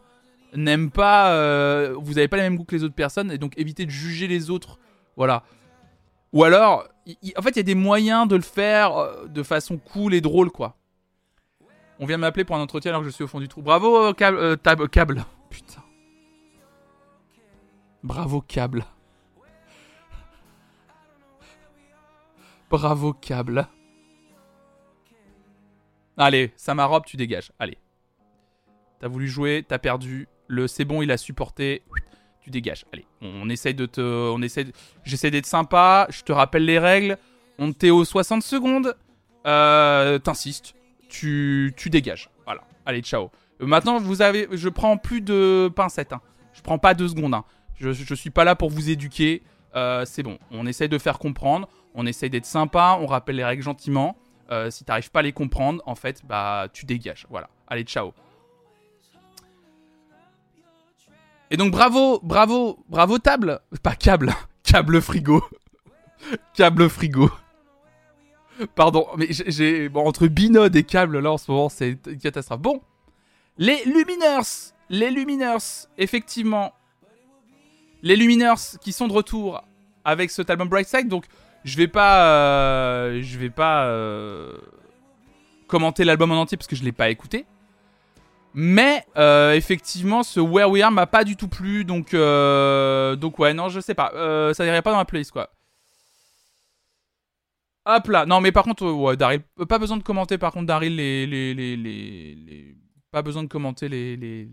[0.54, 1.32] n'aiment pas.
[1.32, 3.92] euh, vous n'avez pas les mêmes goûts que les autres personnes et donc évitez de
[3.92, 4.80] juger les autres.
[5.16, 5.44] Voilà.
[6.34, 6.88] Ou alors,
[7.38, 10.22] en fait, il y a des moyens de le faire euh, de façon cool et
[10.22, 10.78] drôle, quoi.
[12.00, 13.62] On vient m'appeler pour un entretien alors que je suis au fond du trou.
[13.62, 14.38] Bravo, euh, câble.
[14.38, 15.26] euh, câble.
[15.50, 15.82] Putain.
[18.04, 18.86] Bravo, câble.
[22.70, 23.68] Bravo, câble.
[26.18, 27.52] Allez, Samarob, tu dégages.
[27.60, 27.78] Allez.
[29.00, 30.28] T'as voulu jouer, t'as perdu.
[30.48, 31.84] Le c'est bon, il a supporté.
[32.52, 32.86] Tu.
[32.94, 34.02] Allez, on, essaye de te.
[34.02, 34.72] On essaye.
[35.04, 36.08] J'essaie d'être sympa.
[36.10, 37.18] Je te rappelle les règles.
[37.60, 38.96] On t'est aux 60 secondes.
[39.46, 40.76] Euh, T'insistes.
[41.10, 42.30] Tu, tu dégages.
[42.46, 42.62] Voilà.
[42.86, 43.30] Allez, ciao.
[43.62, 44.48] Euh, maintenant, vous avez.
[44.52, 46.14] Je prends plus de pincettes.
[46.14, 46.22] hein.
[46.54, 47.34] Je prends pas deux secondes.
[47.34, 47.44] hein.
[47.76, 49.44] Je, suis pas là pour vous éduquer.
[49.76, 50.38] Euh, c'est bon.
[50.52, 51.68] On essaye de faire comprendre.
[51.94, 52.98] On essaye d'être sympa.
[53.00, 54.18] On rappelle les règles gentiment.
[54.70, 57.28] Si t'arrives pas à les comprendre, en fait, bah tu dégages.
[57.30, 57.50] Voilà.
[57.68, 58.14] Allez, ciao.
[61.50, 64.34] Et donc bravo, bravo, bravo table, pas câble,
[64.64, 65.44] câble frigo,
[66.54, 67.30] câble frigo.
[68.76, 72.60] Pardon, mais j'ai- bon entre binode et câble là en ce moment c'est une catastrophe.
[72.60, 72.82] Bon,
[73.58, 76.74] les Luminers, les Luminers, effectivement,
[78.02, 79.64] les Luminers qui sont de retour
[80.04, 81.08] avec cet album Bright Side.
[81.08, 81.26] Donc
[81.64, 84.58] je vais pas, euh, je vais pas euh,
[85.68, 87.46] commenter l'album en entier parce que je l'ai pas écouté.
[88.60, 93.38] Mais euh, effectivement, ce Where We Are m'a pas du tout plu, donc euh, donc
[93.38, 95.52] ouais, non, je sais pas, Euh, ça irait pas dans la playlist quoi.
[97.86, 100.96] Hop là, non mais par contre, ouais, Daryl, pas besoin de commenter par contre Daryl
[100.96, 102.76] les les les les,
[103.12, 104.50] pas besoin de commenter les les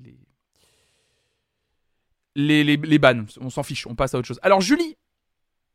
[2.37, 4.41] les les, bans, on s'en fiche, on passe à autre chose.
[4.43, 4.99] Alors Julie,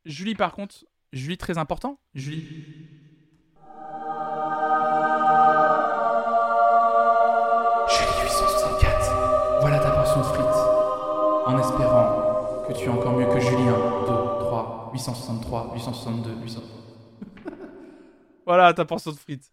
[0.05, 1.99] Julie par contre, Julie très important.
[2.13, 2.45] Julie
[11.49, 16.61] En espérant que tu es encore mieux que Julie 1, 2, 3, 863, 862, 800.
[18.45, 19.49] voilà ta portion de frites.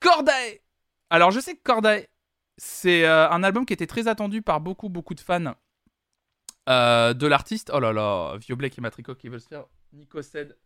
[0.00, 0.62] Corday
[1.10, 2.08] Alors je sais que Corday,
[2.56, 5.52] c'est euh, un album qui était très attendu par beaucoup, beaucoup de fans
[6.70, 7.70] euh, de l'artiste.
[7.74, 10.56] Oh là là, Vio Blake et Matrico qui veulent se faire Nico Ced.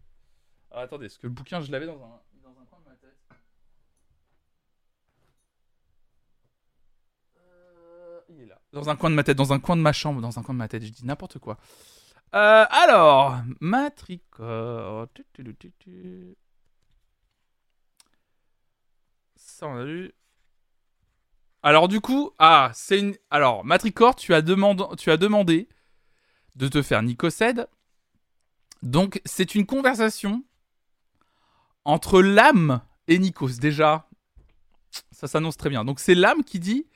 [0.71, 2.95] Ah, attendez, est-ce que le bouquin, je l'avais dans un, dans un coin de ma
[2.95, 3.19] tête?
[7.39, 8.61] Euh, Il est là.
[8.73, 10.55] Dans un coin de ma tête, dans un coin de ma chambre, dans un coin
[10.55, 11.57] de ma tête, je dis n'importe quoi.
[12.35, 15.07] Euh, alors, Matrico.
[15.15, 16.37] Tu, tu, tu, tu, tu.
[19.37, 20.13] Ça, on a vu.
[21.63, 23.17] Alors du coup, ah, c'est une.
[23.31, 25.69] Alors, Matricor, tu as, demandé, tu as demandé
[26.57, 27.69] de te faire Nicocède.
[28.83, 30.45] Donc, c'est une conversation
[31.85, 33.59] entre l'âme et Nikos.
[33.59, 34.09] Déjà,
[35.11, 35.85] ça s'annonce très bien.
[35.85, 36.87] Donc, c'est l'âme qui dit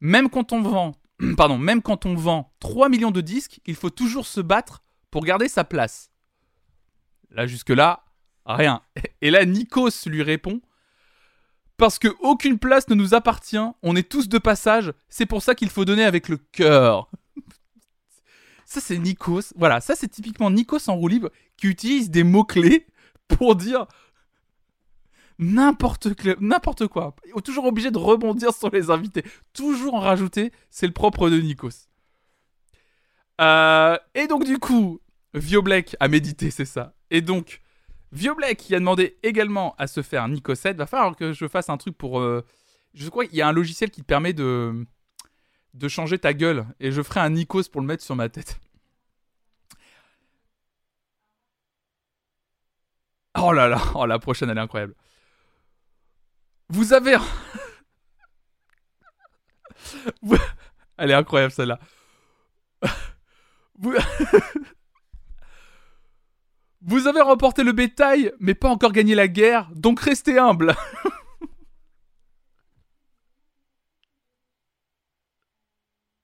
[0.00, 0.96] même quand on vend,
[1.58, 5.48] même quand on vend 3 millions de disques, il faut toujours se battre pour garder
[5.48, 6.10] sa place.
[7.30, 8.04] Là, jusque-là,
[8.46, 8.82] rien.
[9.20, 10.60] Et là, Nikos lui répond
[11.76, 15.54] parce que aucune place ne nous appartient, on est tous de passage, c'est pour ça
[15.54, 17.10] qu'il faut donner avec le cœur.
[18.66, 22.86] ça c'est Nikos, voilà, ça c'est typiquement Nikos en roue libre qui utilise des mots-clés
[23.28, 23.86] pour dire
[25.40, 27.16] n'importe quoi.
[27.44, 31.88] Toujours obligé de rebondir sur les invités, toujours en rajouter, c'est le propre de Nikos.
[33.40, 35.00] Euh, et donc du coup,
[35.34, 36.94] Vio Black a médité, c'est ça.
[37.10, 37.60] Et donc,
[38.12, 40.74] Vio Black qui a demandé également à se faire Nicocet.
[40.74, 42.20] Va falloir que je fasse un truc pour.
[42.20, 42.44] euh,
[42.94, 44.84] Je crois qu'il y a un logiciel qui te permet de
[45.74, 48.60] de changer ta gueule et je ferai un Nikos pour le mettre sur ma tête.
[53.38, 54.94] Oh là là, oh la prochaine elle est incroyable.
[56.70, 57.16] Vous avez
[60.96, 61.80] Elle est incroyable celle-là.
[66.82, 70.74] Vous avez remporté le bétail, mais pas encore gagné la guerre, donc restez humble.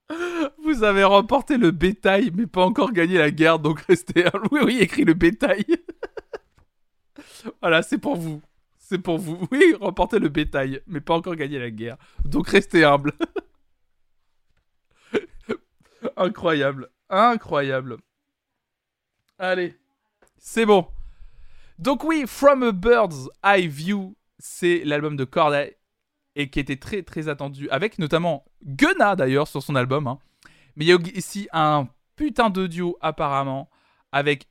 [0.62, 4.47] Vous avez remporté le bétail, mais pas encore gagné la guerre, donc restez humble.
[4.52, 5.64] Oui, oui, écrit le bétail.
[7.60, 8.40] voilà, c'est pour vous.
[8.88, 9.48] C'est pour vous.
[9.50, 13.12] Oui, remporter le bétail, mais pas encore gagné la guerre, donc restez humble.
[16.16, 16.88] Incroyable.
[17.08, 17.96] Incroyable.
[19.38, 19.74] Allez.
[20.38, 20.86] C'est bon.
[21.78, 25.76] Donc oui, From a Bird's Eye View, c'est l'album de Corday
[26.36, 30.06] et qui était très très attendu, avec notamment Gunna d'ailleurs sur son album.
[30.06, 30.18] hein.
[30.76, 33.68] Mais il y a ici un putain de duo apparemment
[34.12, 34.46] avec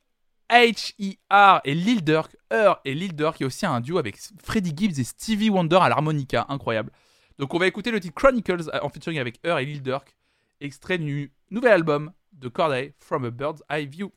[0.49, 1.61] H.E.R.
[1.63, 2.35] et Lil Durk.
[2.51, 5.77] Her et Lil Durk, y a aussi un duo avec Freddie Gibbs et Stevie Wonder
[5.81, 6.91] à l'harmonica, incroyable.
[7.39, 10.15] Donc on va écouter le titre Chronicles euh, en featuring avec Her et Lil Durk,
[10.61, 14.11] extrait du nouvel album de Corday, From a Bird's Eye View.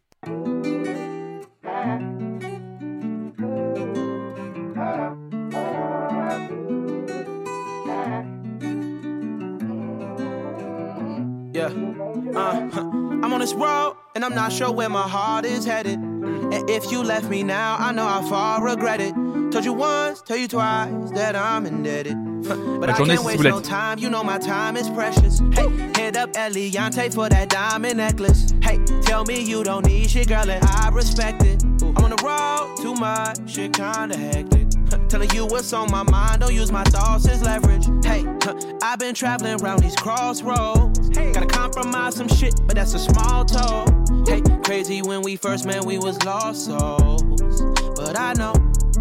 [13.61, 15.99] Uh, and I'm not sure where my heart is headed.
[15.99, 19.15] And And if you left me now, I know how far regret it.
[19.53, 22.17] Told you once, tell you twice that I'm indebted.
[22.45, 23.55] But Bonne I journée, can't waste Ciboulette.
[23.55, 25.41] no time, you know my time is precious.
[25.53, 28.53] Hey, hit up Eliante for that diamond necklace.
[28.63, 31.63] Hey, tell me you don't need shit, girl, and I respect it.
[31.83, 34.67] I'm on the road too much, shit kinda hectic.
[35.09, 37.87] Telling you what's on my mind, don't use my thoughts as leverage.
[38.05, 38.25] Hey,
[38.83, 40.99] I've been traveling around these crossroads.
[41.11, 43.85] Gotta compromise some shit, but that's a small toll.
[44.29, 47.23] Crazy when we first met, we was lost souls.
[47.97, 48.53] But I know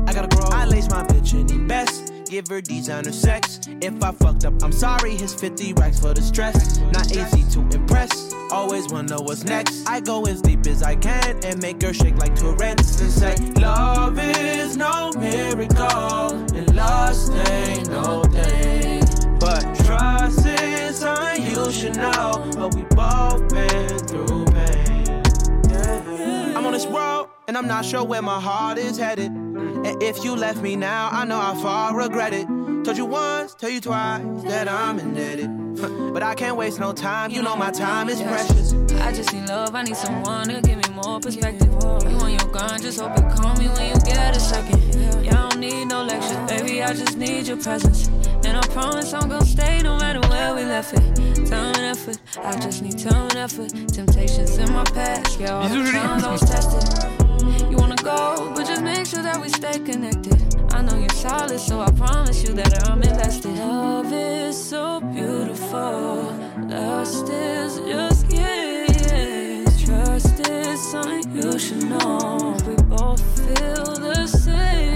[0.08, 0.46] I gotta grow.
[0.46, 2.14] I lace my bitch in the best.
[2.30, 3.60] Give her designer sex.
[3.82, 5.18] If I fucked up, I'm sorry.
[5.18, 6.80] His 50 racks for the stress.
[6.94, 8.34] Not easy to impress.
[8.52, 9.86] Always wanna know what's next.
[9.86, 13.36] I go as deep as I can and make her shake like Tourette's and say,
[13.62, 19.04] Love is no miracle, and lust ain't no thing.
[19.40, 22.50] But trust is something you should know.
[22.56, 24.47] But we both been through
[26.78, 29.32] this road, and I'm not sure where my heart is headed.
[29.32, 32.46] And if you left me now, I know how far I regret it.
[32.86, 35.50] Told you once, tell you twice that I'm indebted.
[36.14, 38.74] But I can't waste no time, you know my time is precious.
[39.02, 41.68] I just need love, I need someone to give me more perspective.
[41.68, 45.27] You on your grind, just hope you call me when you get a second.
[45.58, 48.10] Don't need no lectures, baby, I just need your presence.
[48.46, 51.16] And I promise I'm gonna stay no matter where we left it.
[51.50, 53.70] Time and effort, I just need time and effort.
[53.92, 57.72] Temptations in my past, yeah, all the times I was tested.
[57.72, 60.38] You wanna go, but just make sure that we stay connected.
[60.76, 63.58] I know you're solid, so I promise you that I'm invested.
[63.58, 66.36] Love is so beautiful,
[66.70, 69.84] lust is just yes.
[69.84, 72.56] Trust is something you should know.
[72.68, 74.87] We both feel the same.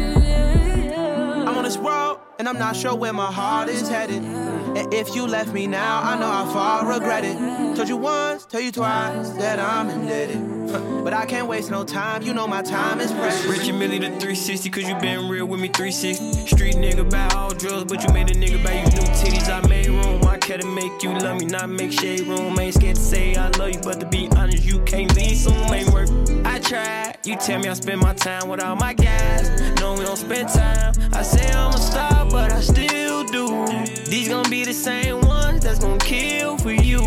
[1.78, 4.24] And I'm not sure where my heart is headed.
[4.24, 7.76] And if you left me now, I know how far regret it.
[7.76, 10.62] Told you once, tell you twice that I'm indebted.
[11.02, 13.44] But I can't waste no time, you know my time is precious.
[13.46, 16.48] Rich and Millie the 360, cause you been real with me 360.
[16.48, 19.50] Street nigga buy all drugs, but you made a nigga buy you new titties.
[19.50, 22.58] I made room, I care to make you love me, not make shade room.
[22.60, 25.56] Ain't scared to say I love you, but to be honest, you can't leave soon,
[25.74, 26.08] ain't work.
[26.46, 29.50] I tried, you tell me I spend my time with all my guys.
[29.82, 30.94] No, we don't spend time.
[31.12, 33.66] I say I'ma stop, but I still do.
[34.10, 37.02] These gonna be the same ones that's gonna kill for you.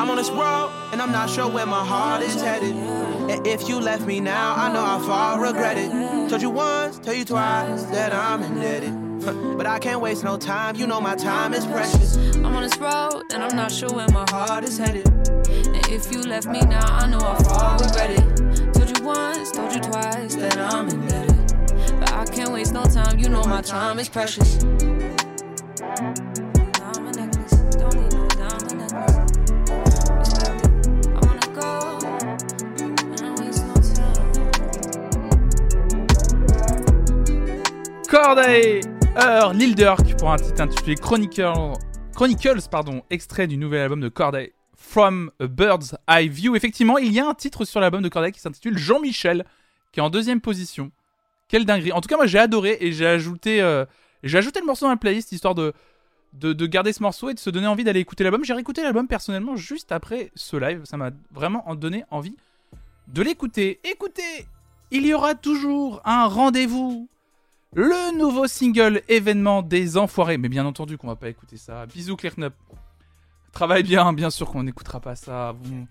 [0.00, 2.74] I'm on this road, and I'm not sure where my heart is headed.
[2.74, 5.90] And if you left me now, I know how far I regret it.
[6.30, 8.94] Told you once, tell you twice that I'm indebted.
[9.58, 12.16] But I can't waste no time, you know my time is precious.
[12.36, 15.06] I'm on this road, and I'm not sure where my heart is headed.
[15.94, 18.18] If you left me now, I know far we regret it.
[18.74, 21.54] Told you once, told you twice that I'm indebted.
[22.00, 24.56] But I can't waste no time, you know my time is precious.
[24.58, 25.16] Diamond
[27.16, 28.96] necklace, don't need no diamond I I.
[38.10, 38.80] Corday
[39.16, 41.74] Heure, Lil Durk pour un titre intitulé Chronicle,
[42.16, 44.54] Chronicles, pardon, extrait du nouvel album de Corday,
[44.94, 46.54] From a Bird's Eye View.
[46.54, 49.44] Effectivement, il y a un titre sur l'album de Corday qui s'intitule Jean-Michel,
[49.90, 50.92] qui est en deuxième position.
[51.48, 51.90] Quelle dinguerie.
[51.90, 53.84] En tout cas, moi j'ai adoré et j'ai ajouté, euh,
[54.22, 55.72] j'ai ajouté le morceau dans la playlist histoire de,
[56.34, 58.44] de, de garder ce morceau et de se donner envie d'aller écouter l'album.
[58.44, 60.82] J'ai réécouté l'album personnellement juste après ce live.
[60.84, 62.36] Ça m'a vraiment donné envie
[63.08, 63.80] de l'écouter.
[63.82, 64.46] Écoutez,
[64.92, 67.08] il y aura toujours un rendez-vous.
[67.72, 70.38] Le nouveau single événement des enfoirés.
[70.38, 71.84] Mais bien entendu qu'on va pas écouter ça.
[71.86, 72.54] Bisous Claire Knup.
[73.54, 75.52] Travaille bien, bien sûr qu'on n'écoutera pas ça.
[75.52, 75.86] Bon.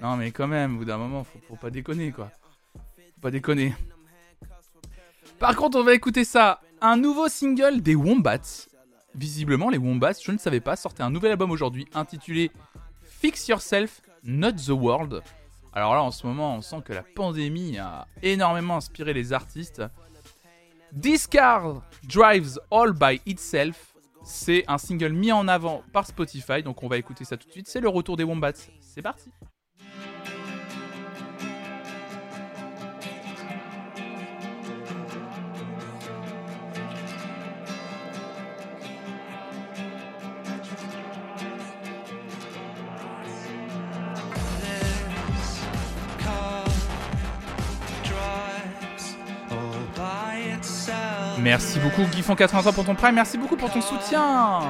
[0.00, 2.30] Non mais quand même, au bout d'un moment, faut, faut pas déconner quoi.
[2.74, 3.74] Faut pas déconner.
[5.38, 6.60] Par contre, on va écouter ça.
[6.80, 8.68] Un nouveau single des Wombats.
[9.14, 12.50] Visiblement, les Wombats, je ne savais pas, sortaient un nouvel album aujourd'hui intitulé
[13.02, 15.22] Fix Yourself, Not the World.
[15.72, 19.82] Alors là, en ce moment, on sent que la pandémie a énormément inspiré les artistes.
[21.00, 23.89] This Car Drives All by Itself,
[24.30, 27.52] c'est un single mis en avant par Spotify, donc on va écouter ça tout de
[27.52, 27.68] suite.
[27.68, 28.52] C'est le retour des Wombats.
[28.80, 29.30] C'est parti.
[51.42, 54.60] Merci beaucoup Guifon83 pour ton prime, merci beaucoup pour ton soutien.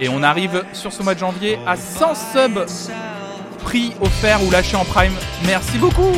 [0.00, 2.90] Et on arrive sur ce mois de janvier à 100 subs
[3.64, 5.12] prix offert ou lâché en prime.
[5.44, 6.12] Merci beaucoup.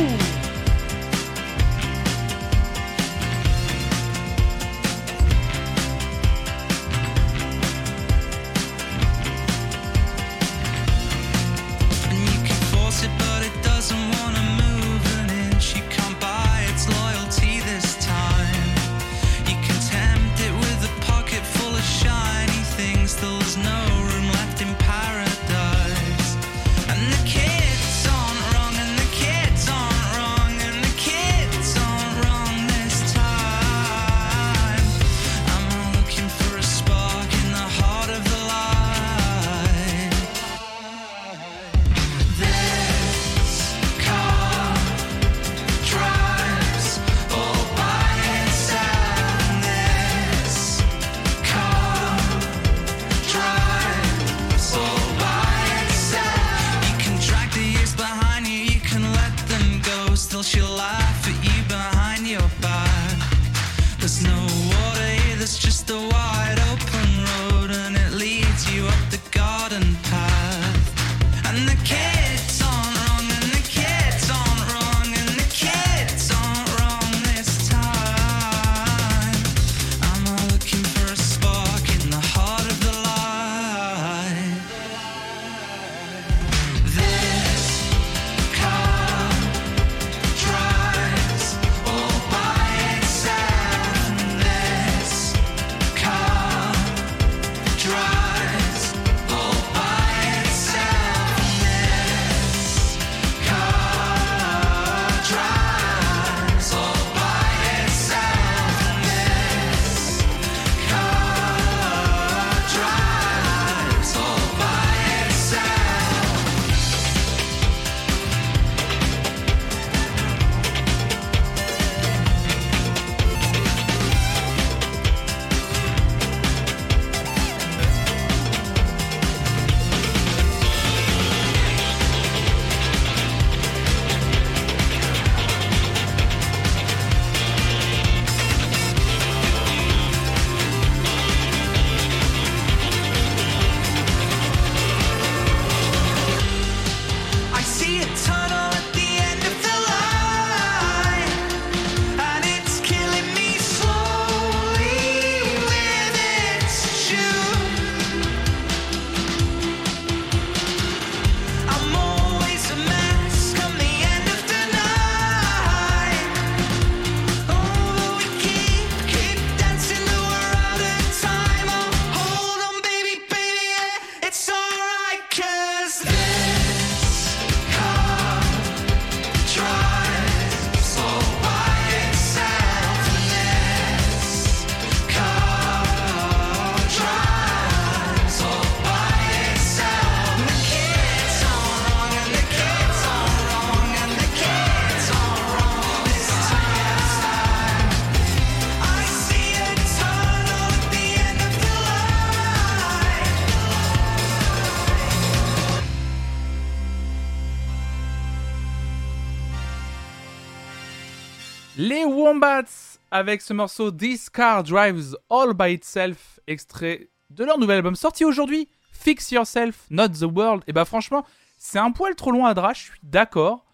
[213.11, 218.25] Avec ce morceau This Car Drives All By Itself, extrait de leur nouvel album sorti
[218.25, 220.63] aujourd'hui, Fix Yourself, Not the World.
[220.67, 221.25] Et bah franchement,
[221.57, 223.65] c'est un poil trop loin à Drash, je suis d'accord.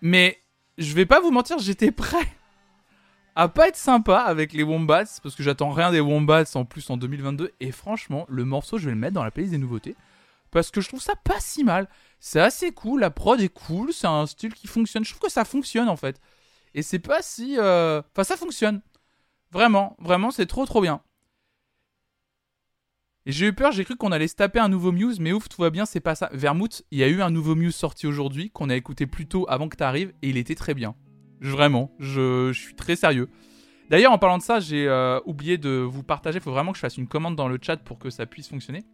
[0.00, 0.38] Mais
[0.78, 2.26] je vais pas vous mentir, j'étais prêt
[3.36, 6.88] à pas être sympa avec les Wombats, parce que j'attends rien des Wombats en plus
[6.90, 7.52] en 2022.
[7.60, 9.96] Et franchement, le morceau, je vais le mettre dans la playlist des nouveautés.
[10.50, 11.88] Parce que je trouve ça pas si mal.
[12.18, 15.04] C'est assez cool, la prod est cool, c'est un style qui fonctionne.
[15.04, 16.20] Je trouve que ça fonctionne en fait.
[16.74, 17.56] Et c'est pas si.
[17.58, 18.80] euh, Enfin, ça fonctionne.
[19.52, 21.02] Vraiment, vraiment, c'est trop trop bien.
[23.26, 25.48] Et j'ai eu peur, j'ai cru qu'on allait se taper un nouveau Muse, mais ouf,
[25.48, 26.30] tout va bien, c'est pas ça.
[26.32, 29.44] Vermouth, il y a eu un nouveau Muse sorti aujourd'hui, qu'on a écouté plus tôt
[29.48, 30.94] avant que t'arrives, et il était très bien.
[31.40, 33.28] Vraiment, je, suis très sérieux.
[33.90, 36.78] D'ailleurs, en parlant de ça, j'ai euh, oublié de vous partager, il faut vraiment que
[36.78, 38.84] je fasse une commande dans le chat pour que ça puisse fonctionner.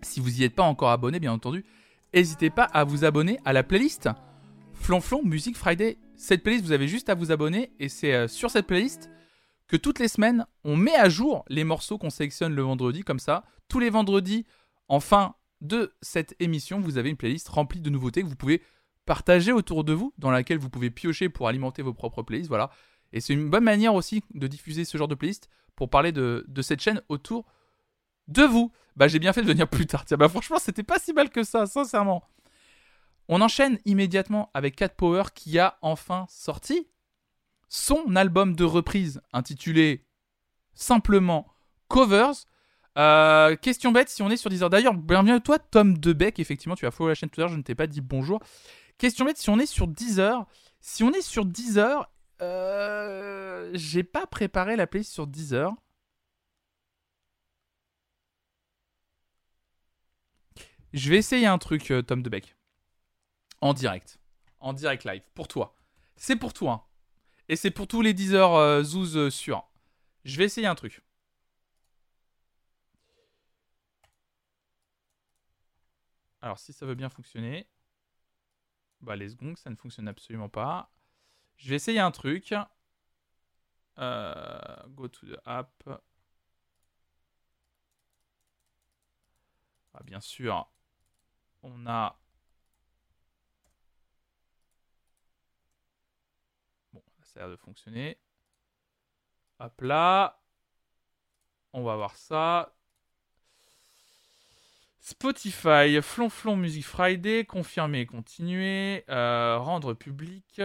[0.00, 1.64] Si vous y êtes pas encore abonné, bien entendu,
[2.14, 4.08] n'hésitez pas à vous abonner à la playlist
[4.72, 5.98] Flonflon Music Friday.
[6.22, 9.10] Cette playlist, vous avez juste à vous abonner, et c'est euh, sur cette playlist
[9.66, 13.18] que toutes les semaines, on met à jour les morceaux qu'on sélectionne le vendredi, comme
[13.18, 13.42] ça.
[13.66, 14.46] Tous les vendredis,
[14.86, 18.62] en fin de cette émission, vous avez une playlist remplie de nouveautés que vous pouvez
[19.04, 22.70] partager autour de vous, dans laquelle vous pouvez piocher pour alimenter vos propres playlists, voilà.
[23.12, 26.44] Et c'est une bonne manière aussi de diffuser ce genre de playlist pour parler de,
[26.46, 27.46] de cette chaîne autour
[28.28, 28.70] de vous.
[28.94, 30.04] Bah j'ai bien fait de venir plus tard.
[30.04, 32.22] Tiens, bah franchement, c'était pas si mal que ça, sincèrement.
[33.34, 36.86] On enchaîne immédiatement avec Cat Power qui a enfin sorti
[37.70, 40.04] son album de reprise intitulé
[40.74, 41.46] simplement
[41.88, 42.44] Covers.
[42.98, 44.68] Euh, question bête, si on est sur Deezer.
[44.68, 46.40] D'ailleurs, bienvenue à toi, Tom Debec.
[46.40, 48.38] Effectivement, tu as follow la chaîne tout à l'heure, je ne t'ai pas dit bonjour.
[48.98, 50.44] Question bête, si on est sur Deezer.
[50.82, 55.72] Si on est sur Deezer, euh, j'ai pas préparé la playlist sur Deezer.
[60.92, 62.56] Je vais essayer un truc, euh, Tom Debec.
[63.62, 64.18] En direct.
[64.60, 65.22] En direct live.
[65.34, 65.74] Pour toi.
[66.16, 66.72] C'est pour toi.
[66.72, 66.82] hein.
[67.48, 69.66] Et c'est pour tous les 10 heures euh, Zouz euh, sûrs.
[70.24, 71.02] Je vais essayer un truc.
[76.42, 77.66] Alors, si ça veut bien fonctionner.
[79.02, 80.90] Bah, les secondes, ça ne fonctionne absolument pas.
[81.56, 82.54] Je vais essayer un truc.
[83.98, 85.72] Euh, go to the app.
[89.94, 90.70] Ah, bien sûr,
[91.62, 92.18] on a.
[96.92, 97.02] Bon,
[97.32, 98.18] ça a l'air de fonctionner.
[99.58, 100.40] Hop là.
[101.72, 102.74] On va voir ça.
[105.00, 110.60] Spotify, Flonflon Music Friday, confirmer, continuer, euh, rendre public,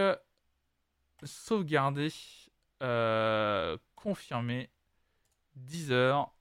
[1.24, 2.12] sauvegarder,
[2.82, 4.70] euh, confirmer,
[5.56, 6.32] 10 heures.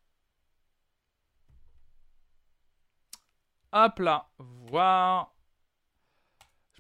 [3.72, 5.34] Hop là, voir.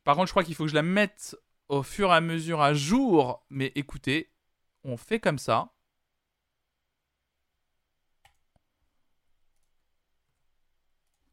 [0.03, 1.35] Par contre, je crois qu'il faut que je la mette
[1.69, 3.45] au fur et à mesure à jour.
[3.49, 4.31] Mais écoutez,
[4.83, 5.73] on fait comme ça.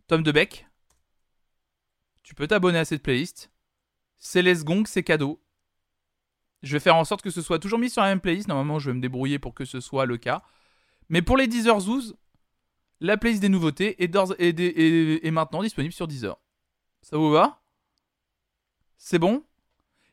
[0.06, 0.66] Tom Debec,
[2.22, 3.50] tu peux t'abonner à cette playlist.
[4.18, 5.40] C'est Les Gong, c'est cadeau.
[6.62, 8.48] Je vais faire en sorte que ce soit toujours mis sur la même playlist.
[8.48, 10.42] Normalement, je vais me débrouiller pour que ce soit le cas.
[11.08, 12.14] Mais pour les Deezer Zoos,
[13.00, 16.38] la playlist des nouveautés est- est maintenant disponible sur Deezer.
[17.02, 17.62] Ça vous va?
[18.96, 19.44] C'est bon?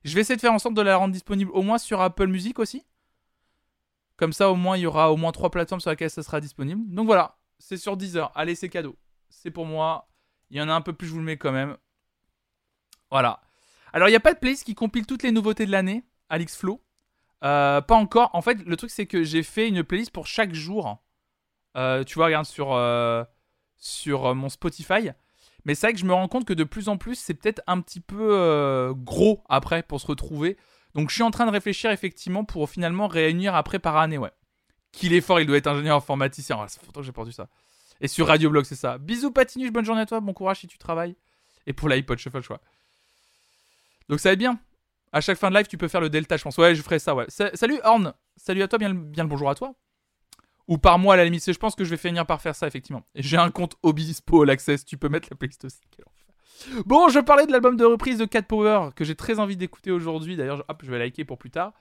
[0.03, 2.28] Je vais essayer de faire en sorte de la rendre disponible au moins sur Apple
[2.28, 2.86] Music aussi.
[4.18, 6.40] Comme ça, au moins, il y aura au moins trois plateformes sur lesquelles ça sera
[6.41, 6.82] disponible.
[6.94, 8.32] Donc voilà, c'est sur Deezer.
[8.36, 8.95] Allez, c'est cadeau.
[9.30, 10.07] C'est pour moi.
[10.49, 11.78] Il y en a un peu plus, je vous le mets quand même.
[13.10, 13.41] Voilà.
[13.94, 16.56] Alors, il n'y a pas de playlist qui compile toutes les nouveautés de l'année, Alix
[16.56, 16.82] Flow.
[17.44, 18.30] Euh, pas encore.
[18.34, 21.02] En fait, le truc, c'est que j'ai fait une playlist pour chaque jour.
[21.78, 23.23] Euh, tu vois, regarde sur, euh,
[23.78, 25.11] sur mon Spotify.
[25.65, 27.61] Mais c'est vrai que je me rends compte que de plus en plus, c'est peut-être
[27.67, 30.57] un petit peu euh, gros après pour se retrouver.
[30.95, 34.31] Donc, je suis en train de réfléchir effectivement pour finalement réunir après par année, ouais.
[34.91, 36.57] Qu'il est fort, il doit être ingénieur informaticien.
[36.59, 37.47] Ah, fait longtemps que j'ai perdu ça.
[38.01, 38.97] Et sur Radio Blog, c'est ça.
[38.97, 41.15] Bisous, Patinuche, bonne journée à toi, bon courage si tu travailles.
[41.67, 42.59] Et pour l'iPod Shuffle, je crois.
[44.09, 44.59] Donc, ça va être bien.
[45.13, 46.57] À chaque fin de live, tu peux faire le delta, je pense.
[46.57, 47.25] Ouais, je ferai ça, ouais.
[47.29, 48.13] Sa- salut, Horn.
[48.35, 49.73] Salut à toi, bien le bonjour à toi.
[50.72, 51.52] Ou par moi, à la limite.
[51.52, 53.03] Je pense que je vais finir par faire ça, effectivement.
[53.14, 54.85] J'ai un compte Obispo All Access.
[54.85, 55.81] Tu peux mettre la playlist aussi.
[56.85, 59.91] Bon, je parlais de l'album de reprise de Cat Power que j'ai très envie d'écouter
[59.91, 60.38] aujourd'hui.
[60.38, 61.73] D'ailleurs, hop, je vais liker pour plus tard.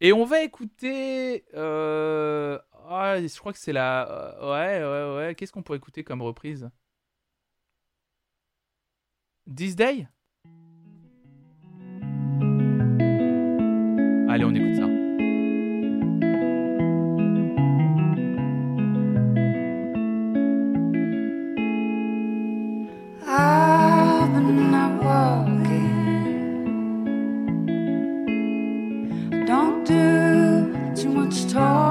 [0.00, 1.44] Et on va écouter.
[1.54, 2.58] euh,
[2.88, 4.08] ah, je crois que c'est la.
[4.10, 5.34] euh, Ouais, ouais, ouais.
[5.34, 6.70] Qu'est-ce qu'on pourrait écouter comme reprise?
[9.54, 10.08] This Day?
[14.30, 14.97] Allez, on écoute ça.
[31.28, 31.87] Much talking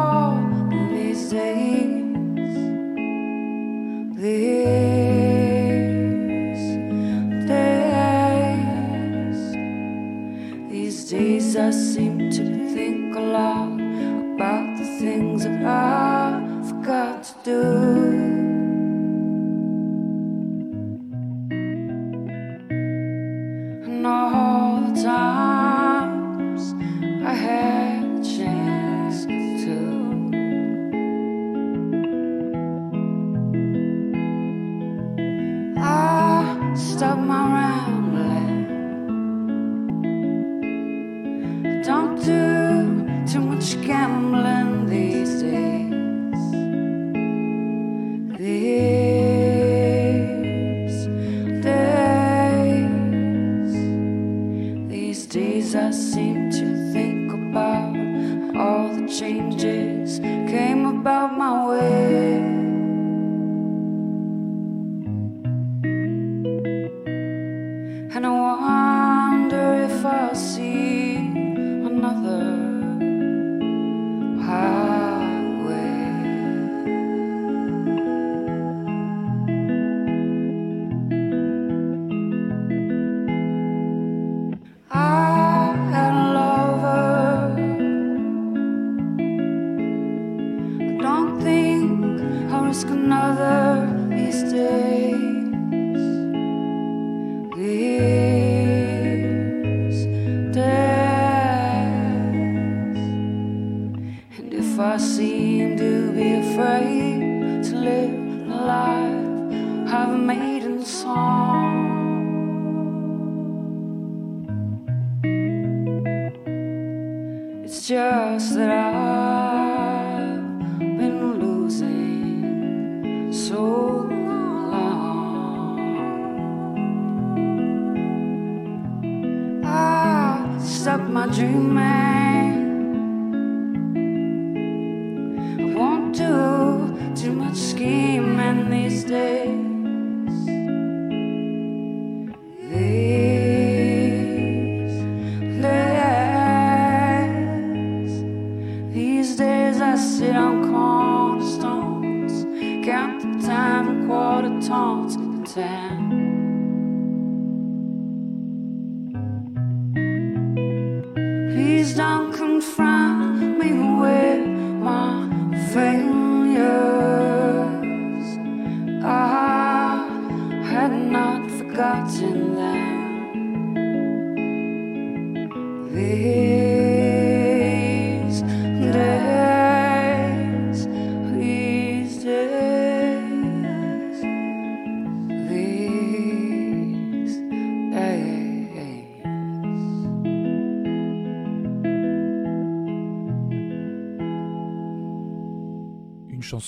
[161.57, 165.27] Please don't confront me with my
[165.73, 166.16] failures.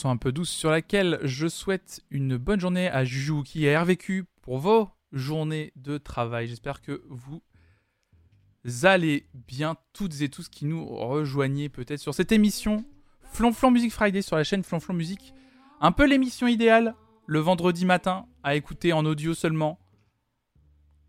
[0.08, 4.26] Un peu douce sur laquelle je souhaite une bonne journée à Juju qui est RVQ
[4.42, 6.48] pour vos journées de travail.
[6.48, 7.42] J'espère que vous
[8.84, 12.86] allez bien toutes et tous qui nous rejoignez peut-être sur cette émission
[13.24, 15.34] Flonflon Music Friday sur la chaîne Flonflon Music.
[15.82, 16.96] Un peu l'émission idéale
[17.26, 19.80] le vendredi matin à écouter en audio seulement.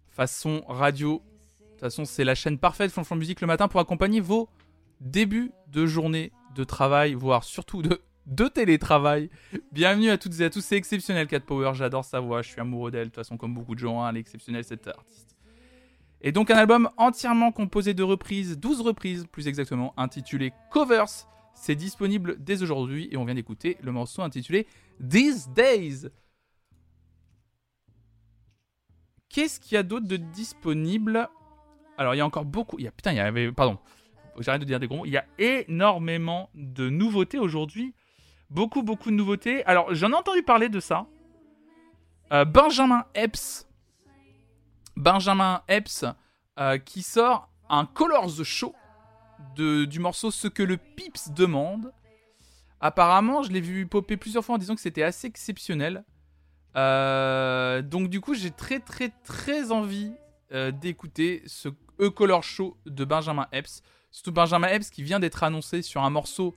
[0.09, 1.23] Façon radio.
[1.61, 4.49] De toute façon, c'est la chaîne parfaite Flonflon Music le matin pour accompagner vos
[5.01, 9.31] débuts de journée de travail, voire surtout de, de télétravail.
[9.73, 12.61] Bienvenue à toutes et à tous, c'est exceptionnel Cat Power, j'adore sa voix, je suis
[12.61, 15.37] amoureux d'elle, de toute façon comme beaucoup de gens, hein, elle est exceptionnelle cette artiste.
[16.21, 21.27] Et donc un album entièrement composé de reprises, 12 reprises plus exactement, intitulé Covers.
[21.55, 24.67] C'est disponible dès aujourd'hui et on vient d'écouter le morceau intitulé
[25.09, 26.09] These Days.
[29.29, 31.29] Qu'est-ce qu'il y a d'autre de disponible?
[31.97, 33.79] Alors il y a encore beaucoup, il y a putain, il y avait pardon.
[34.39, 35.07] J'arrête de dire des gros mots.
[35.07, 37.95] Il y a énormément de nouveautés aujourd'hui.
[38.51, 39.65] Beaucoup, beaucoup de nouveautés.
[39.65, 41.07] Alors, j'en ai entendu parler de ça.
[42.33, 43.67] Euh, Benjamin Epps.
[44.97, 46.05] Benjamin Epps
[46.59, 48.75] euh, qui sort un Colors Show
[49.55, 51.93] de, du morceau Ce que le Pips demande.
[52.81, 56.05] Apparemment, je l'ai vu popper plusieurs fois en disant que c'était assez exceptionnel.
[56.75, 60.13] Euh, donc, du coup, j'ai très, très, très envie
[60.73, 61.69] d'écouter ce
[62.01, 63.83] E-Color Show de Benjamin Epps.
[64.11, 66.57] Surtout Benjamin Epps qui vient d'être annoncé sur un morceau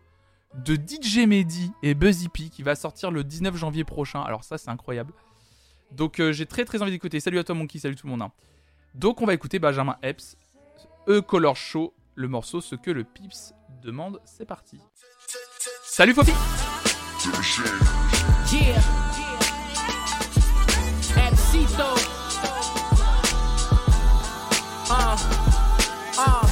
[0.56, 4.22] de DJ Mehdi et Buzzy P qui va sortir le 19 janvier prochain.
[4.22, 5.14] Alors ça c'est incroyable.
[5.92, 7.20] Donc euh, j'ai très très envie d'écouter.
[7.20, 8.22] Salut à toi Monkey, salut tout le monde.
[8.24, 8.32] hein.
[8.96, 10.38] Donc on va écouter Benjamin Epps,
[11.08, 14.20] E-Color Show, le morceau Ce que le Pips demande.
[14.26, 14.80] C'est parti.
[15.84, 16.14] Salut.
[26.18, 26.43] Ah.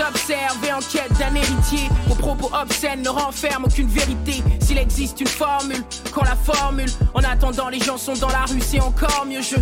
[0.00, 1.88] Mon pix observe et en quête d'un héritier.
[2.06, 4.42] Vos propos obscènes ne renferment aucune vérité.
[4.60, 5.82] S'il existe une formule,
[6.12, 6.90] qu'on la formule.
[7.14, 9.42] En attendant, les gens sont dans la rue, c'est encore mieux.
[9.42, 9.56] Je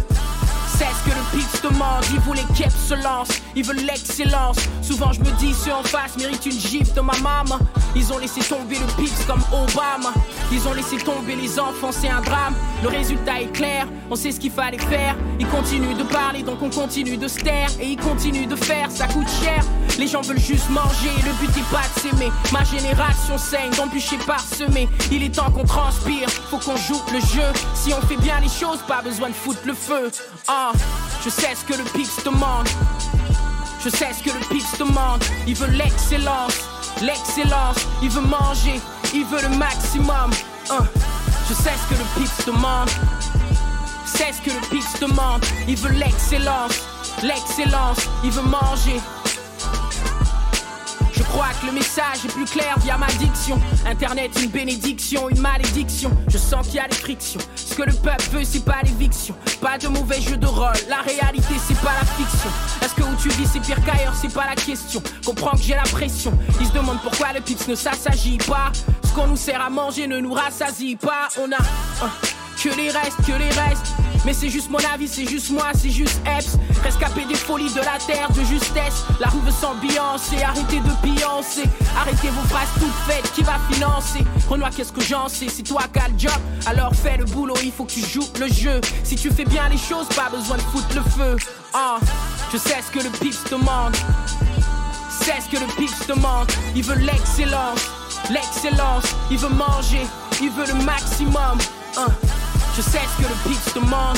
[0.79, 2.05] sais ce que le pix demande.
[2.13, 4.59] Ils les keps se lancent, ils veulent l'excellence.
[4.83, 7.59] Souvent, je me dis, ceux en face méritent une gifle de ma maman.
[7.97, 10.13] Ils ont laissé tomber le pix comme Obama.
[10.53, 12.55] Ils ont laissé tomber les enfants, c'est un drame.
[12.83, 15.17] Le résultat est clair, on sait ce qu'il fallait faire.
[15.41, 17.69] Ils continuent de parler, donc on continue de se taire.
[17.81, 19.65] Et ils continuent de faire, ça coûte cher.
[19.99, 22.31] Les gens veulent juste manger, le but est pas de s'aimer.
[22.53, 24.89] Ma génération saigne, d'embûcher parsemé.
[25.11, 27.49] Il est temps qu'on transpire, faut qu'on joue le jeu.
[27.75, 30.11] Si on fait bien les choses, pas besoin de foutre le feu.
[30.47, 30.68] Ah,
[31.25, 32.69] je sais ce que le pix demande.
[33.85, 35.23] Je sais ce que le pix demande.
[35.47, 36.55] Il veut l'excellence,
[37.01, 37.77] l'excellence.
[38.03, 38.81] Il veut manger,
[39.15, 40.31] il veut le maximum.
[40.71, 40.85] Hein.
[41.49, 42.91] Je sais ce que le pix demande.
[44.05, 45.45] C'est ce que le pix demande.
[45.67, 46.83] Il veut l'excellence,
[47.23, 47.99] l'excellence.
[48.25, 49.01] Il veut manger.
[51.13, 53.59] Je crois que le message est plus clair via ma diction.
[53.87, 56.11] Internet, une bénédiction, une malédiction.
[56.29, 57.41] Je sens qu'il y a des frictions.
[57.57, 59.35] Ce que le peuple veut, c'est pas l'éviction.
[59.61, 60.73] Pas de mauvais jeu de rôle.
[60.89, 62.51] La réalité, c'est pas la fiction.
[62.83, 65.03] Est-ce que où tu vis, c'est pire qu'ailleurs, c'est pas la question.
[65.25, 66.33] Comprends que j'ai la pression.
[66.61, 68.73] Ils se demandent pourquoi le pips ne s'assagit pas.
[69.05, 71.29] Ce qu'on nous sert à manger ne nous rassasie pas.
[71.39, 72.11] On a hein,
[72.63, 73.95] que les restes, que les restes.
[74.25, 76.59] Mais c'est juste mon avis, c'est juste moi, c'est juste Epps.
[76.83, 79.05] Rescapé des folies de la terre, de justesse.
[79.21, 81.65] La rue veut s'ambiancer, arrêtez de piancer.
[81.97, 84.25] Arrêtez vos phrases toutes faites, qui va financer?
[84.49, 85.49] Renoir, qu'est-ce que j'en sais?
[85.49, 88.49] C'est toi qui le job, alors fais le boulot, il faut que tu joues le
[88.49, 88.81] jeu.
[89.05, 91.37] Si tu fais bien les choses, pas besoin de foutre le feu.
[91.73, 91.99] Ah,
[92.53, 93.95] je sais ce que le pips demande.
[95.21, 96.51] C'est ce que le pips demande.
[96.75, 97.89] Il veut l'excellence,
[98.31, 99.05] l'excellence.
[99.31, 100.07] Il veut manger,
[100.41, 101.59] il veut le maximum.
[101.97, 102.07] Hein.
[102.79, 104.17] Je sais ce que le pips demande.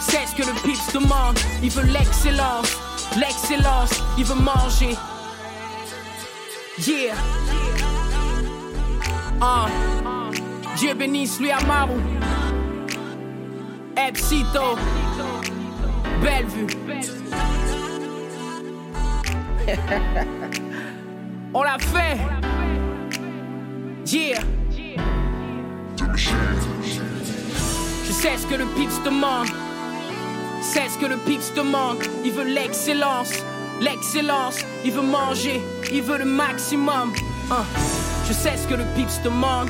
[0.00, 1.38] C'est ce que le pips demande.
[1.62, 2.78] Il veut l'excellence,
[3.18, 4.02] l'excellence.
[4.16, 4.96] Il veut manger.
[6.78, 7.14] Yeah.
[9.42, 9.66] Ah.
[10.78, 12.00] Dieu bénisse lui Amaru.
[13.94, 14.78] Epsito.
[16.22, 16.66] Bellevue.
[21.52, 22.18] On l'a fait.
[24.06, 24.40] Yeah.
[28.24, 29.48] Sais ce que le pips demande.
[30.62, 31.98] C'est ce que le pips demande.
[32.24, 33.44] Il veut l'excellence.
[33.82, 34.60] L'excellence.
[34.82, 35.60] Il veut manger.
[35.92, 37.12] Il veut le maximum.
[37.50, 37.64] Hein.
[38.26, 39.68] Je sais ce que le pips demande.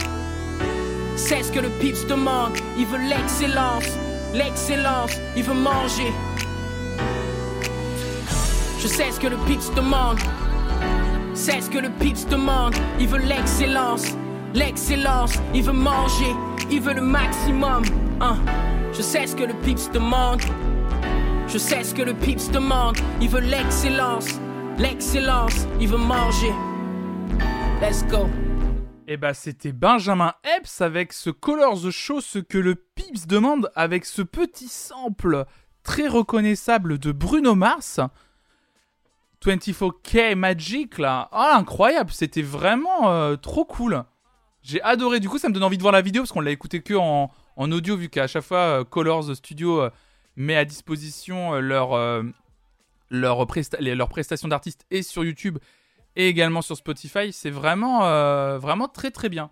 [1.16, 2.52] C'est ce que le pips demande.
[2.78, 3.88] Il veut l'excellence.
[4.32, 5.18] L'excellence.
[5.36, 6.12] Il veut manger.
[8.78, 10.20] Je sais ce que le pips demande.
[11.34, 12.76] C'est ce que le pips demande.
[13.00, 14.14] Il veut l'excellence.
[14.54, 15.32] L'excellence.
[15.52, 16.36] Il veut manger.
[16.70, 17.82] Il veut le maximum.
[18.20, 18.36] Hein.
[18.92, 20.40] Je sais ce que le pips demande.
[21.48, 22.96] Je sais ce que le pips demande.
[23.20, 24.28] Il veut l'excellence.
[24.78, 25.66] L'excellence.
[25.80, 26.52] Il veut manger.
[27.80, 28.28] Let's go.
[29.06, 33.70] Et bah c'était Benjamin Epps avec ce Colors the Show, ce que le Pips demande
[33.74, 35.44] avec ce petit sample
[35.82, 38.00] très reconnaissable de Bruno Mars.
[39.44, 41.28] 24K Magic là.
[41.32, 44.02] Ah incroyable, c'était vraiment euh, trop cool.
[44.62, 46.50] J'ai adoré, du coup ça me donne envie de voir la vidéo parce qu'on l'a
[46.50, 49.90] écouté que en, en audio vu qu'à chaque fois euh, Colors Studio euh,
[50.36, 52.22] met à disposition euh, leur, euh,
[53.10, 55.58] leur, presta- les- leur prestation d'artistes et sur YouTube
[56.16, 57.32] et également sur Spotify.
[57.32, 58.00] C'est vraiment,
[58.58, 59.50] vraiment très très bien.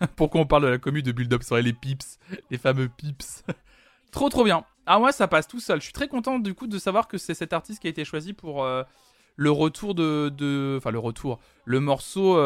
[0.16, 2.18] Pourquoi on parle de la commu de Build Up sur les pips,
[2.50, 3.44] les fameux pips?
[4.10, 4.64] trop trop bien.
[4.86, 5.78] Ah moi ça passe tout seul.
[5.80, 8.04] Je suis très content du coup de savoir que c'est cet artiste qui a été
[8.04, 8.66] choisi pour
[9.36, 12.38] le retour de, enfin le retour, le morceau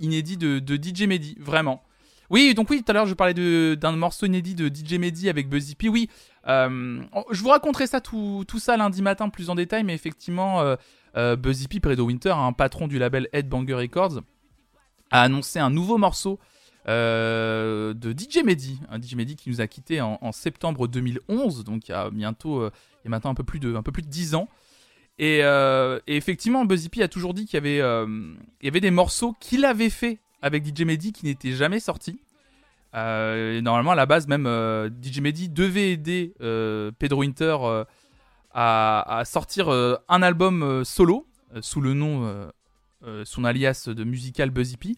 [0.00, 1.82] inédit de, de DJ Mehdi, vraiment.
[2.30, 3.34] Oui, donc oui, tout à l'heure je parlais
[3.76, 5.88] d'un morceau inédit de DJ Mehdi avec Buzzy P.
[5.88, 6.08] Oui,
[6.48, 7.00] euh,
[7.30, 10.76] je vous raconterai ça tout, tout ça lundi matin plus en détail, mais effectivement, euh,
[11.16, 14.20] euh, Buzzy P, Predo Winter, un patron du label Headbanger Records,
[15.10, 16.38] a annoncé un nouveau morceau
[16.88, 21.88] euh, de DJ Mehdi, un DJ Mehdi qui nous a quitté en, septembre 2011, donc
[21.88, 22.70] il y a bientôt, euh,
[23.02, 24.48] il y a maintenant un peu plus de, un peu plus de 10 ans.
[25.18, 25.40] Et,
[26.06, 30.18] effectivement, Buzzy P a toujours dit qu'il y y avait des morceaux qu'il avait fait
[30.42, 32.20] avec DJ Mehdi qui n'étaient jamais sortis.
[32.94, 37.56] Euh, normalement, à la base, même euh, DJ Mehdi devait aider euh, Pedro Winter
[38.54, 41.26] à, sortir un album solo
[41.60, 42.50] sous le nom,
[43.24, 44.96] son alias de musical Buzzy P.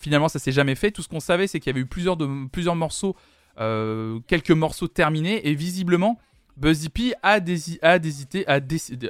[0.00, 0.90] Finalement, ça s'est jamais fait.
[0.90, 3.14] Tout ce qu'on savait, c'est qu'il y avait eu plusieurs, de, plusieurs morceaux,
[3.58, 6.18] quelques morceaux terminés, et visiblement,
[6.56, 8.46] Buzzy P a, a a décidé,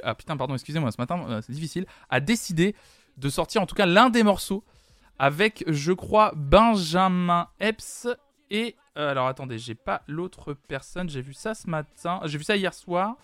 [0.03, 2.75] ah putain, pardon, excusez-moi, ce matin, c'est difficile, a décidé
[3.17, 4.65] de sortir en tout cas l'un des morceaux
[5.19, 8.07] avec, je crois, Benjamin Epps
[8.49, 12.43] et euh, alors attendez, j'ai pas l'autre personne, j'ai vu ça ce matin, j'ai vu
[12.43, 13.15] ça hier soir.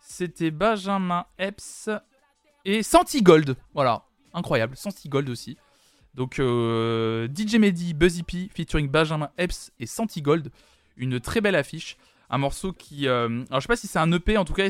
[0.00, 1.88] C'était Benjamin Epps
[2.64, 3.56] et Santi Gold.
[3.74, 5.56] Voilà, incroyable, Santi Gold aussi.
[6.14, 10.50] Donc euh, DJ Mehdi, Buzzy P featuring Benjamin Epps et Santi Gold,
[10.96, 11.96] une très belle affiche.
[12.32, 14.68] Un morceau qui, euh, alors je sais pas si c'est un EP, en tout cas,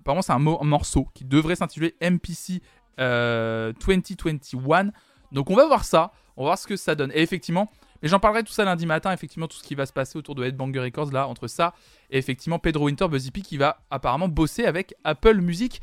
[0.00, 2.62] apparemment c'est un, mo- un morceau qui devrait s'intituler MPC
[3.00, 4.90] euh, 2021.
[5.34, 7.10] Donc on va voir ça, on va voir ce que ça donne.
[7.12, 7.70] Et effectivement,
[8.00, 10.34] mais j'en parlerai tout ça lundi matin, effectivement, tout ce qui va se passer autour
[10.34, 11.74] de Headbanger Records, là, entre ça
[12.10, 15.80] et effectivement Pedro Winter, Buzzy qui va apparemment bosser avec Apple Music.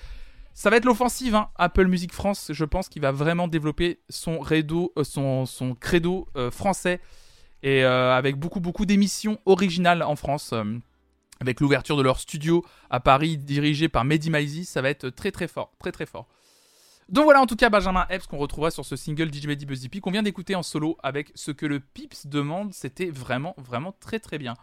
[0.53, 1.49] Ça va être l'offensive, hein.
[1.57, 6.99] Apple Music France, je pense qu'il va vraiment développer son, euh, son, credo euh, français
[7.63, 10.53] et euh, avec beaucoup, beaucoup d'émissions originales en France.
[11.39, 15.31] avec l'ouverture de leur studio à Paris dirigé par Mehdi Maizi, ça va être très
[15.31, 16.27] très fort, très très fort.
[17.09, 19.89] Donc voilà en tout cas Benjamin Epps qu'on retrouvera sur ce single DJ Mehdi Buzzy
[19.89, 24.19] qu'on vient d'écouter en solo avec ce que le Pips demande, c'était vraiment vraiment très
[24.19, 24.55] très bien.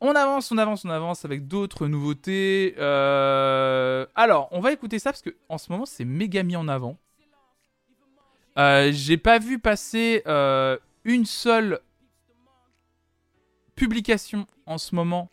[0.00, 2.74] On avance, on avance, on avance avec d'autres nouveautés.
[2.78, 6.68] Euh, Alors, on va écouter ça parce que en ce moment c'est méga mis en
[6.68, 6.98] avant.
[8.58, 11.80] Euh, J'ai pas vu passer euh, une seule
[13.74, 15.30] publication en ce moment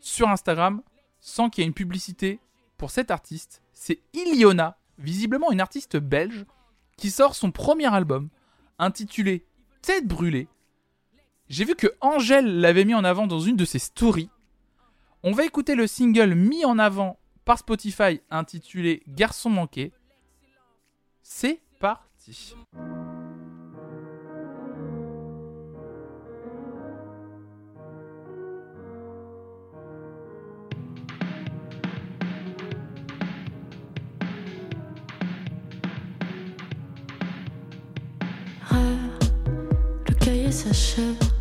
[0.00, 0.82] sur Instagram
[1.20, 2.40] sans qu'il y ait une publicité
[2.76, 3.62] pour cet artiste.
[3.72, 6.44] C'est Iliona, visiblement une artiste belge,
[6.96, 8.28] qui sort son premier album
[8.78, 9.44] intitulé
[9.82, 10.48] Tête brûlée.
[11.48, 14.30] J'ai vu que Angèle l'avait mis en avant dans une de ses stories.
[15.22, 19.92] On va écouter le single mis en avant par Spotify intitulé Garçon manqué.
[21.22, 22.54] C'est parti.
[40.64, 41.37] Le cahier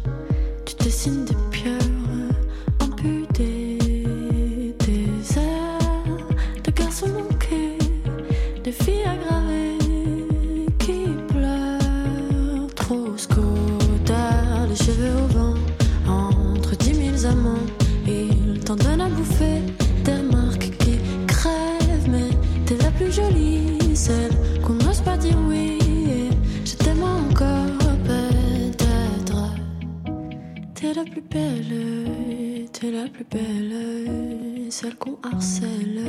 [33.32, 36.02] belle, celle qu'on harcèle.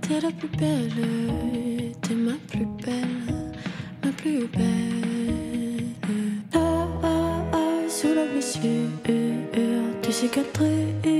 [0.00, 3.52] T'es la plus belle, t'es ma plus belle,
[4.04, 5.84] ma plus belle.
[6.54, 8.90] Ah, ah, ah, sous la blessure,
[10.02, 11.19] tu cicatrises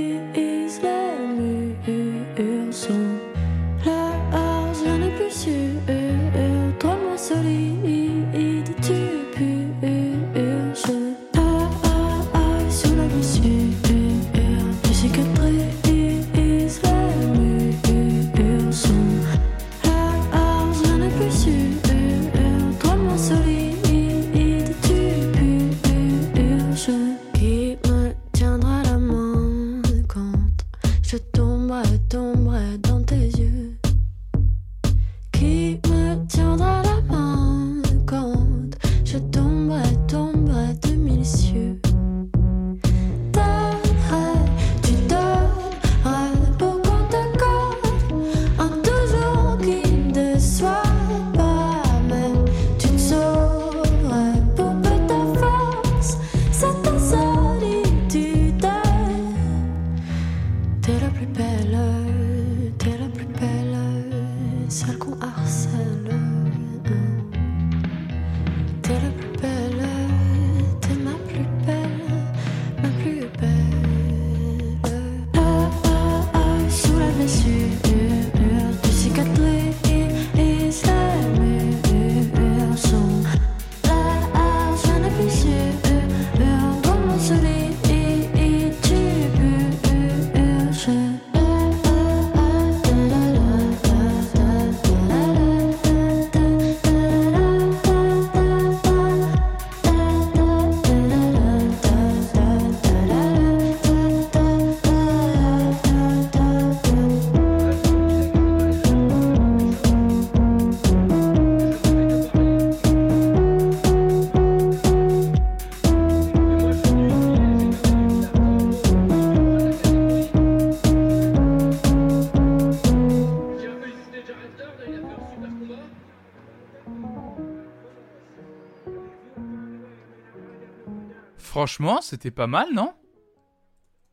[131.61, 132.91] Franchement, c'était pas mal, non?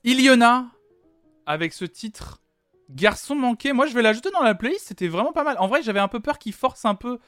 [0.04, 0.66] Iliona,
[1.46, 2.42] avec ce titre
[2.90, 3.72] Garçon manqué.
[3.72, 4.88] Moi, je vais l'ajouter dans la playlist.
[4.88, 5.56] C'était vraiment pas mal.
[5.58, 7.18] En vrai, j'avais un peu peur qu'il force un peu.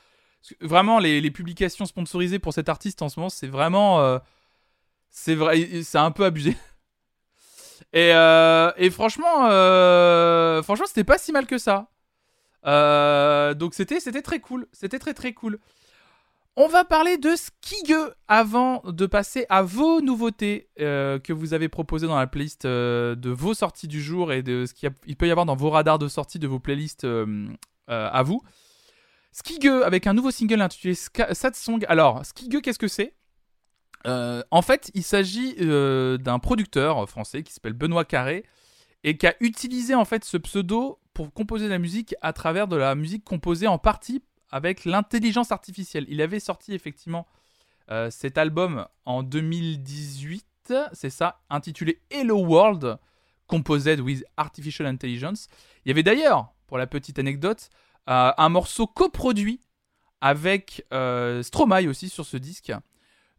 [0.61, 4.03] Vraiment, les, publications sponsorisées pour cet artiste en ce moment, c'est vraiment.
[4.03, 4.19] euh,
[5.09, 6.55] c'est vrai, c'est un peu abusé.
[7.95, 11.89] Et, euh, et franchement, euh, franchement, c'était pas si mal que ça.
[13.55, 14.69] Donc c'était, c'était très cool.
[14.73, 15.59] C'était très très cool.
[16.57, 17.95] On va parler de Skige
[18.27, 23.15] avant de passer à vos nouveautés euh, que vous avez proposées dans la playlist euh,
[23.15, 25.99] de vos sorties du jour et de ce qu'il peut y avoir dans vos radars
[25.99, 27.49] de sortie de vos playlists euh,
[27.87, 28.43] à vous.
[29.33, 31.85] Skige avec un nouveau single intitulé Sad Song.
[31.89, 33.15] Alors, Skige, qu'est-ce que c'est?
[34.05, 38.45] En fait, il s'agit d'un producteur français qui s'appelle Benoît Carré
[39.05, 42.67] et qui a utilisé en fait ce pseudo pour composer de la musique à travers
[42.67, 46.07] de la musique composée en partie avec l'intelligence artificielle.
[46.09, 47.27] Il avait sorti effectivement
[47.91, 52.99] euh, cet album en 2018, c'est ça, intitulé Hello World,
[53.51, 55.49] composed with artificial intelligence.
[55.85, 57.69] Il y avait d'ailleurs, pour la petite anecdote,
[58.09, 59.61] euh, un morceau coproduit
[60.21, 62.73] avec euh, Stromae aussi sur ce disque.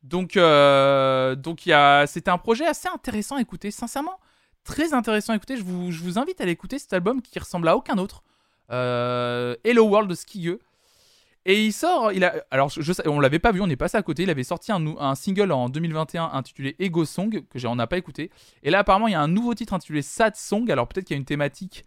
[0.03, 1.69] Donc, euh, donc
[2.07, 4.19] c'était un projet assez intéressant à écouter, sincèrement,
[4.63, 5.57] très intéressant à écouter.
[5.57, 8.23] Je vous, je vous invite à l'écouter cet album qui ressemble à aucun autre.
[8.69, 10.59] Hello World de Skigueux.
[11.45, 12.71] Et il sort, il a, alors
[13.05, 14.23] on l'avait pas vu, on est passé à côté.
[14.23, 17.97] Il avait sorti un, un single en 2021 intitulé Ego Song que on n'a pas
[17.97, 18.29] écouté.
[18.61, 20.69] Et là apparemment il y a un nouveau titre intitulé Sad Song.
[20.69, 21.85] Alors peut-être qu'il y a une thématique.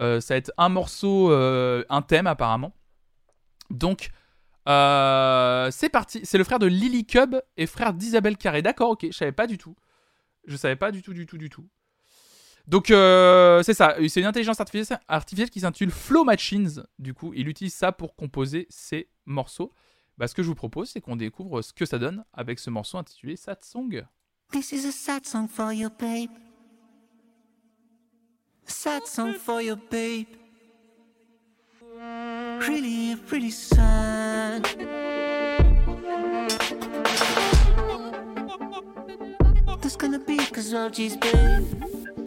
[0.00, 2.72] Euh, ça va être un morceau, euh, un thème apparemment.
[3.70, 4.10] Donc
[4.68, 6.20] euh, c'est parti.
[6.24, 8.62] C'est le frère de Lily Cub et frère d'Isabelle Carré.
[8.62, 9.74] D'accord, ok, je savais pas du tout.
[10.46, 11.66] Je savais pas du tout, du tout, du tout.
[12.66, 16.82] Donc euh, c'est ça, c'est une intelligence artificielle, qui s'intitule Flow Machines.
[16.98, 19.72] Du coup, il utilise ça pour composer ses morceaux.
[20.18, 22.70] Bah, ce que je vous propose, c'est qu'on découvre ce que ça donne avec ce
[22.70, 24.04] morceau intitulé Sad Song.
[24.50, 26.30] This is a sad song for you, babe.
[28.64, 30.26] Sad song for you, babe.
[32.60, 34.64] Really, really sad.
[39.80, 42.25] There's gonna be casualties, babe?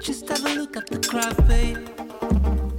[0.00, 2.69] Just have a look at the crowd, babe.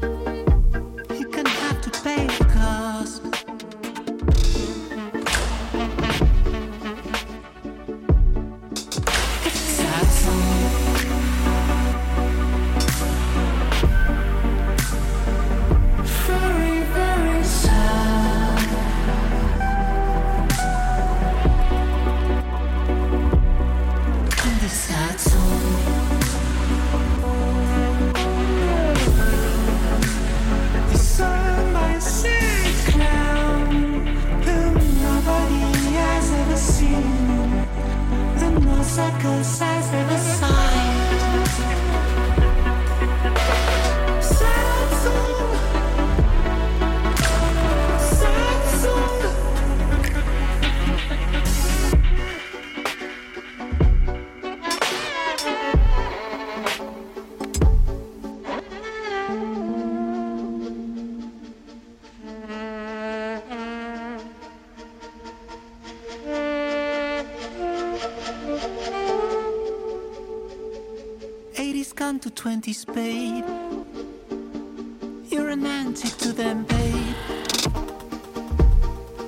[75.31, 77.15] You're an antique to them, babe.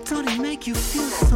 [0.06, 1.33] Don't it make you feel so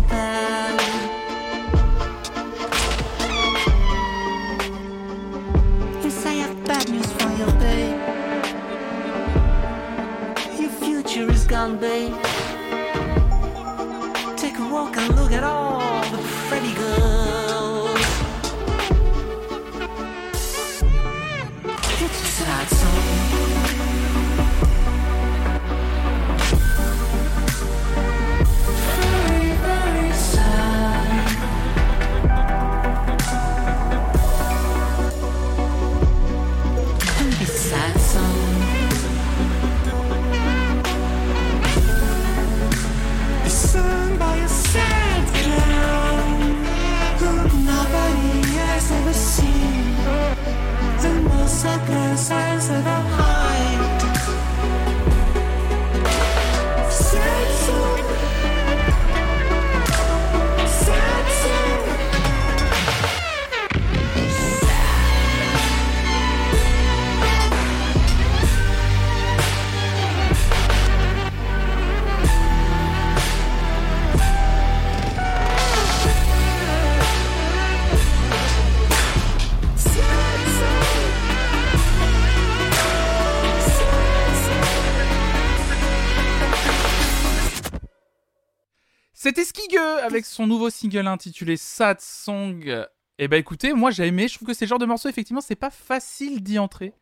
[90.37, 92.85] son nouveau single intitulé Sad Song.
[93.19, 94.27] Et bah écoutez, moi j'ai aimé.
[94.27, 96.93] Je trouve que c'est le genre de morceau, effectivement, c'est pas facile d'y entrer.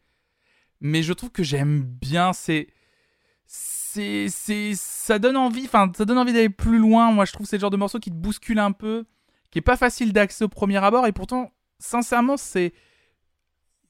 [0.82, 2.34] Mais je trouve que j'aime bien.
[2.34, 2.68] C'est.
[3.46, 4.28] C'est.
[4.30, 5.66] c'est- Ça donne envie.
[5.66, 7.12] Enfin, ça donne envie d'aller plus loin.
[7.12, 9.06] Moi je trouve c'est le genre de morceau qui te bouscule un peu.
[9.52, 11.06] Qui est pas facile d'accès au premier abord.
[11.08, 12.74] Et pourtant, sincèrement, c'est.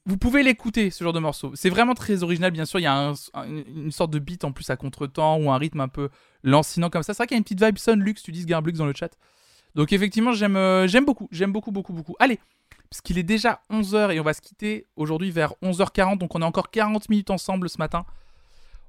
[0.08, 1.52] Vous pouvez l'écouter, ce genre de morceau.
[1.56, 2.80] C'est vraiment très original, bien sûr.
[2.80, 3.14] Il y a un-
[3.48, 6.10] une sorte de beat en plus à contre-temps ou un rythme un peu
[6.46, 7.14] lancinant comme ça.
[7.14, 8.94] C'est vrai qu'il y a une petite vibe Son Lux, tu dis Garblux dans le
[8.96, 9.18] chat.
[9.74, 12.16] Donc effectivement, j'aime euh, j'aime beaucoup, j'aime beaucoup, beaucoup, beaucoup.
[12.20, 12.40] Allez,
[12.90, 16.42] parce qu'il est déjà 11h et on va se quitter aujourd'hui vers 11h40, donc on
[16.42, 18.06] est encore 40 minutes ensemble ce matin.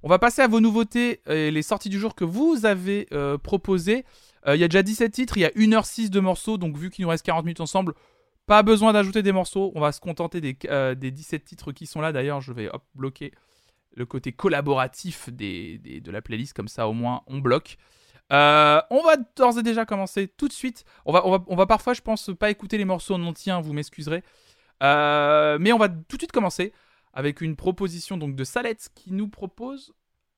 [0.05, 3.39] On va passer à vos nouveautés et les sorties du jour que vous avez euh,
[3.39, 4.05] proposées.
[4.47, 6.91] Euh, Il y a déjà 17 titres, il y a 1h06 de morceaux, donc vu
[6.91, 7.95] qu'il nous reste 40 minutes ensemble,
[8.47, 10.57] pas besoin d'ajouter des morceaux, on va se contenter des,
[10.95, 12.13] des 17 titres qui sont là.
[12.13, 13.33] D'ailleurs, je vais bloquer
[13.97, 17.79] le côté collaboratif des, de la playlist, comme ça au moins on bloque.
[18.33, 20.85] Euh, on va d'ores et déjà commencer tout de suite.
[21.05, 23.53] On va, on va, on va parfois, je pense, pas écouter les morceaux en entier,
[23.53, 24.23] hein, vous m'excuserez.
[24.83, 26.73] Euh, mais on va tout de suite commencer
[27.13, 29.95] avec une proposition donc de Salette qui nous propose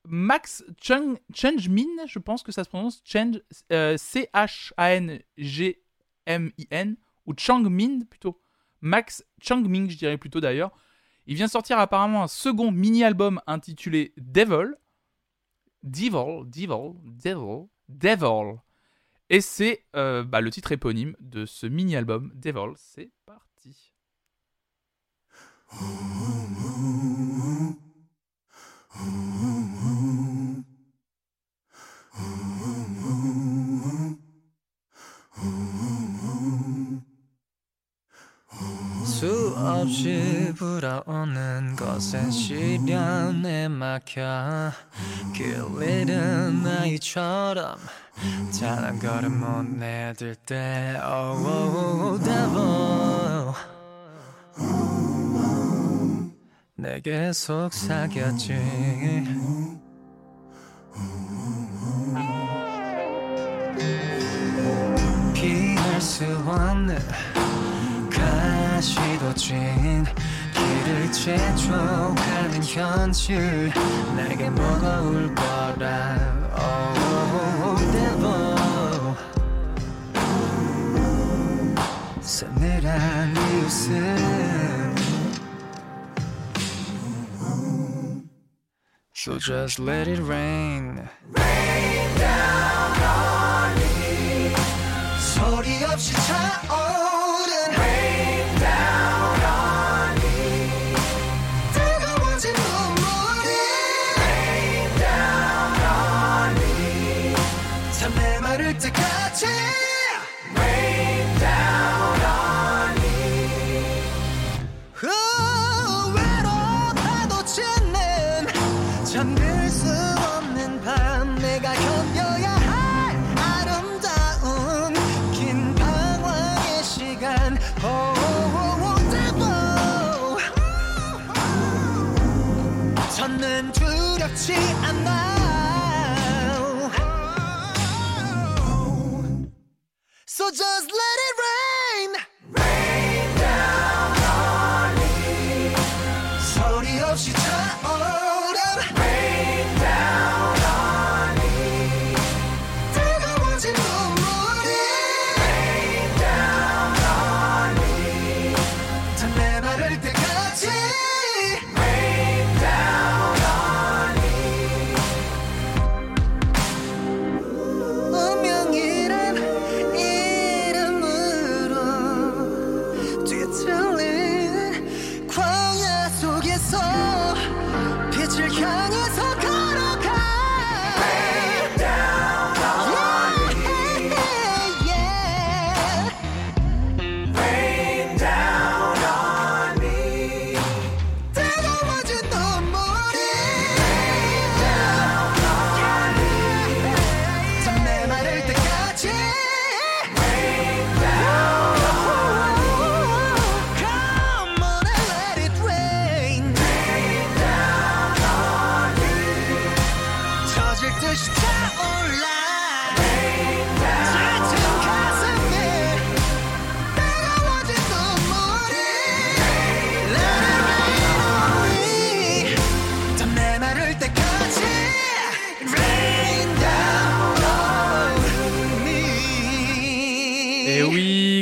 [0.07, 3.41] Max Chung, Changmin, je pense que ça se prononce Change,
[3.73, 4.75] euh, C-H-A-N-G-M-I-N,
[7.25, 8.41] ou Changmin plutôt.
[8.81, 10.71] Max Changmin, je dirais plutôt d'ailleurs.
[11.29, 14.73] Il vient sortir apparemment un second mini-album intitulé Devil.
[15.83, 18.57] Devil, Devil, Devil, Devil.
[19.29, 22.73] Et c'est euh, bah, le titre éponyme de ce mini-album Devil.
[22.77, 23.93] C'est parti.
[39.69, 44.71] 없이 불어오는 것에 시련에 막혀
[45.33, 47.77] 길 잃은 아이처럼
[48.59, 50.99] 단한 걸음 못 내딜 때.
[51.01, 53.53] Oh, oh, oh, devil.
[56.75, 58.55] 내게 속삭였지.
[65.33, 66.97] 피할 수 없는
[68.79, 70.05] 가시도 진
[70.53, 73.69] 길을 재촉하는 현실
[74.15, 74.47] 내게
[75.01, 76.15] 올 거라.
[76.55, 79.17] Oh, devil.
[82.21, 84.95] 서늘한 이웃은
[89.13, 91.09] So just let it rain.
[95.19, 97.08] 소리 없이 차오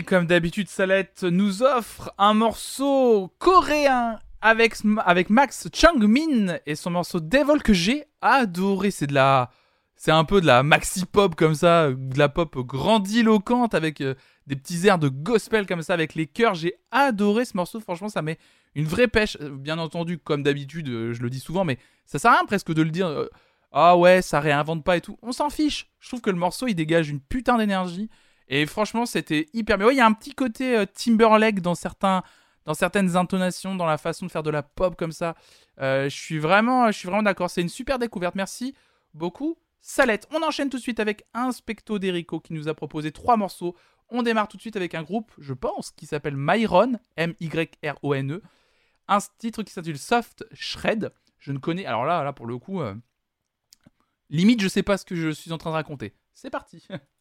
[0.08, 4.76] comme d'habitude, Salette nous offre un morceau coréen avec,
[5.06, 8.90] avec Max Changmin et son morceau Devil que j'ai adoré.
[8.90, 9.52] C'est de la.
[9.98, 14.16] C'est un peu de la maxi pop comme ça, de la pop grandiloquente avec euh,
[14.46, 16.56] des petits airs de gospel comme ça avec les chœurs.
[16.56, 18.38] J'ai adoré ce morceau, franchement, ça met
[18.76, 19.38] une vraie pêche.
[19.42, 22.74] Bien entendu, comme d'habitude, euh, je le dis souvent, mais ça sert à rien presque
[22.74, 23.08] de le dire.
[23.08, 23.28] euh,
[23.74, 25.18] ah ouais, ça réinvente pas et tout.
[25.22, 25.90] On s'en fiche.
[26.00, 28.10] Je trouve que le morceau il dégage une putain d'énergie.
[28.50, 29.78] Et franchement, c'était hyper.
[29.78, 32.24] Mais ouais, il y a un petit côté euh, Timberlake dans certains,
[32.66, 35.36] dans certaines intonations, dans la façon de faire de la pop comme ça.
[35.80, 37.50] Euh, je suis vraiment, vraiment d'accord.
[37.50, 38.36] C'est une super découverte.
[38.36, 38.74] Merci
[39.14, 40.28] beaucoup, Salette.
[40.32, 43.76] On enchaîne tout de suite avec un specto d'Erico qui nous a proposé trois morceaux.
[44.10, 48.42] On démarre tout de suite avec un groupe, je pense, qui s'appelle Myron, M-Y-R-O-N-E.
[49.10, 51.12] Un titre qui s'intitule Soft Shred.
[51.38, 51.86] Je ne connais.
[51.86, 52.96] Alors là, là pour le coup, euh,
[54.30, 56.14] limite, je sais pas ce que je suis en train de raconter.
[56.34, 56.88] C'est parti.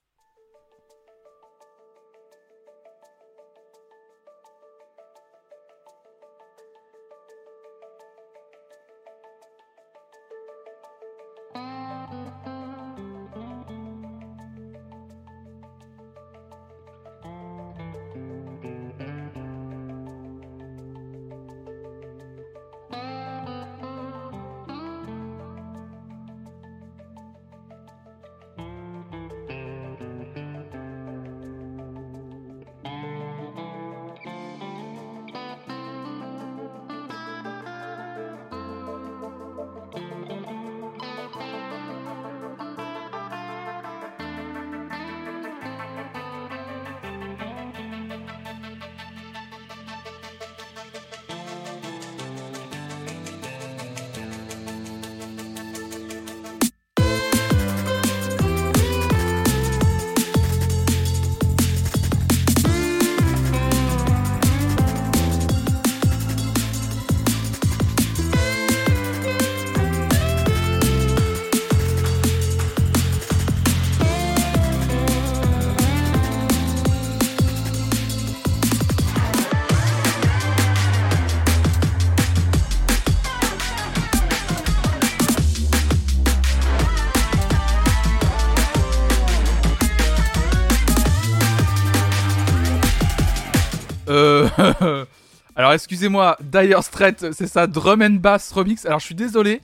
[95.77, 98.85] excusez-moi, Dire Straits, c'est ça, Drum and Bass Remix.
[98.85, 99.61] Alors je suis désolé.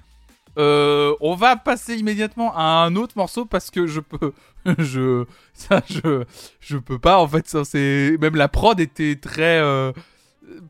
[0.59, 4.33] Euh, on va passer immédiatement à un autre morceau parce que je peux,
[4.79, 5.25] je,
[5.55, 6.25] ça, je,
[6.61, 7.49] je peux pas en fait.
[7.49, 9.93] Ça, c'est même la prod était très euh,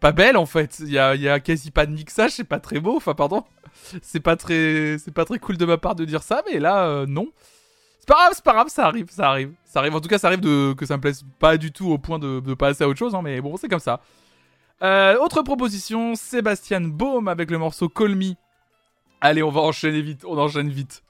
[0.01, 0.79] pas belle en fait.
[0.81, 2.97] Il y a, y a quasi pas de mixage, c'est pas très beau.
[2.97, 3.45] Enfin pardon,
[4.03, 6.87] c'est pas très, c'est pas très cool de ma part de dire ça, mais là
[6.87, 7.29] euh, non.
[7.99, 9.95] C'est pas grave, c'est pas grave, ça arrive, ça arrive, ça arrive.
[9.95, 12.19] En tout cas, ça arrive de que ça me plaise pas du tout au point
[12.19, 14.01] de, de passer à autre chose, hein, mais bon, c'est comme ça.
[14.83, 18.19] Euh, autre proposition, Sébastien Baum avec le morceau Call.
[19.21, 21.05] Allez, on va enchaîner vite, on enchaîne vite.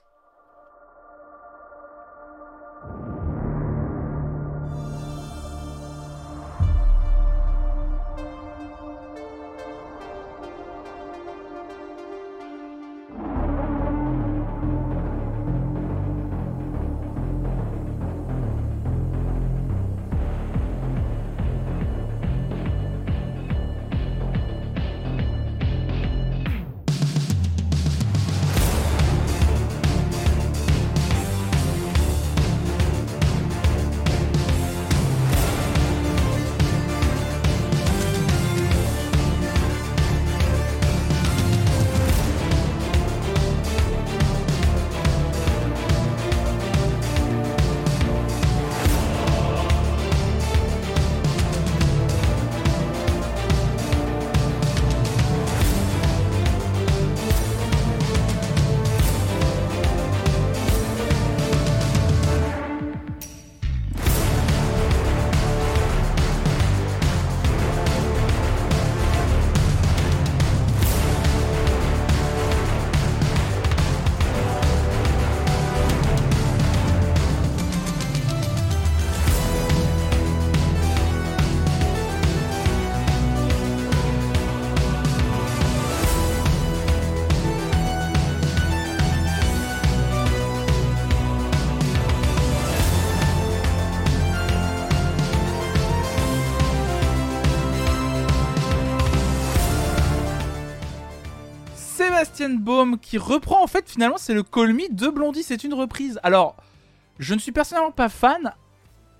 [102.33, 105.75] Sébastien Baum qui reprend en fait finalement c'est le Call Me de Blondie, c'est une
[105.75, 106.19] reprise.
[106.23, 106.55] Alors,
[107.19, 108.53] je ne suis personnellement pas fan.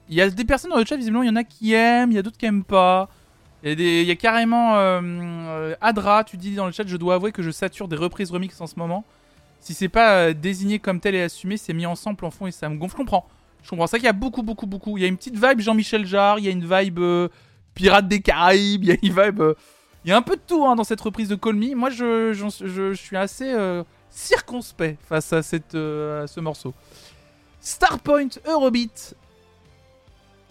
[0.09, 2.11] Il y a des personnes dans le chat, visiblement il y en a qui aiment,
[2.11, 3.09] il y a d'autres qui aiment pas.
[3.64, 7.32] Il y a, carrément euh, euh, Adra, tu dis dans le chat, je dois avouer
[7.32, 9.06] que je sature des reprises remix en ce moment.
[9.59, 12.48] Si c'est pas euh, désigné comme tel et assumé, c'est mis en sample en fond
[12.48, 12.93] et ça me gonfle.
[12.93, 13.27] Je comprends.
[13.61, 13.85] Je comprends.
[13.85, 14.98] Vrai qu'il y a beaucoup, beaucoup, beaucoup.
[14.98, 17.30] Il y a une petite vibe Jean-Michel Jarre, il y a une vibe euh,
[17.75, 19.43] Pirates des Caraïbes, il y a une vibe.
[20.03, 21.75] Il y a un peu de tout hein, dans cette reprise de Call Me.
[21.75, 25.33] Moi, je, suis assez euh, circonspect face
[25.75, 26.73] euh, à ce morceau.
[27.59, 29.15] Starpoint Eurobeat.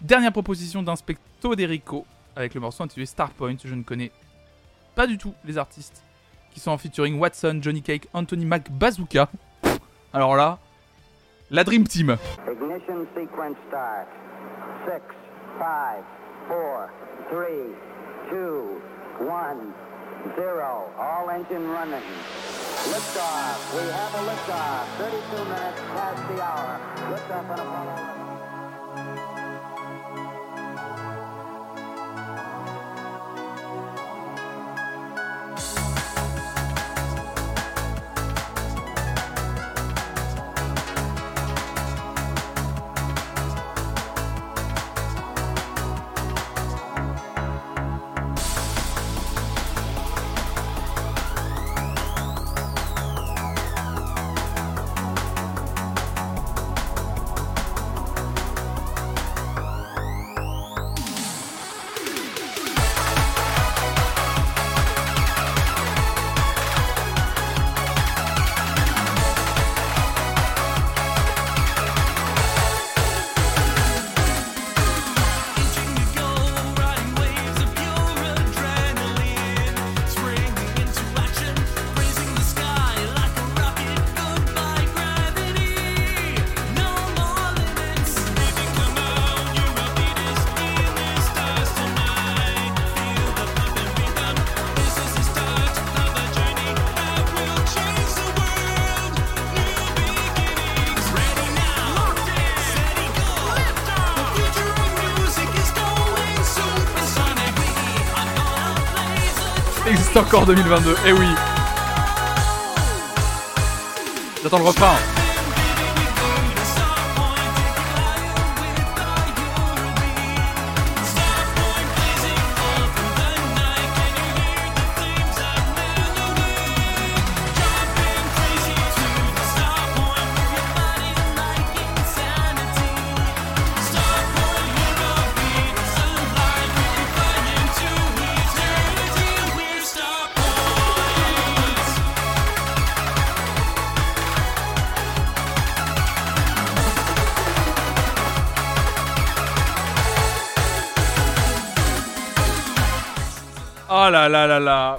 [0.01, 3.55] Dernière proposition d'Inspecto d'Erico avec le morceau intitulé Starpoint.
[3.63, 4.11] Je ne connais
[4.95, 6.03] pas du tout les artistes
[6.51, 9.29] qui sont en featuring Watson, Johnny Cake, Anthony Mac Bazooka.
[10.13, 10.59] Alors là,
[11.51, 12.17] la Dream Team.
[12.51, 14.07] Ignition sequence start.
[14.85, 15.01] Six,
[15.57, 16.03] five,
[16.47, 16.89] four,
[17.29, 17.73] three,
[18.29, 18.81] two,
[19.19, 19.73] one,
[20.35, 20.91] zero.
[20.97, 22.03] All engine running.
[22.91, 23.59] Liftoff.
[23.73, 24.85] We have a liftoff.
[24.97, 26.79] 32 minutes past the hour.
[27.11, 28.12] Liftoff on Apollo.
[110.33, 110.95] Encore 2022.
[111.05, 111.27] Eh oui.
[114.41, 115.12] J'attends le refrain.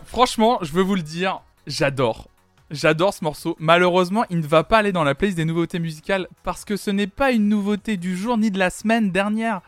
[0.07, 2.29] Franchement, je veux vous le dire, j'adore.
[2.71, 3.57] J'adore ce morceau.
[3.59, 6.91] Malheureusement, il ne va pas aller dans la playlist des nouveautés musicales parce que ce
[6.91, 9.61] n'est pas une nouveauté du jour ni de la semaine dernière.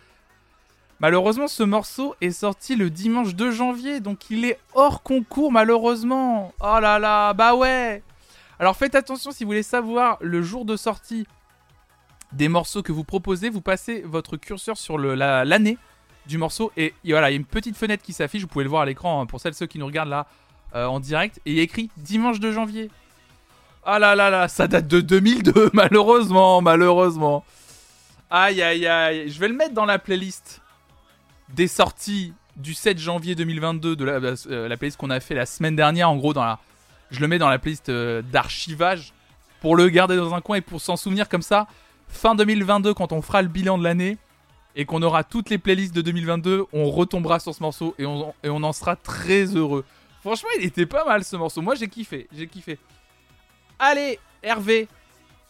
[0.99, 6.55] Malheureusement, ce morceau est sorti le dimanche 2 janvier, donc il est hors concours malheureusement.
[6.61, 8.03] Oh là là, bah ouais.
[8.59, 11.27] Alors faites attention si vous voulez savoir le jour de sortie
[12.33, 15.77] des morceaux que vous proposez, vous passez votre curseur sur l'année
[16.27, 16.73] du morceau.
[16.77, 18.87] Et, voilà, il y a une petite fenêtre qui s'affiche, vous pouvez le voir à
[18.87, 20.27] l'écran hein, pour celles ceux qui nous regardent là
[20.75, 21.41] euh, en direct.
[21.47, 22.91] Et il y a écrit dimanche 2 janvier.
[23.85, 27.45] Ah là là là, ça date de 2002 malheureusement, malheureusement.
[28.31, 30.61] Aïe aïe aïe, je vais le mettre dans la playlist
[31.51, 35.47] des sorties du 7 janvier 2022 de la, euh, la playlist qu'on a fait la
[35.47, 36.59] semaine dernière en gros dans la
[37.13, 39.13] je le mets dans la playlist euh, d'archivage
[39.61, 41.69] pour le garder dans un coin et pour s'en souvenir comme ça.
[42.09, 44.19] Fin 2022 quand on fera le bilan de l'année
[44.77, 48.33] et qu'on aura toutes les playlists de 2022 on retombera sur ce morceau et on,
[48.45, 49.85] et on en sera très heureux
[50.21, 52.79] franchement il était pas mal ce morceau moi j'ai kiffé j'ai kiffé
[53.79, 54.87] allez Hervé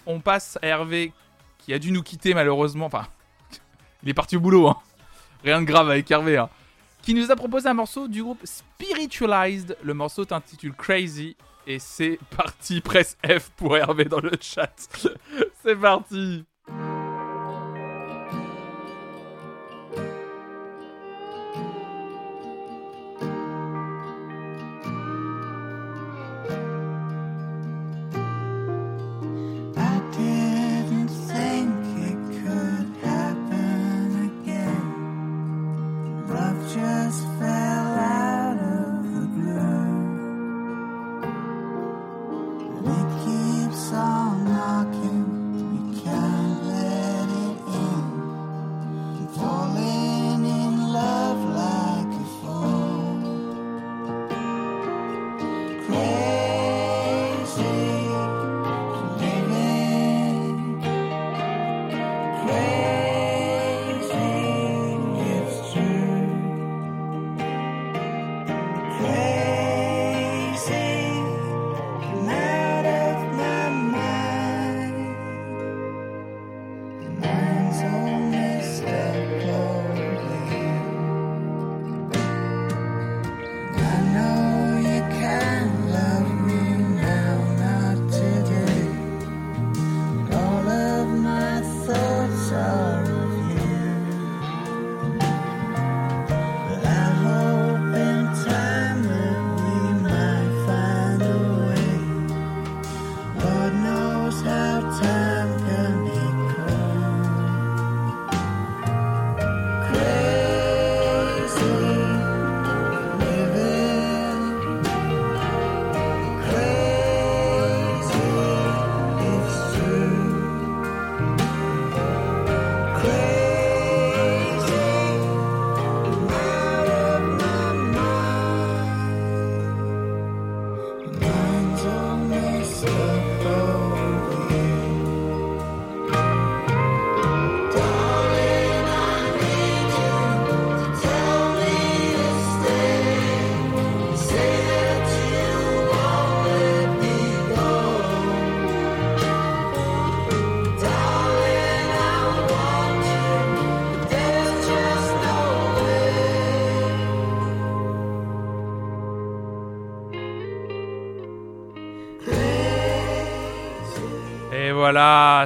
[0.06, 1.12] on passe à Hervé
[1.58, 3.06] qui a dû nous quitter malheureusement enfin
[4.02, 4.78] il est parti au boulot hein
[5.44, 6.48] rien de grave avec Hervé hein
[7.06, 9.76] qui nous a proposé un morceau du groupe Spiritualized.
[9.84, 11.36] Le morceau s'intitule Crazy.
[11.64, 14.74] Et c'est parti, presse F pour Hervé dans le chat.
[15.62, 16.44] c'est parti.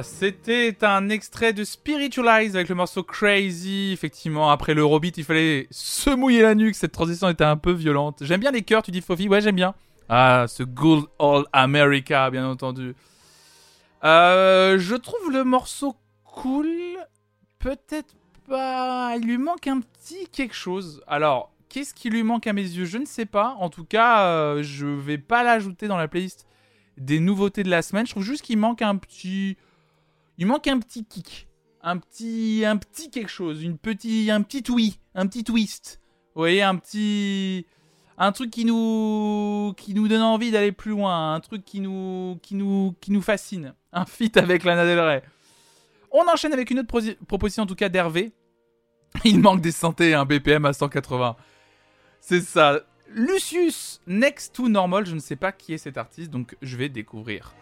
[0.03, 3.91] C'était un extrait de Spiritualize avec le morceau Crazy.
[3.91, 6.75] Effectivement, après le Robit, il fallait se mouiller la nuque.
[6.75, 8.19] Cette transition était un peu violente.
[8.21, 9.27] J'aime bien les chœurs, tu dis Fofi?
[9.27, 9.73] Ouais, j'aime bien.
[10.09, 12.95] Ah, ce Good Old America, bien entendu.
[14.03, 16.67] Euh, je trouve le morceau cool.
[17.59, 18.15] Peut-être
[18.47, 19.15] pas.
[19.17, 21.03] Il lui manque un petit quelque chose.
[21.07, 22.85] Alors, qu'est-ce qui lui manque à mes yeux?
[22.85, 23.55] Je ne sais pas.
[23.59, 26.45] En tout cas, euh, je vais pas l'ajouter dans la playlist
[26.97, 28.05] des nouveautés de la semaine.
[28.05, 29.57] Je trouve juste qu'il manque un petit.
[30.41, 31.47] Il manque un petit kick.
[31.83, 33.61] Un petit, un petit quelque chose.
[33.61, 34.97] Une petit, un petit oui.
[35.13, 36.01] Un petit twist.
[36.33, 37.67] Vous voyez, un petit.
[38.17, 41.35] Un truc qui nous, qui nous donne envie d'aller plus loin.
[41.35, 43.75] Un truc qui nous, qui nous, qui nous fascine.
[43.93, 45.21] Un feat avec Lana Del Rey.
[46.09, 48.31] On enchaîne avec une autre proposition, en tout cas d'Hervé.
[49.23, 51.35] Il manque des santé, un BPM à 180.
[52.19, 52.79] C'est ça.
[53.13, 56.89] Lucius Next to Normal, je ne sais pas qui est cet artiste, donc je vais
[56.89, 57.53] découvrir.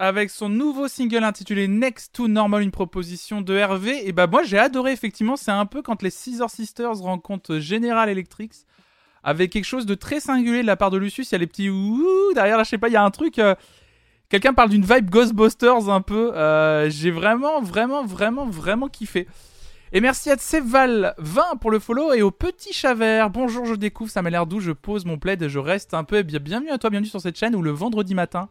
[0.00, 4.08] Avec son nouveau single intitulé Next to Normal, une proposition de Hervé.
[4.08, 8.08] Et bah moi j'ai adoré effectivement, c'est un peu quand les Scissor Sisters rencontrent General
[8.08, 8.52] Electric
[9.22, 11.30] avec quelque chose de très singulier de la part de Lucius.
[11.30, 13.10] Il y a les petits ouh derrière là, je sais pas, il y a un
[13.10, 13.38] truc.
[13.38, 13.54] euh,
[14.30, 16.32] Quelqu'un parle d'une vibe Ghostbusters un peu.
[16.34, 19.26] euh, j'ai vraiment, vraiment, vraiment, vraiment kiffé.
[19.92, 23.28] Et merci à Tseval20 pour le follow et au petit Chavert.
[23.28, 26.04] Bonjour, je découvre, ça m'a l'air doux, je pose mon plaid et je reste un
[26.04, 26.18] peu.
[26.18, 28.48] Eh bien, bienvenue à toi, bienvenue sur cette chaîne où le vendredi matin,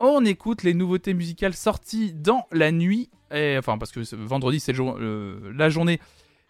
[0.00, 3.10] on écoute les nouveautés musicales sorties dans la nuit.
[3.30, 6.00] Enfin, parce que vendredi, c'est euh, la journée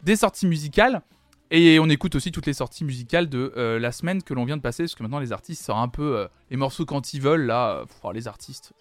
[0.02, 1.02] des sorties musicales.
[1.50, 4.56] Et on écoute aussi toutes les sorties musicales de euh, la semaine que l'on vient
[4.56, 4.84] de passer.
[4.84, 7.44] Parce que maintenant, les artistes sortent un peu euh, les morceaux quand ils veulent.
[7.46, 8.72] Là, oh, les artistes,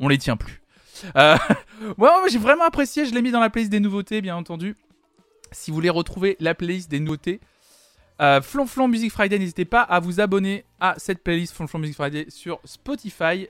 [0.00, 0.60] on les tient plus.
[1.14, 3.06] Ouais, ouais, j'ai vraiment apprécié.
[3.06, 4.76] Je l'ai mis dans la playlist des nouveautés, bien entendu.
[5.52, 7.40] Si vous voulez retrouver la playlist des nouveautés,
[8.20, 12.26] Euh, Flonflon Music Friday, n'hésitez pas à vous abonner à cette playlist Flonflon Music Friday
[12.30, 13.46] sur Spotify.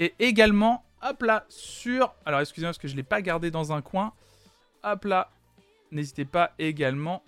[0.00, 2.14] Et également, hop là, sur...
[2.24, 4.14] Alors excusez-moi parce que je ne l'ai pas gardé dans un coin.
[4.82, 5.30] Hop là,
[5.92, 7.22] n'hésitez pas également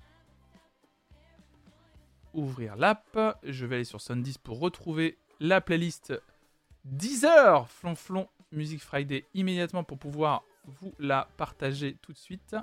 [2.33, 3.39] ouvrir l'app.
[3.43, 6.15] Je vais aller sur Sundis pour retrouver la playlist
[6.87, 12.57] Deezer Flonflon Music Friday immédiatement pour pouvoir vous la partager tout de suite.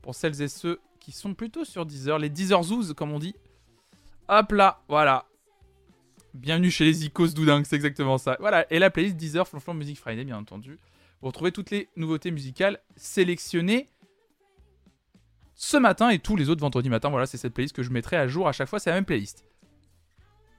[0.00, 3.36] Pour celles et ceux qui sont plutôt sur Deezer, les Deezer Zoos comme on dit.
[4.28, 5.26] Hop là, voilà.
[6.38, 8.36] Bienvenue chez les Icos Doudingue, c'est exactement ça.
[8.38, 10.78] Voilà, et la playlist Deezer Flonflon Music Friday, bien entendu.
[11.20, 13.88] Vous retrouvez toutes les nouveautés musicales sélectionnées
[15.56, 17.08] ce matin et tous les autres vendredis matin.
[17.08, 19.04] Voilà, c'est cette playlist que je mettrai à jour à chaque fois, c'est la même
[19.04, 19.44] playlist.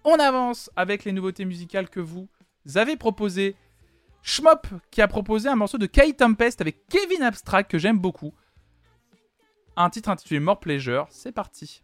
[0.04, 2.28] On avance avec les nouveautés musicales que vous
[2.76, 3.56] avez proposées.
[4.22, 8.34] Schmop qui a proposé un morceau de Kay Tempest avec Kevin Abstract que j'aime beaucoup.
[9.78, 11.84] Un titre intitulé More Pleasure, c'est parti.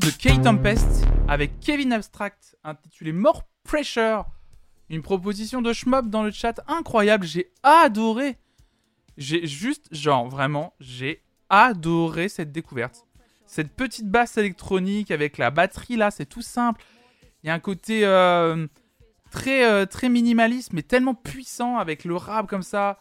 [0.00, 4.26] De Kate Tempest avec Kevin Abstract intitulé More Pressure.
[4.90, 8.36] Une proposition de Schmob dans le chat incroyable, j'ai adoré.
[9.16, 13.06] J'ai juste, genre vraiment, j'ai adoré cette découverte.
[13.46, 16.84] Cette petite basse électronique avec la batterie là, c'est tout simple.
[17.42, 18.66] Il y a un côté euh,
[19.30, 22.98] très, euh, très minimaliste, mais tellement puissant avec le rap comme ça.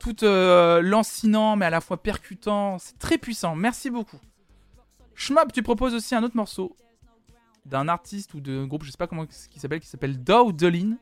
[0.00, 2.78] Tout euh, lancinant, mais à la fois percutant.
[2.78, 3.54] C'est très puissant.
[3.54, 4.18] Merci beaucoup.
[5.18, 6.76] Schmab, tu proposes aussi un autre morceau
[7.66, 10.96] d'un artiste ou d'un groupe, je sais pas comment qui s'appelle, qui s'appelle Dowdolin.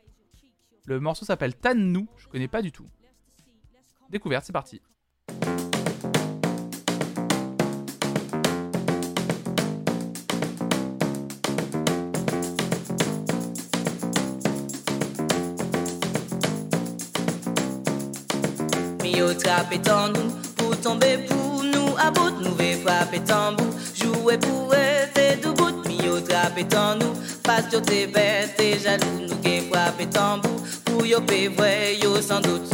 [0.86, 2.86] Le morceau s'appelle Tan Nou, je connais pas du tout.
[4.08, 4.80] Découverte, c'est parti.
[20.56, 20.72] Pou
[23.56, 23.75] bout
[24.34, 27.14] pour rester debout, mio trapper en nous,
[27.44, 30.50] pas yo t'es bête, t'es jaloux, nous qui frapper tambour,
[30.84, 32.68] pour yo payer vrai, yo sans doute.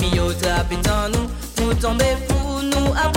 [0.00, 3.08] Mio trapper en nous, pour tomber pour nous, à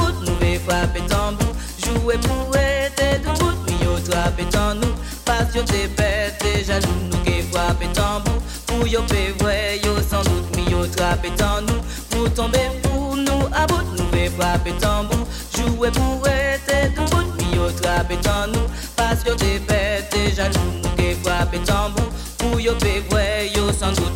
[8.87, 13.65] yo payer vrai, yo sans doute, mio trapper en nous, pour tomber pour nous, à
[13.67, 19.35] bout, nous vais frapper tambour, jouer pour rester debout, mio trapper en nous, pas yo
[19.35, 22.05] t'es bête, t'es jaloux, nous qui frapper tambour,
[22.37, 24.14] pour yo payer vrai, yo sans doute.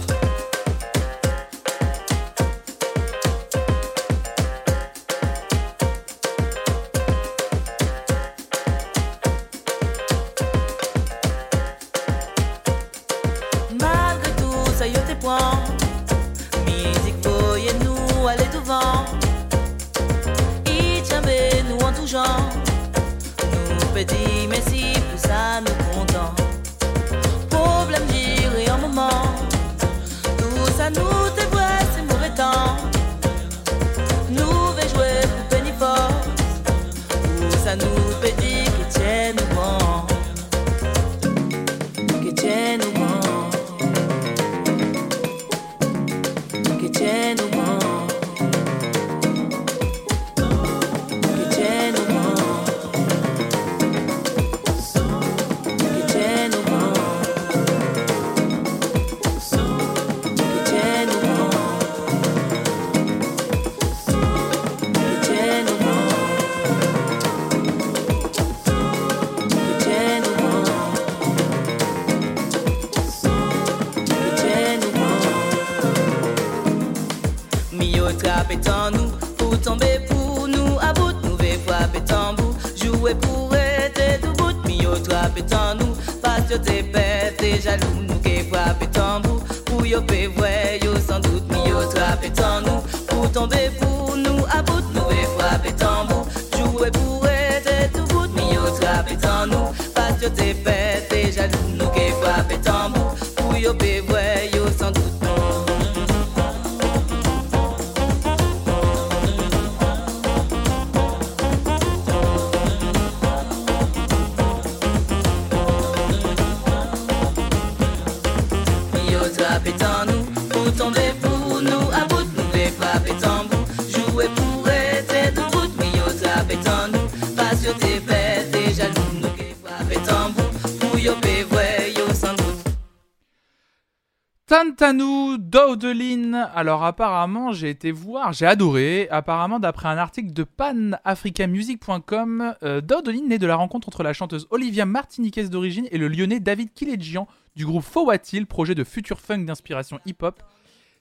[136.60, 139.08] Alors apparemment, j'ai été voir, j'ai adoré.
[139.12, 144.46] Apparemment, d'après un article de panafricamusic.com, euh, Dowdelin naît de la rencontre entre la chanteuse
[144.50, 149.46] Olivia Martiniquez d'origine et le lyonnais David Kiledjian du groupe Fowatil, projet de future funk
[149.46, 150.44] d'inspiration hip-hop.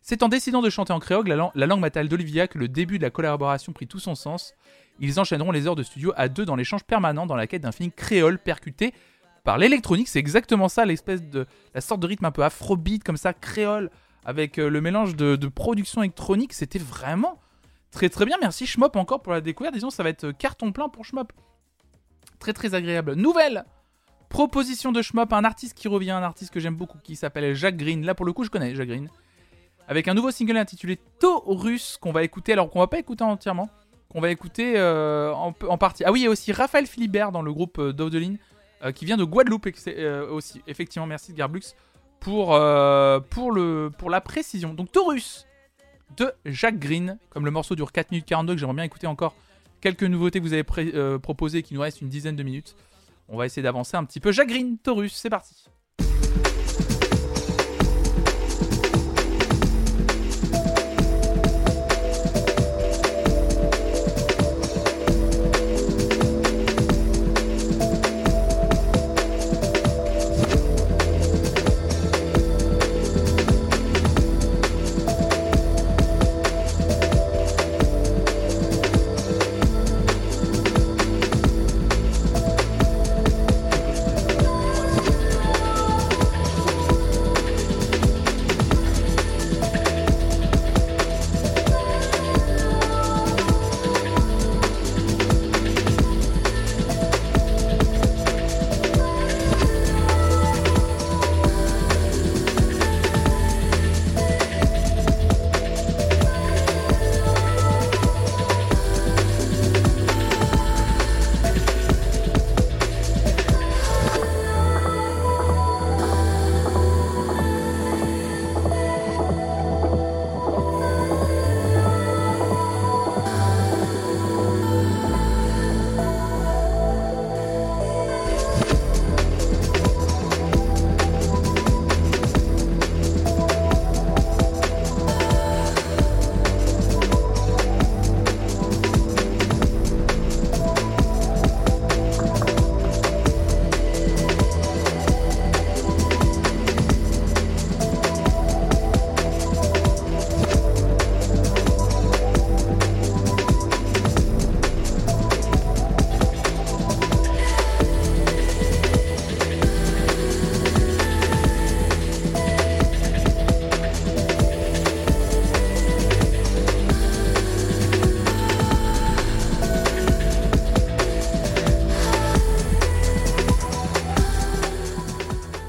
[0.01, 2.69] C'est en décidant de chanter en créole, la, lan- la langue matale d'Olivia, que le
[2.69, 4.55] début de la collaboration prit tout son sens.
[5.01, 7.73] Ils enchaîneront les heures de studio à deux dans l'échange permanent dans la quête d'un
[7.73, 8.95] film créole percuté
[9.43, 10.07] par l'électronique.
[10.07, 13.91] C'est exactement ça, l'espèce de la sorte de rythme un peu afrobeat comme ça, créole,
[14.29, 16.53] avec euh, le mélange de, production électronique.
[16.53, 17.41] C'était vraiment
[17.91, 18.37] très très bien.
[18.43, 19.73] Merci Schmop encore pour la découverte.
[19.73, 21.33] Disons, ça va être euh, carton plein pour Schmop.
[22.39, 23.15] Très très agréable.
[23.15, 23.65] Nouvelle
[24.29, 27.79] proposition de Schmop, un artiste qui revient, un artiste que j'aime beaucoup, qui s'appelle Jacques
[27.79, 28.05] Green.
[28.05, 29.09] Là pour le coup, je connais Jacques Green.
[29.89, 33.71] Avec un nouveau single intitulé Taurus qu'on va écouter, alors qu'on va pas écouter entièrement,
[34.11, 36.05] qu'on va écouter euh, en, partie.
[36.05, 39.25] Ah oui, il y a aussi Raphaël Philibert dans le groupe euh, qui vient de
[39.25, 39.69] Guadeloupe
[40.31, 40.61] aussi.
[40.67, 41.75] Effectivement, merci de Garblux
[42.21, 44.75] pour, euh, pour, le, pour la précision.
[44.75, 45.47] Donc Taurus
[46.17, 49.35] de Jacques Green, comme le morceau dure 4 minutes 42, que j'aimerais bien écouter encore
[49.81, 50.65] quelques nouveautés que vous avez
[50.95, 52.75] euh, proposées, qui nous reste une dizaine de minutes.
[53.29, 54.33] On va essayer d'avancer un petit peu.
[54.33, 55.68] Jacques Green, Taurus, c'est parti.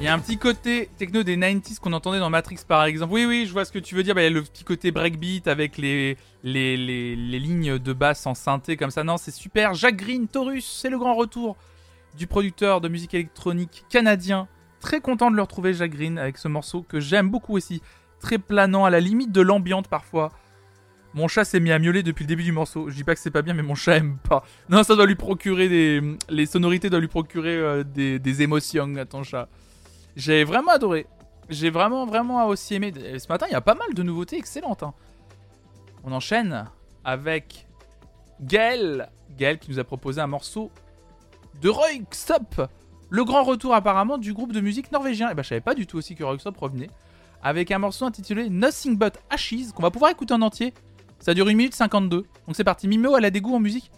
[0.09, 3.13] Y a un petit côté techno des 90s qu'on entendait dans Matrix par exemple.
[3.13, 4.15] Oui, oui, je vois ce que tu veux dire.
[4.15, 7.93] Bah, il y a le petit côté breakbeat avec les, les, les, les lignes de
[7.93, 9.03] basse en synthé comme ça.
[9.03, 9.75] Non, c'est super.
[9.75, 11.57] Jack Green, Taurus, c'est le grand retour
[12.17, 14.47] du producteur de musique électronique canadien.
[14.79, 17.83] Très content de le retrouver, Jack Green, avec ce morceau que j'aime beaucoup aussi.
[18.19, 20.31] Très planant, à la limite de l'ambiante parfois.
[21.13, 22.89] Mon chat s'est mis à miauler depuis le début du morceau.
[22.89, 24.43] Je dis pas que c'est pas bien, mais mon chat aime pas.
[24.69, 26.01] Non, ça doit lui procurer des.
[26.29, 29.49] Les sonorités doivent lui procurer euh, des, des émotions à ton chat.
[30.15, 31.07] J'ai vraiment adoré.
[31.49, 32.93] J'ai vraiment, vraiment aussi aimé.
[32.93, 34.83] Ce matin, il y a pas mal de nouveautés excellentes.
[34.83, 34.93] hein.
[36.03, 36.65] On enchaîne
[37.03, 37.67] avec
[38.41, 39.09] Gaël.
[39.37, 40.71] Gaël qui nous a proposé un morceau
[41.61, 42.69] de Roykstop.
[43.09, 45.29] Le grand retour apparemment du groupe de musique norvégien.
[45.31, 46.89] Et ben, je savais pas du tout aussi que Roykstop revenait.
[47.41, 50.73] Avec un morceau intitulé Nothing But Ashes qu'on va pouvoir écouter en entier.
[51.19, 52.17] Ça dure 1 minute 52.
[52.17, 52.87] Donc c'est parti.
[52.87, 53.91] Mimo, elle a des goûts en musique.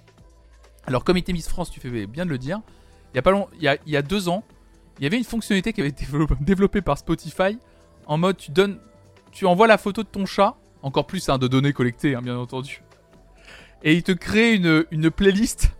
[0.88, 2.62] Alors, Comité Miss France, tu fais bien de le dire.
[3.14, 3.48] Y a, pas long...
[3.60, 4.44] il y a deux ans,
[5.02, 6.06] il y avait une fonctionnalité qui avait été
[6.42, 7.58] développée- par Spotify.
[8.06, 8.80] En mode, tu donnes.
[9.32, 10.56] Tu envoies la photo de ton chat.
[10.84, 12.84] Encore plus, hein, de données collectées, hein, bien entendu.
[13.84, 15.72] Et il te crée une, une playlist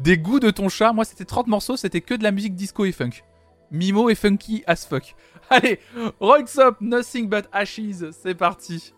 [0.00, 0.92] des goûts de ton chat.
[0.92, 3.24] Moi, c'était 30 morceaux, c'était que de la musique disco et funk.
[3.72, 5.16] Mimo et funky as fuck.
[5.50, 5.80] Allez,
[6.20, 8.92] Rocks Up, Nothing But Ashes, c'est parti.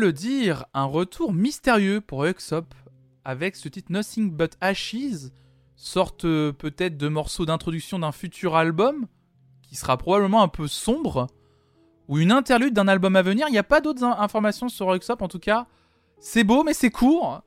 [0.00, 2.74] Le dire, un retour mystérieux pour Uxop
[3.24, 5.30] avec ce titre Nothing But Ashes,
[5.76, 9.06] sorte euh, peut-être de morceau d'introduction d'un futur album
[9.62, 11.28] qui sera probablement un peu sombre
[12.08, 13.46] ou une interlude d'un album à venir.
[13.48, 15.66] Il n'y a pas d'autres in- informations sur Uxop en tout cas.
[16.18, 17.42] C'est beau mais c'est court.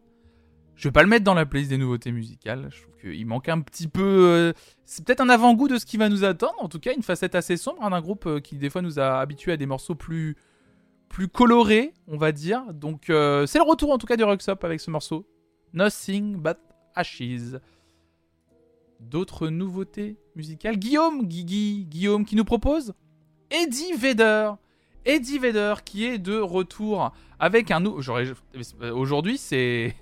[0.75, 2.69] Je vais pas le mettre dans la playlist des nouveautés musicales.
[2.71, 4.01] Je trouve qu'il manque un petit peu.
[4.03, 4.53] euh,
[4.85, 6.55] C'est peut-être un avant-goût de ce qui va nous attendre.
[6.57, 8.99] En tout cas, une facette assez sombre hein, d'un groupe euh, qui des fois nous
[8.99, 10.35] a habitués à des morceaux plus
[11.13, 12.63] plus colorés, on va dire.
[12.73, 15.27] Donc euh, c'est le retour en tout cas du Roxop avec ce morceau.
[15.71, 16.57] Nothing but
[16.95, 17.59] Ashes.
[18.99, 20.77] D'autres nouveautés musicales.
[20.77, 22.93] Guillaume, Guigui, Guillaume qui nous propose
[23.51, 24.51] Eddie Vedder.
[25.05, 28.25] Eddie Vedder qui est de retour avec un nou- j'aurais-
[28.81, 29.95] euh, Aujourd'hui c'est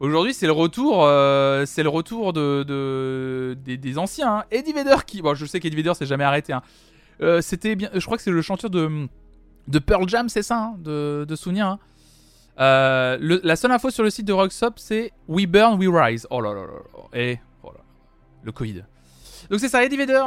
[0.00, 4.38] Aujourd'hui, c'est le retour, euh, c'est le retour de, de- des, anciens.
[4.38, 4.44] hein.
[4.50, 6.52] Eddie Vedder qui, bon, je sais qu'Eddie Vedder s'est jamais arrêté.
[6.52, 6.62] hein.
[7.40, 9.06] C'était bien, je crois que c'est le chanteur de
[9.68, 11.66] de Pearl Jam, c'est ça, hein, de, de souvenir.
[11.66, 11.78] hein.
[12.60, 16.26] Euh, la seule info sur le site de Rocksop, c'est We Burn, We Rise.
[16.30, 17.18] Oh là là là là.
[17.18, 17.80] Et oh là.
[18.44, 18.84] le Covid.
[19.50, 20.24] Donc c'est ça, Eddie Vedder,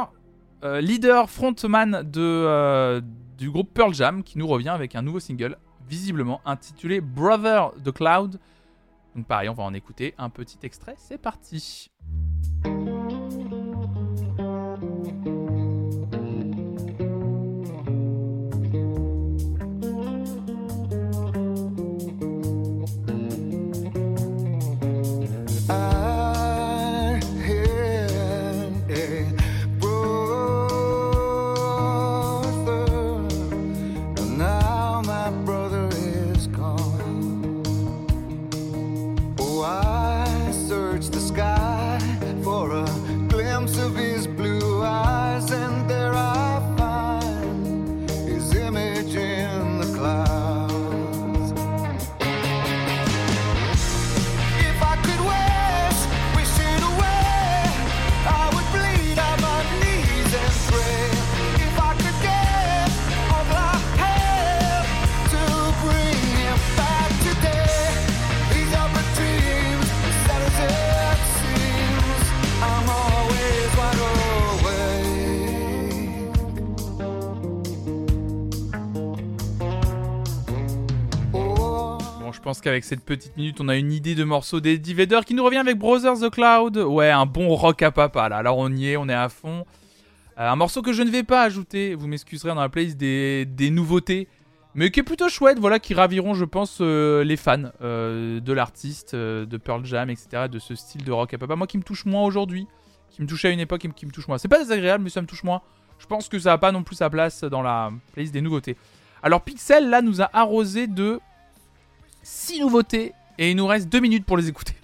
[0.64, 3.00] euh, leader frontman de, euh,
[3.38, 5.56] du groupe Pearl Jam, qui nous revient avec un nouveau single,
[5.88, 8.38] visiblement intitulé Brother the Cloud.
[9.16, 10.94] Donc pareil, on va en écouter un petit extrait.
[10.98, 11.90] C'est parti.
[82.62, 85.58] Qu'avec cette petite minute, on a une idée de morceau d'Eddie Vedder qui nous revient
[85.58, 86.76] avec Brothers the Cloud.
[86.76, 88.36] Ouais, un bon rock à papa là.
[88.36, 89.64] Alors on y est, on est à fond.
[90.38, 93.44] Euh, un morceau que je ne vais pas ajouter, vous m'excuserez dans la playlist des,
[93.44, 94.28] des nouveautés,
[94.74, 98.52] mais qui est plutôt chouette, voilà, qui raviront, je pense, euh, les fans euh, de
[98.52, 101.56] l'artiste, de Pearl Jam, etc., de ce style de rock à papa.
[101.56, 102.66] Moi qui me touche moins aujourd'hui,
[103.10, 104.38] qui me touchait à une époque et qui me touche moins.
[104.38, 105.62] C'est pas désagréable, mais ça me touche moins.
[105.98, 108.76] Je pense que ça n'a pas non plus sa place dans la playlist des nouveautés.
[109.22, 111.20] Alors Pixel, là, nous a arrosé de
[112.22, 114.74] 6 nouveautés et il nous reste 2 minutes pour les écouter.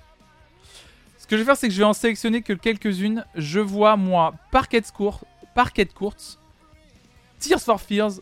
[1.19, 3.25] Ce que je vais faire, c'est que je vais en sélectionner que quelques-unes.
[3.35, 6.39] Je vois, moi, Parquet Court, Parquet Courts,
[7.39, 8.21] Tears for Fears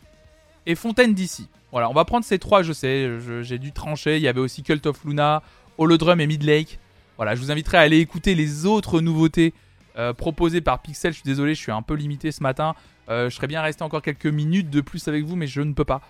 [0.66, 1.48] et Fontaine d'ici.
[1.72, 3.10] Voilà, on va prendre ces trois, je sais,
[3.42, 4.18] j'ai dû trancher.
[4.18, 5.42] Il y avait aussi Cult of Luna,
[5.78, 6.78] Holodrum et Midlake.
[7.16, 9.54] Voilà, je vous inviterai à aller écouter les autres nouveautés
[9.96, 11.12] euh, proposées par Pixel.
[11.12, 12.74] Je suis désolé, je suis un peu limité ce matin.
[13.08, 15.72] Euh, je serais bien resté encore quelques minutes de plus avec vous, mais je ne
[15.72, 16.00] peux pas.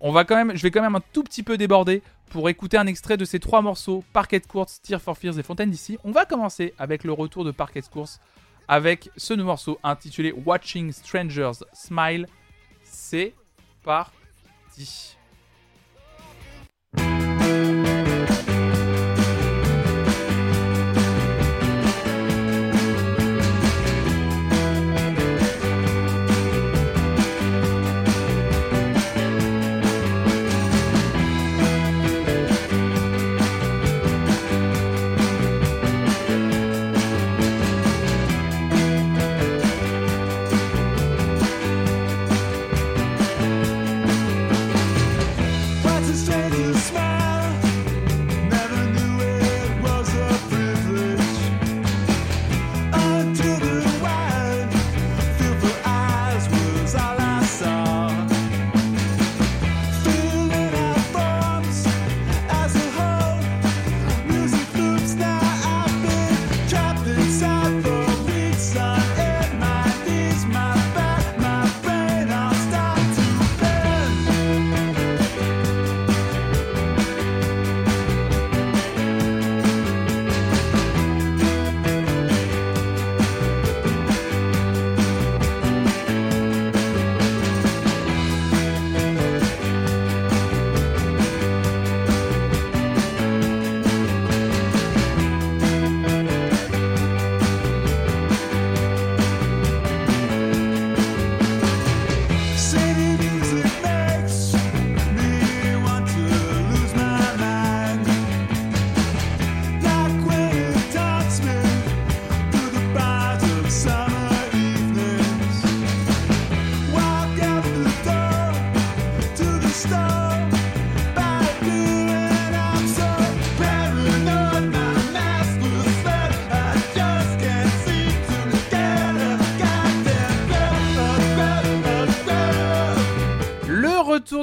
[0.00, 2.76] On va quand même, je vais quand même un tout petit peu déborder pour écouter
[2.76, 5.98] un extrait de ces trois morceaux Parquet Courts, Tear for Fears et Fontaine d'ici.
[6.04, 8.18] On va commencer avec le retour de Parquet Courts
[8.68, 12.26] avec ce nouveau morceau intitulé Watching Strangers Smile.
[12.82, 13.34] C'est
[13.84, 15.16] parti.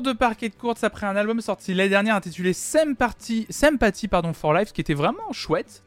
[0.03, 4.73] De Parquet Courts après un album sorti l'année dernière intitulé Sympathy, Sympathy pardon, for Life,
[4.73, 5.83] qui était vraiment chouette.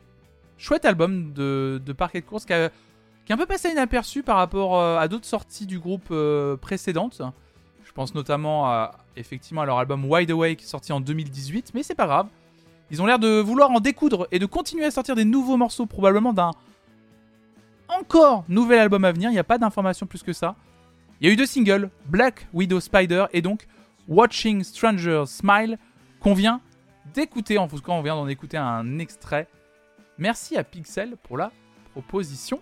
[0.59, 2.71] Chouette album de, de Parquet Courts qui a,
[3.25, 6.57] qui est un peu passé inaperçu par rapport euh, à d'autres sorties du groupe euh,
[6.57, 7.21] précédentes.
[7.85, 11.95] Je pense notamment à, effectivement à leur album Wide Awake sorti en 2018, mais c'est
[11.95, 12.27] pas grave.
[12.91, 15.87] Ils ont l'air de vouloir en découdre et de continuer à sortir des nouveaux morceaux,
[15.87, 16.53] probablement d'un
[17.89, 19.31] encore nouvel album à venir.
[19.31, 20.57] Il n'y a pas d'informations plus que ça.
[21.21, 23.67] Il y a eu deux singles, Black Widow Spider et donc
[24.09, 25.79] Watching Strangers Smile,
[26.21, 26.61] qu'on vient
[27.15, 27.59] d'écouter.
[27.59, 29.49] En tout cas, on vient d'en écouter un extrait.
[30.19, 31.53] Merci à Pixel pour la
[31.93, 32.61] proposition.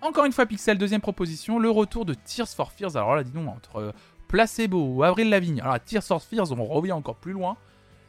[0.00, 2.96] Encore une fois, Pixel, deuxième proposition, le retour de Tears for Fears.
[2.96, 3.92] Alors là, dis donc, entre euh,
[4.28, 7.56] Placebo ou Avril Lavigne, alors Tears for Fears, on revient encore plus loin.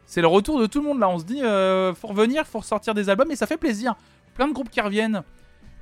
[0.06, 1.10] C'est le retour de tout le monde là.
[1.10, 3.96] On se dit, euh, faut revenir, faut ressortir des albums et ça fait plaisir.
[4.34, 5.24] Plein de groupes qui reviennent.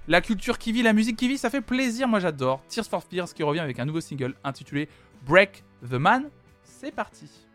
[0.07, 2.07] La culture qui vit, la musique qui vit, ça fait plaisir.
[2.07, 2.61] Moi j'adore.
[2.67, 4.89] Tears for Fears qui revient avec un nouveau single intitulé
[5.25, 6.29] Break the Man.
[6.79, 7.46] C'est parti.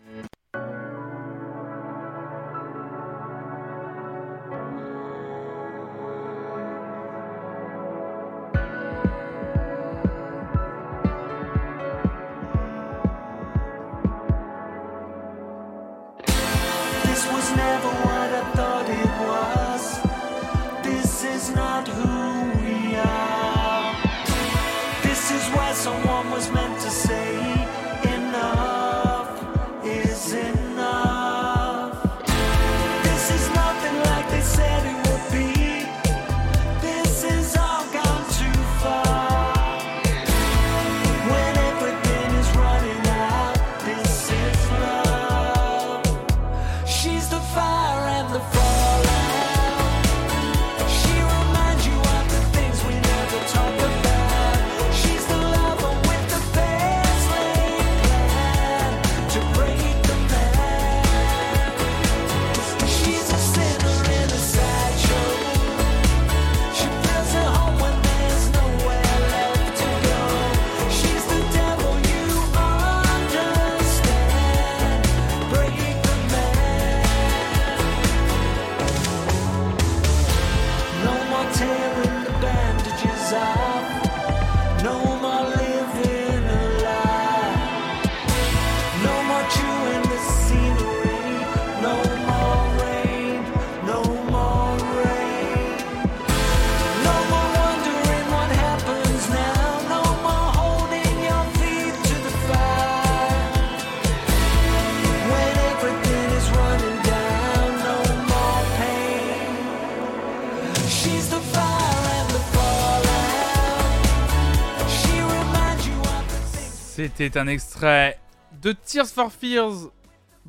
[117.23, 118.19] C'était un extrait
[118.63, 119.93] de Tears for Fears,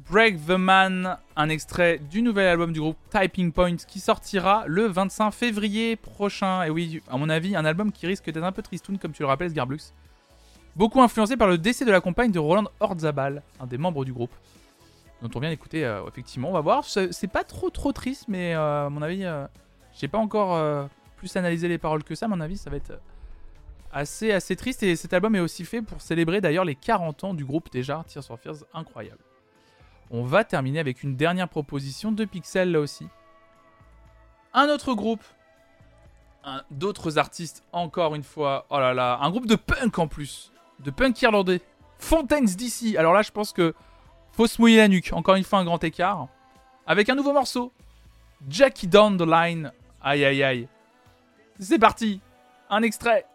[0.09, 4.87] Break the Man, un extrait du nouvel album du groupe Typing Point qui sortira le
[4.87, 6.63] 25 février prochain.
[6.63, 9.21] Et oui, à mon avis, un album qui risque d'être un peu tristoun, comme tu
[9.21, 9.93] le rappelles, Sgarblux.
[10.75, 14.11] Beaucoup influencé par le décès de la compagne de Roland Orzabal, un des membres du
[14.11, 14.33] groupe,
[15.21, 16.49] dont on vient d'écouter, euh, effectivement.
[16.49, 19.45] On va voir, c'est pas trop trop triste, mais euh, à mon avis, euh,
[19.95, 20.85] j'ai pas encore euh,
[21.17, 22.25] plus analysé les paroles que ça.
[22.25, 22.99] À mon avis, ça va être
[23.93, 24.83] assez assez triste.
[24.83, 28.03] Et cet album est aussi fait pour célébrer d'ailleurs les 40 ans du groupe déjà,
[28.07, 29.23] Tears for Fears, incroyable.
[30.11, 33.07] On va terminer avec une dernière proposition de Pixel là aussi.
[34.53, 35.23] Un autre groupe,
[36.69, 38.65] d'autres artistes encore une fois.
[38.69, 41.61] Oh là là, un groupe de punk en plus, de punk irlandais.
[41.97, 42.97] Fontaines d'ici.
[42.97, 43.73] Alors là, je pense que
[44.33, 45.13] faut se mouiller la nuque.
[45.13, 46.27] Encore une fois, un grand écart.
[46.85, 47.71] Avec un nouveau morceau.
[48.49, 49.71] Jackie Down the Line.
[50.01, 50.67] Aïe aïe aïe.
[51.59, 52.19] C'est parti.
[52.69, 53.25] Un extrait.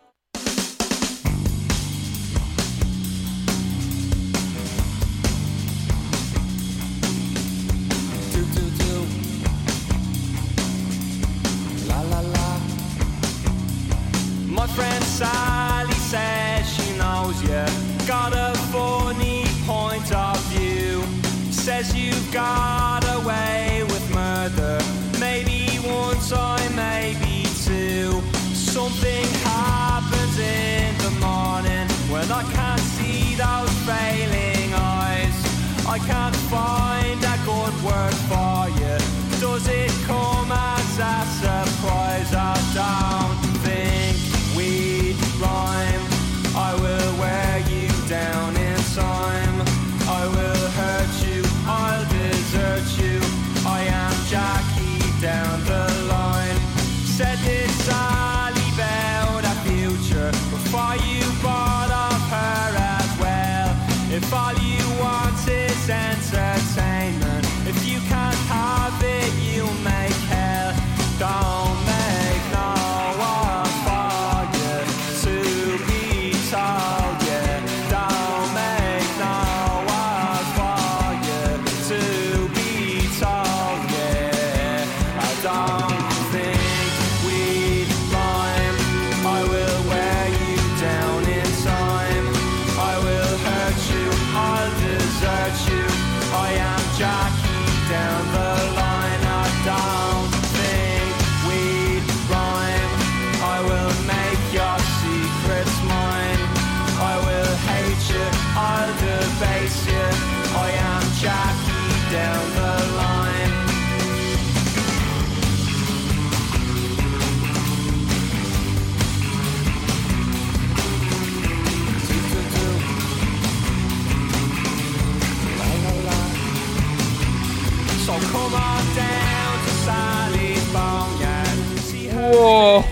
[15.19, 17.65] Sally says she knows you
[18.07, 21.03] got a funny point of view.
[21.51, 24.79] Says you've got away with murder.
[25.19, 28.23] Maybe one time, maybe two.
[28.55, 35.37] Something happens in the morning when I can't see those failing eyes.
[35.85, 38.99] I can't find a good word for you.
[39.41, 42.33] Does it come as a surprise?
[42.33, 43.28] I don't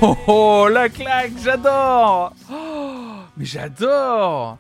[0.02, 2.34] Oh, oh, oh, la claque, j'adore.
[2.52, 4.58] Oh, Mais j'adore.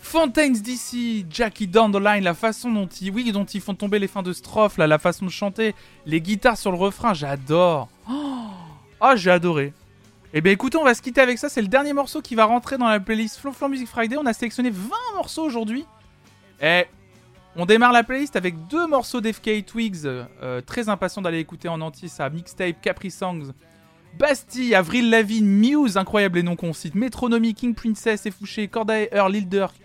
[0.00, 4.24] Fontaines d'ici, Jackie Down la façon dont ils, oui, dont ils font tomber les fins
[4.24, 7.88] de strophes, là, la façon de chanter, les guitares sur le refrain, j'adore.
[8.10, 8.48] Oh,
[9.00, 9.72] oh, j'ai adoré.
[10.34, 12.44] Eh bien écoutez, on va se quitter avec ça, c'est le dernier morceau qui va
[12.44, 15.84] rentrer dans la playlist Flonflon Music Friday, on a sélectionné 20 morceaux aujourd'hui.
[16.60, 16.86] Et
[17.54, 21.80] on démarre la playlist avec deux morceaux d'FK Twigs, euh, très impatient d'aller écouter en
[21.80, 23.52] entier sa mixtape Capri Songs.
[24.18, 29.32] Bastille, Avril Lavigne, Muse, incroyable les noms qu'on cite, Metronomy, King Princess, Effouché, Cordae, Earl,
[29.32, 29.76] Lil Durk,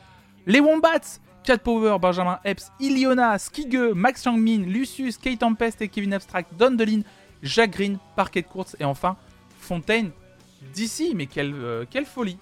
[0.47, 6.13] Les Wombats, Cat Power, Benjamin Epps, Iliona, Skige, Max Changmin, Lucius, Kate Tempest et Kevin
[6.13, 7.01] Abstract, Don Delin,
[7.43, 9.17] Green, Parquet Courts et enfin
[9.59, 10.09] Fontaine
[10.73, 11.13] d'ici.
[11.15, 12.37] Mais quelle, euh, folie,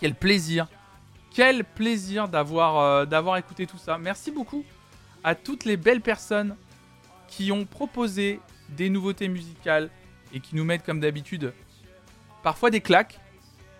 [0.00, 0.68] quel plaisir,
[1.34, 3.98] quel plaisir euh, d'avoir écouté tout ça.
[3.98, 4.64] Merci beaucoup
[5.24, 6.54] à toutes les belles personnes
[7.26, 9.90] qui ont proposé des nouveautés musicales
[10.32, 11.52] et qui nous mettent comme d'habitude
[12.42, 13.18] parfois des claques,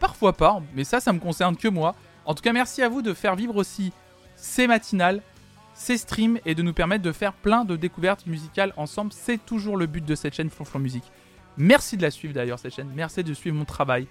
[0.01, 1.95] parfois pas, mais ça, ça me concerne que moi.
[2.25, 3.93] En tout cas, merci à vous de faire vivre aussi
[4.35, 5.23] ces matinales,
[5.75, 9.13] ces streams et de nous permettre de faire plein de découvertes musicales ensemble.
[9.13, 11.11] C'est toujours le but de cette chaîne Flonflon Musique.
[11.57, 12.91] Merci de la suivre d'ailleurs, cette chaîne.
[12.95, 14.07] Merci de suivre mon travail.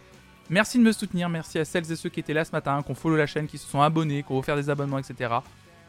[0.50, 1.28] Merci de me soutenir.
[1.28, 3.48] Merci à celles et ceux qui étaient là ce matin, qui ont follow la chaîne,
[3.48, 5.34] qui se sont abonnés, qui ont offert des abonnements, etc.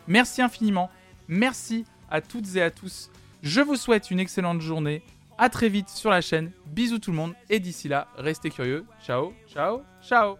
[0.06, 0.90] Merci infiniment.
[1.28, 3.10] Merci à toutes et à tous.
[3.42, 5.02] Je vous souhaite une excellente journée.
[5.38, 6.52] À très vite sur la chaîne.
[6.66, 7.34] Bisous tout le monde.
[7.50, 8.84] Et d'ici là, restez curieux.
[9.04, 10.36] Ciao, ciao, ciao.